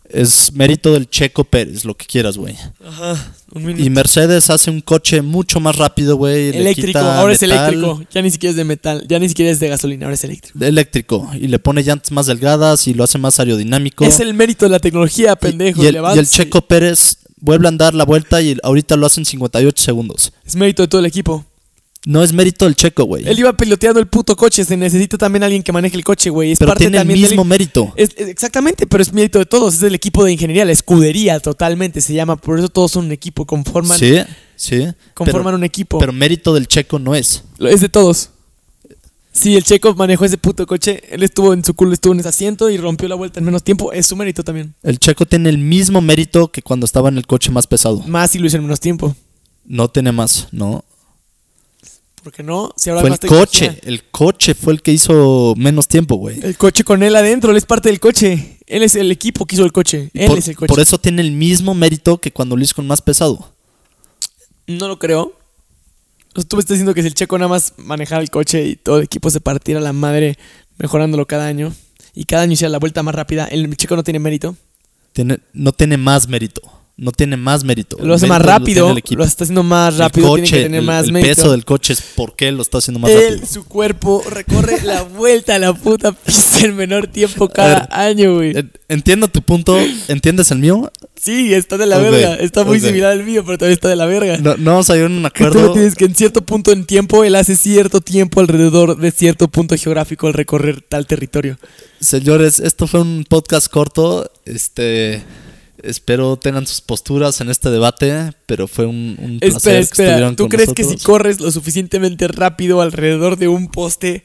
Es 0.10 0.52
mérito 0.54 0.91
del 0.93 1.08
Checo 1.10 1.43
Pérez, 1.43 1.86
lo 1.86 1.95
que 1.95 2.06
quieras, 2.06 2.36
güey. 2.38 2.56
Ajá. 2.86 3.34
Un 3.54 3.65
minuto. 3.65 3.84
Y 3.84 3.89
Mercedes 3.89 4.50
hace 4.50 4.72
un 4.72 4.82
coche 4.82 5.22
mucho 5.22 5.60
más 5.60 5.76
rápido, 5.76 6.15
güey. 6.17 6.50
Eléctrico, 6.50 6.98
ahora 7.00 7.34
es 7.34 7.43
eléctrico. 7.43 8.02
Ya 8.12 8.22
ni 8.22 8.32
siquiera 8.32 8.52
es 8.52 8.58
de 8.58 8.63
metal, 8.63 9.06
ya 9.08 9.19
ni 9.19 9.30
siquiera 9.30 9.52
es 9.52 9.60
de 9.60 9.69
gasolina, 9.69 10.06
ahora 10.06 10.15
es 10.15 10.24
eléctrico. 10.24 10.63
Eléctrico. 10.63 11.30
Y 11.39 11.48
le 11.48 11.60
pone 11.60 11.84
llantas 11.84 12.12
más 12.12 12.26
delgadas 12.26 12.88
y 12.88 12.93
lo 12.93 13.04
hace 13.04 13.17
más 13.19 13.39
aerodinámico. 13.39 14.04
Es 14.04 14.19
el 14.19 14.34
mérito 14.34 14.65
de 14.65 14.69
la 14.72 14.80
tecnología, 14.80 15.36
pendejo. 15.36 15.84
y, 15.84 15.88
el, 15.88 15.95
y 16.15 16.19
el 16.19 16.28
Checo 16.28 16.62
Pérez 16.62 17.17
vuelve 17.39 17.67
a 17.67 17.69
andar 17.69 17.93
la 17.93 18.04
vuelta 18.04 18.41
y 18.41 18.58
ahorita 18.63 18.95
lo 18.95 19.06
hace 19.06 19.22
en 19.22 19.26
58 19.26 19.84
segundos. 19.84 20.34
Es 20.45 20.56
mérito 20.56 20.82
de 20.82 20.88
todo 20.88 21.00
el 21.00 21.06
equipo. 21.06 21.45
No 22.05 22.23
es 22.23 22.31
mérito 22.31 22.63
del 22.65 22.75
Checo, 22.75 23.03
güey. 23.03 23.27
Él 23.27 23.38
iba 23.39 23.51
piloteando 23.57 23.99
el 23.99 24.07
puto 24.07 24.35
coche. 24.38 24.63
Se 24.63 24.77
necesita 24.77 25.17
también 25.17 25.43
alguien 25.43 25.62
que 25.62 25.73
maneje 25.73 25.97
el 25.97 26.03
coche, 26.05 26.29
güey. 26.29 26.53
Es 26.53 26.59
Pero 26.59 26.69
parte 26.69 26.85
tiene 26.85 26.97
el 27.01 27.07
del- 27.07 27.19
mismo 27.19 27.43
mérito. 27.43 27.91
Es- 27.97 28.12
es- 28.15 28.29
exactamente, 28.29 28.88
pero 28.88 29.01
es 29.03 29.12
mérito 29.12 29.38
de 29.38 29.45
todos. 29.45 29.75
Es 29.75 29.83
el 29.83 29.95
equipo 29.95 30.23
de 30.23 30.31
ingeniería, 30.31 30.63
la 30.63 30.71
escudería 30.71 31.39
totalmente 31.41 31.99
se 31.99 32.13
llama. 32.13 32.38
Por 32.38 32.57
eso 32.57 32.69
todos 32.69 32.91
son 32.93 33.05
un 33.05 33.12
equipo. 33.12 33.45
Conforman, 33.45 33.99
Sí, 33.99 34.15
sí. 34.55 34.85
conforman 35.13 35.45
pero, 35.47 35.57
un 35.57 35.63
equipo. 35.65 35.99
pero 35.99 36.13
mérito 36.13 36.53
del 36.53 36.67
Checo 36.67 36.99
no 36.99 37.15
es. 37.15 37.43
Es 37.59 37.81
de 37.81 37.89
todos. 37.89 38.29
Sí, 39.31 39.55
el 39.55 39.63
checo 39.63 39.93
manejó 39.93 40.25
ese 40.25 40.38
puto 40.38 40.65
coche. 40.65 41.01
Él 41.12 41.21
estuvo 41.23 41.53
en 41.53 41.63
su 41.63 41.73
culo, 41.73 41.93
estuvo 41.93 42.13
en 42.13 42.19
ese 42.21 42.29
asiento 42.29 42.69
y 42.69 42.77
rompió 42.77 43.07
la 43.07 43.15
vuelta 43.15 43.39
en 43.39 43.45
menos 43.45 43.63
tiempo. 43.63 43.93
Es 43.93 44.07
su 44.07 44.15
mérito 44.15 44.43
también. 44.43 44.73
El 44.83 44.99
Checo 44.99 45.25
tiene 45.25 45.49
el 45.49 45.57
mismo 45.59 46.01
mérito 46.01 46.51
que 46.51 46.62
cuando 46.62 46.85
estaba 46.85 47.07
en 47.09 47.17
el 47.17 47.27
coche 47.27 47.51
más 47.51 47.67
pesado. 47.67 47.99
Más 48.07 48.31
si 48.31 48.39
lo 48.39 48.47
hizo 48.47 48.57
en 48.57 48.63
menos 48.63 48.79
tiempo. 48.79 49.15
No 49.65 49.88
tiene 49.89 50.12
más, 50.12 50.47
no. 50.51 50.83
¿Por 52.23 52.34
qué 52.34 52.43
no? 52.43 52.71
Si 52.75 52.89
ahora 52.89 53.01
Fue 53.01 53.10
el 53.12 53.19
tecnología. 53.19 53.69
coche. 53.69 53.79
El 53.84 54.03
coche 54.10 54.53
fue 54.53 54.73
el 54.73 54.82
que 54.82 54.91
hizo 54.91 55.53
menos 55.58 55.88
tiempo, 55.88 56.15
güey. 56.15 56.39
El 56.43 56.58
coche 56.58 56.84
con 56.84 57.01
él 57.03 57.15
adentro, 57.15 57.51
él 57.51 57.58
es 57.58 57.65
parte 57.65 57.89
del 57.89 57.99
coche. 57.99 58.58
Él 58.67 58.84
es 58.84 58.95
el 58.95 59.12
equipo 59.12 59.45
que 59.45 59.55
hizo 59.55 59.63
el 59.63 59.71
coche. 59.71 60.10
Él 60.13 60.27
Por, 60.27 60.38
es 60.38 60.47
el 60.49 60.55
coche. 60.55 60.67
por 60.67 60.79
eso 60.79 60.97
tiene 60.99 61.21
el 61.21 61.32
mismo 61.32 61.73
mérito 61.73 62.19
que 62.19 62.32
cuando 62.32 62.55
lo 62.58 62.63
hizo 62.63 62.75
con 62.75 62.88
más 62.88 63.01
pesado. 63.01 63.53
No 64.67 64.88
lo 64.88 64.99
creo. 64.99 65.34
O 66.36 66.41
sea, 66.41 66.43
Tú 66.47 66.58
me 66.58 66.60
estás 66.62 66.75
diciendo 66.75 66.93
que 66.93 67.01
si 67.01 67.08
el 67.08 67.13
checo 67.15 67.38
nada 67.38 67.49
más 67.49 67.73
manejara 67.77 68.21
el 68.21 68.29
coche 68.29 68.65
y 68.65 68.75
todo 68.75 68.97
el 68.97 69.03
equipo 69.05 69.29
se 69.29 69.39
partiera 69.41 69.79
la 69.79 69.93
madre 69.93 70.38
mejorándolo 70.77 71.25
cada 71.25 71.47
año 71.47 71.73
y 72.13 72.25
cada 72.25 72.43
año 72.43 72.53
hiciera 72.53 72.69
la 72.69 72.79
vuelta 72.79 73.01
más 73.01 73.15
rápida, 73.15 73.45
el 73.45 73.75
checo 73.77 73.95
no 73.95 74.03
tiene 74.03 74.19
mérito. 74.19 74.55
Tiene, 75.13 75.39
no 75.53 75.71
tiene 75.71 75.97
más 75.97 76.27
mérito. 76.27 76.62
No 77.01 77.12
tiene 77.13 77.38
más 77.38 77.63
mérito. 77.63 77.97
Lo 78.03 78.13
hace 78.13 78.27
más 78.27 78.39
lo 78.39 78.45
rápido, 78.45 78.93
lo, 79.15 79.23
está 79.23 79.45
haciendo 79.45 79.63
más 79.63 79.93
El 79.93 79.99
rápido, 79.99 80.27
coche, 80.27 80.41
tiene 80.43 80.57
que 80.57 80.63
tener 80.63 80.79
el- 80.81 80.85
más 80.85 81.05
el, 81.05 81.12
mérito. 81.13 81.35
peso 81.35 81.51
del 81.51 81.63
coche 81.63 81.93
es 81.93 82.01
por 82.01 82.35
qué 82.35 82.51
lo 82.51 82.62
está 82.62 82.79
haciendo 82.79 82.99
más 82.99 83.09
Él, 83.12 83.35
rápido. 83.35 83.47
su 83.47 83.63
cuerpo, 83.65 84.21
recorre 84.29 84.81
la 84.83 85.01
vuelta 85.17 85.55
a 85.55 85.59
la 85.59 85.73
puta 85.73 86.12
pista 86.12 86.65
en 86.65 86.75
menor 86.75 87.07
tiempo 87.07 87.47
cada 87.47 87.81
ver, 87.81 87.88
año, 87.91 88.35
güey. 88.35 88.57
En- 88.57 88.71
Entiendo 88.89 89.27
tu 89.27 89.43
punto. 89.43 89.77
¿Entiendes 90.07 90.49
el 90.49 90.57
mío? 90.57 90.91
Sí, 91.15 91.53
está 91.53 91.77
de 91.77 91.85
la 91.85 91.99
verga. 91.99 92.33
Está 92.35 92.63
muy 92.63 92.79
similar 92.79 93.12
al 93.12 93.23
mío, 93.23 93.43
pero 93.45 93.57
todavía 93.59 93.75
está 93.75 93.88
de 93.88 93.95
la 93.95 94.07
verga. 94.07 94.38
No, 94.39 94.57
no 94.57 94.71
vamos 94.71 94.89
a 94.89 94.93
a 94.93 95.05
un 95.05 95.21
tú 95.21 95.28
acuerdo. 95.28 95.61
lo 95.67 95.74
tienes 95.74 95.93
que 95.93 96.05
en 96.05 96.15
cierto 96.15 96.41
punto 96.41 96.71
en 96.71 96.86
tiempo, 96.86 97.24
él 97.24 97.36
hace 97.36 97.55
cierto 97.55 98.01
tiempo 98.01 98.39
alrededor 98.39 98.97
de 98.97 99.11
cierto 99.11 99.47
punto 99.47 99.76
geográfico 99.78 100.26
al 100.28 100.34
recorrer 100.34 100.82
tal 100.82 101.05
territorio. 101.05 101.57
Señores, 101.99 102.59
esto 102.59 102.88
fue 102.88 103.01
un 103.01 103.26
podcast 103.30 103.67
corto. 103.67 104.32
Este. 104.45 105.21
Espero 105.84 106.38
tengan 106.38 106.67
sus 106.67 106.82
posturas 106.82 107.39
en 107.41 107.49
este 107.49 107.69
debate, 107.69 108.32
pero 108.45 108.67
fue 108.67 108.86
un, 108.86 109.17
un 109.19 109.39
placer 109.39 109.53
Espera, 109.53 109.75
que 109.75 109.82
espera. 109.82 110.09
estuvieran 110.09 110.36
¿Tú 110.36 110.43
con 110.43 110.49
crees 110.49 110.73
que 110.73 110.84
si 110.84 110.97
corres 110.97 111.39
lo 111.39 111.51
suficientemente 111.51 112.27
rápido 112.27 112.82
alrededor 112.82 113.38
de 113.38 113.47
un 113.47 113.67
poste, 113.69 114.23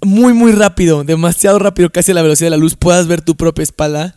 muy, 0.00 0.32
muy 0.32 0.52
rápido, 0.52 1.04
demasiado 1.04 1.58
rápido, 1.58 1.90
casi 1.90 2.12
a 2.12 2.14
la 2.14 2.22
velocidad 2.22 2.46
de 2.46 2.50
la 2.50 2.56
luz, 2.56 2.76
puedas 2.76 3.06
ver 3.06 3.22
tu 3.22 3.36
propia 3.36 3.62
espalda? 3.62 4.16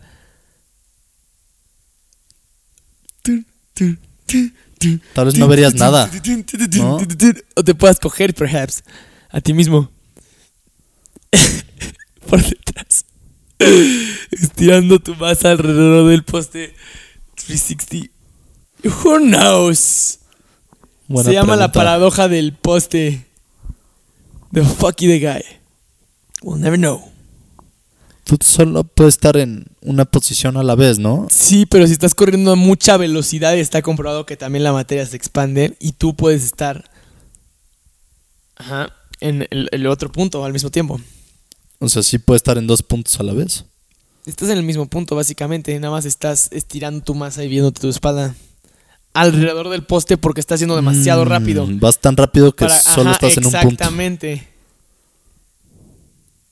Tal 5.14 5.26
vez 5.26 5.36
no 5.36 5.48
verías 5.48 5.74
nada. 5.74 6.10
¿no? 6.78 6.98
O 7.54 7.64
te 7.64 7.74
puedas 7.74 7.98
coger, 8.00 8.34
perhaps, 8.34 8.82
a 9.30 9.40
ti 9.40 9.52
mismo. 9.52 9.90
Por 12.28 12.42
detrás. 12.42 13.04
Estirando 14.30 14.98
tu 14.98 15.14
masa 15.16 15.50
alrededor 15.50 16.08
del 16.08 16.24
poste 16.24 16.74
360. 17.34 18.10
Who 18.84 19.18
knows? 19.18 20.18
Buena 21.08 21.30
Se 21.30 21.34
llama 21.34 21.56
la 21.56 21.72
paradoja 21.72 22.28
del 22.28 22.52
poste. 22.54 23.26
The 24.52 24.62
fucky 24.62 25.06
the 25.06 25.18
guy. 25.18 25.42
We'll 26.42 26.60
never 26.60 26.78
know. 26.78 27.12
Tú 28.24 28.38
solo 28.40 28.84
puedes 28.84 29.14
estar 29.14 29.36
en 29.36 29.66
una 29.80 30.04
posición 30.04 30.56
a 30.56 30.62
la 30.62 30.74
vez, 30.74 30.98
¿no? 30.98 31.26
Sí, 31.30 31.66
pero 31.66 31.86
si 31.86 31.92
estás 31.92 32.14
corriendo 32.14 32.52
a 32.52 32.56
mucha 32.56 32.96
velocidad, 32.96 33.56
está 33.56 33.82
comprobado 33.82 34.26
que 34.26 34.36
también 34.36 34.62
la 34.62 34.72
materia 34.72 35.04
se 35.06 35.16
expande 35.16 35.76
y 35.80 35.92
tú 35.92 36.14
puedes 36.14 36.44
estar 36.44 36.88
ajá, 38.56 38.94
en 39.20 39.46
el, 39.50 39.68
el 39.72 39.86
otro 39.86 40.10
punto 40.10 40.44
al 40.44 40.52
mismo 40.52 40.70
tiempo. 40.70 41.00
O 41.84 41.88
sea, 41.88 42.02
sí 42.02 42.18
puedes 42.18 42.38
estar 42.40 42.58
en 42.58 42.66
dos 42.68 42.82
puntos 42.82 43.18
a 43.18 43.22
la 43.24 43.32
vez. 43.32 43.64
Estás 44.24 44.48
en 44.50 44.58
el 44.58 44.62
mismo 44.62 44.86
punto, 44.86 45.16
básicamente. 45.16 45.76
Nada 45.80 45.90
más 45.90 46.04
estás 46.04 46.48
estirando 46.52 47.00
tu 47.04 47.14
masa 47.14 47.42
y 47.42 47.48
viéndote 47.48 47.80
tu 47.80 47.88
espalda 47.88 48.36
alrededor 49.14 49.68
del 49.68 49.82
poste 49.84 50.16
porque 50.16 50.40
estás 50.40 50.60
yendo 50.60 50.76
demasiado 50.76 51.24
Mm, 51.24 51.28
rápido. 51.28 51.66
Vas 51.68 51.98
tan 52.00 52.16
rápido 52.16 52.54
que 52.54 52.66
Para- 52.66 52.78
solo 52.80 53.10
ajá, 53.10 53.14
estás 53.26 53.36
en 53.38 53.46
un 53.46 53.52
punto. 53.52 53.68
Exactamente. 53.68 54.48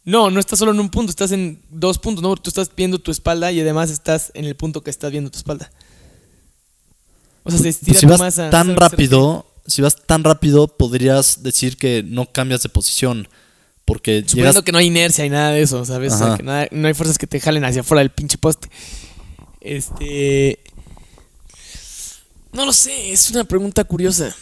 No, 0.05 0.31
no 0.31 0.41
estás 0.41 0.59
solo 0.59 0.73
en 0.73 0.81
un 0.81 0.89
punto, 0.91 1.11
estás 1.11 1.31
en 1.31 1.61
dos 1.71 1.99
puntos. 1.99 2.23
No, 2.23 2.35
tú 2.37 2.51
estás 2.51 2.71
viendo 2.77 2.99
tu 2.99 3.11
espalda 3.11 3.53
y 3.53 3.61
además 3.61 3.91
estás 3.91 4.33
en 4.35 4.47
el 4.47 4.57
punto 4.57 4.83
que 4.83 4.91
estás 4.91 5.13
viendo 5.13 5.31
tu 5.31 5.39
espalda. 5.39 5.71
O 7.45 7.51
sea, 7.51 7.61
se 7.61 7.69
estira 7.69 7.93
Pues 7.93 8.01
si 8.01 8.07
tu 8.07 8.11
vas 8.11 8.19
masa. 8.21 8.51
tan 8.51 8.67
¿sabes 8.67 8.71
a 8.71 8.75
qué 8.75 8.75
se 8.75 8.91
rápido, 8.97 9.47
si 9.67 9.83
vas 9.83 9.97
tan 10.07 10.25
rápido, 10.25 10.67
podrías 10.69 11.43
decir 11.43 11.77
que 11.77 12.03
no 12.03 12.27
cambias 12.33 12.63
de 12.63 12.69
posición. 12.69 13.29
Porque 13.93 14.13
llegas, 14.23 14.31
Suponiendo 14.31 14.63
que 14.65 14.71
no 14.73 14.79
hay 14.79 14.87
inercia 14.87 15.27
y 15.27 15.31
nada 15.31 15.51
de 15.51 15.63
eso, 15.63 15.85
¿sabes? 15.85 16.13
O 16.13 16.19
sea, 16.19 16.27
Ajá. 16.29 16.37
que 16.37 16.43
nada- 16.45 16.69
no 16.71 16.87
hay 16.87 16.95
fuerzas 16.95 17.19
que 17.19 17.27
te 17.27 17.41
jalen 17.41 17.65
hacia 17.65 17.81
afuera 17.81 17.99
del 18.03 18.11
pinche 18.11 18.39
poste. 18.39 18.69
Este. 19.61 20.61
No 22.53 22.65
lo 22.65 22.73
sé, 22.73 23.11
es 23.11 23.29
una 23.33 23.43
pregunta 23.43 23.83
curiosa. 23.83 24.33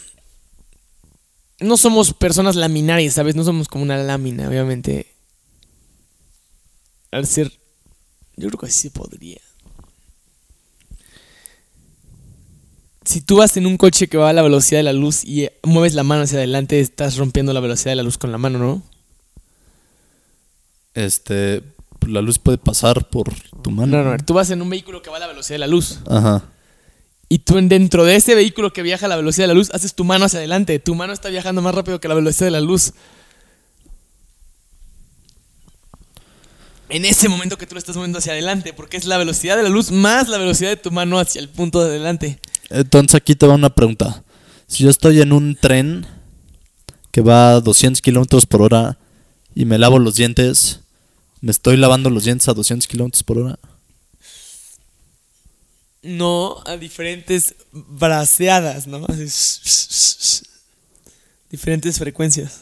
No 1.59 1.77
somos 1.77 2.13
personas 2.13 2.55
laminarias, 2.55 3.15
¿sabes? 3.15 3.35
No 3.35 3.43
somos 3.43 3.67
como 3.67 3.83
una 3.83 3.97
lámina, 3.97 4.47
obviamente. 4.47 5.07
Al 7.11 7.25
ser. 7.25 7.51
Yo 8.37 8.49
creo 8.49 8.59
que 8.59 8.67
así 8.67 8.81
se 8.81 8.91
podría. 8.91 9.39
Si 13.03 13.21
tú 13.21 13.37
vas 13.37 13.57
en 13.57 13.65
un 13.65 13.77
coche 13.77 14.07
que 14.07 14.17
va 14.17 14.29
a 14.29 14.33
la 14.33 14.43
velocidad 14.43 14.79
de 14.79 14.83
la 14.83 14.93
luz 14.93 15.23
y 15.25 15.45
eh, 15.45 15.59
mueves 15.63 15.95
la 15.95 16.03
mano 16.03 16.21
hacia 16.23 16.37
adelante, 16.37 16.79
estás 16.79 17.17
rompiendo 17.17 17.51
la 17.53 17.59
velocidad 17.59 17.91
de 17.91 17.95
la 17.95 18.03
luz 18.03 18.17
con 18.19 18.31
la 18.31 18.37
mano, 18.37 18.59
¿no? 18.59 18.83
Este, 20.93 21.63
la 22.07 22.21
luz 22.21 22.39
puede 22.39 22.57
pasar 22.57 23.09
por 23.09 23.33
tu 23.61 23.71
mano. 23.71 24.03
No, 24.03 24.11
no, 24.11 24.17
tú 24.17 24.33
vas 24.33 24.49
en 24.51 24.61
un 24.61 24.69
vehículo 24.69 25.01
que 25.01 25.09
va 25.09 25.17
a 25.17 25.19
la 25.19 25.27
velocidad 25.27 25.55
de 25.55 25.59
la 25.59 25.67
luz. 25.67 25.99
Ajá. 26.09 26.43
Y 27.29 27.39
tú 27.39 27.57
en- 27.57 27.69
dentro 27.69 28.05
de 28.05 28.15
ese 28.15 28.33
vehículo 28.35 28.73
que 28.73 28.81
viaja 28.81 29.05
a 29.05 29.09
la 29.09 29.15
velocidad 29.15 29.43
de 29.43 29.49
la 29.49 29.53
luz, 29.53 29.69
haces 29.73 29.93
tu 29.93 30.03
mano 30.03 30.25
hacia 30.25 30.39
adelante. 30.39 30.79
Tu 30.79 30.95
mano 30.95 31.13
está 31.13 31.29
viajando 31.29 31.61
más 31.61 31.75
rápido 31.75 31.99
que 31.99 32.07
la 32.07 32.15
velocidad 32.15 32.47
de 32.47 32.51
la 32.51 32.61
luz. 32.61 32.93
En 36.89 37.05
ese 37.05 37.29
momento 37.29 37.57
que 37.57 37.67
tú 37.67 37.75
lo 37.75 37.79
estás 37.79 37.95
moviendo 37.95 38.17
hacia 38.17 38.31
adelante, 38.33 38.73
porque 38.73 38.97
es 38.97 39.05
la 39.05 39.17
velocidad 39.17 39.55
de 39.57 39.63
la 39.63 39.69
luz 39.69 39.91
más 39.91 40.27
la 40.27 40.39
velocidad 40.39 40.71
de 40.71 40.75
tu 40.77 40.89
mano 40.91 41.19
hacia 41.19 41.39
el 41.39 41.49
punto 41.49 41.81
de 41.83 41.89
adelante. 41.91 42.39
Entonces 42.71 43.13
aquí 43.15 43.35
te 43.35 43.45
va 43.45 43.53
una 43.53 43.69
pregunta. 43.69 44.23
Si 44.65 44.83
yo 44.83 44.89
estoy 44.89 45.21
en 45.21 45.31
un 45.31 45.55
tren 45.55 46.07
que 47.11 47.21
va 47.21 47.51
a 47.53 47.61
200 47.61 48.01
kilómetros 48.01 48.45
por 48.47 48.63
hora 48.63 48.97
y 49.59 49.65
me 49.65 49.77
lavo 49.77 49.99
los 49.99 50.15
dientes, 50.15 50.79
¿me 51.41 51.51
estoy 51.51 51.75
lavando 51.75 52.09
los 52.09 52.23
dientes 52.23 52.47
a 52.47 52.53
200 52.53 52.87
kilómetros 52.87 53.23
por 53.23 53.39
hora? 53.39 53.59
No 56.01 56.63
a 56.65 56.77
diferentes 56.77 57.55
braceadas, 57.73 58.87
¿no? 58.87 59.05
Así, 59.09 60.45
diferentes 61.51 61.99
frecuencias. 61.99 62.61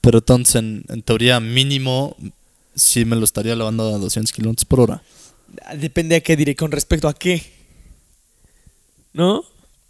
Pero 0.00 0.18
entonces, 0.18 0.56
en, 0.56 0.84
en 0.88 1.00
teoría, 1.02 1.38
mínimo, 1.38 2.16
sí 2.74 3.04
me 3.04 3.14
lo 3.14 3.22
estaría 3.22 3.54
lavando 3.54 3.94
a 3.94 3.98
200 3.98 4.32
kilómetros 4.32 4.64
por 4.64 4.80
hora. 4.80 5.04
Depende 5.76 6.16
a 6.16 6.22
qué 6.22 6.34
diré, 6.36 6.56
con 6.56 6.72
respecto 6.72 7.06
a 7.06 7.14
qué. 7.14 7.52
¿No? 9.12 9.44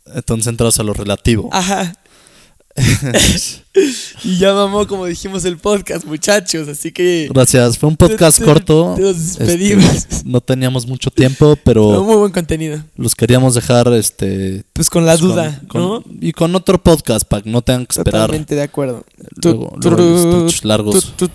Entonces 0.04 0.48
entras 0.48 0.78
a 0.78 0.82
lo 0.82 0.92
relativo. 0.92 1.48
Ajá 1.50 1.94
y 4.24 4.38
ya 4.38 4.52
mamó, 4.52 4.86
como 4.86 5.06
dijimos, 5.06 5.44
el 5.44 5.58
podcast, 5.58 6.04
muchachos. 6.04 6.68
Así 6.68 6.92
que. 6.92 7.28
Gracias, 7.32 7.78
fue 7.78 7.88
un 7.88 7.96
podcast 7.96 8.38
te, 8.38 8.44
corto. 8.44 8.94
Te 8.96 9.02
los 9.02 9.16
despedimos. 9.16 9.84
Este, 9.94 10.16
no 10.24 10.40
teníamos 10.40 10.86
mucho 10.86 11.10
tiempo, 11.10 11.56
pero. 11.64 11.88
Fue 11.94 12.02
muy 12.04 12.16
buen 12.16 12.32
contenido. 12.32 12.82
Los 12.96 13.14
queríamos 13.14 13.54
dejar, 13.54 13.92
este. 13.92 14.64
Pues 14.72 14.90
con 14.90 15.06
la 15.06 15.12
pues 15.12 15.20
duda, 15.20 15.60
con, 15.68 15.80
¿no? 15.80 16.02
Con, 16.02 16.18
y 16.20 16.32
con 16.32 16.54
otro 16.54 16.82
podcast, 16.82 17.26
para 17.26 17.42
que 17.42 17.50
no 17.50 17.62
tengan 17.62 17.86
que 17.86 17.92
esperar. 17.92 18.22
Totalmente 18.22 18.54
de 18.54 18.62
acuerdo. 18.62 19.04
Luego, 19.42 19.76
tu, 19.80 19.90
luego 19.90 20.46
tu, 20.46 20.68
largos. 20.68 21.14
Tu, 21.16 21.28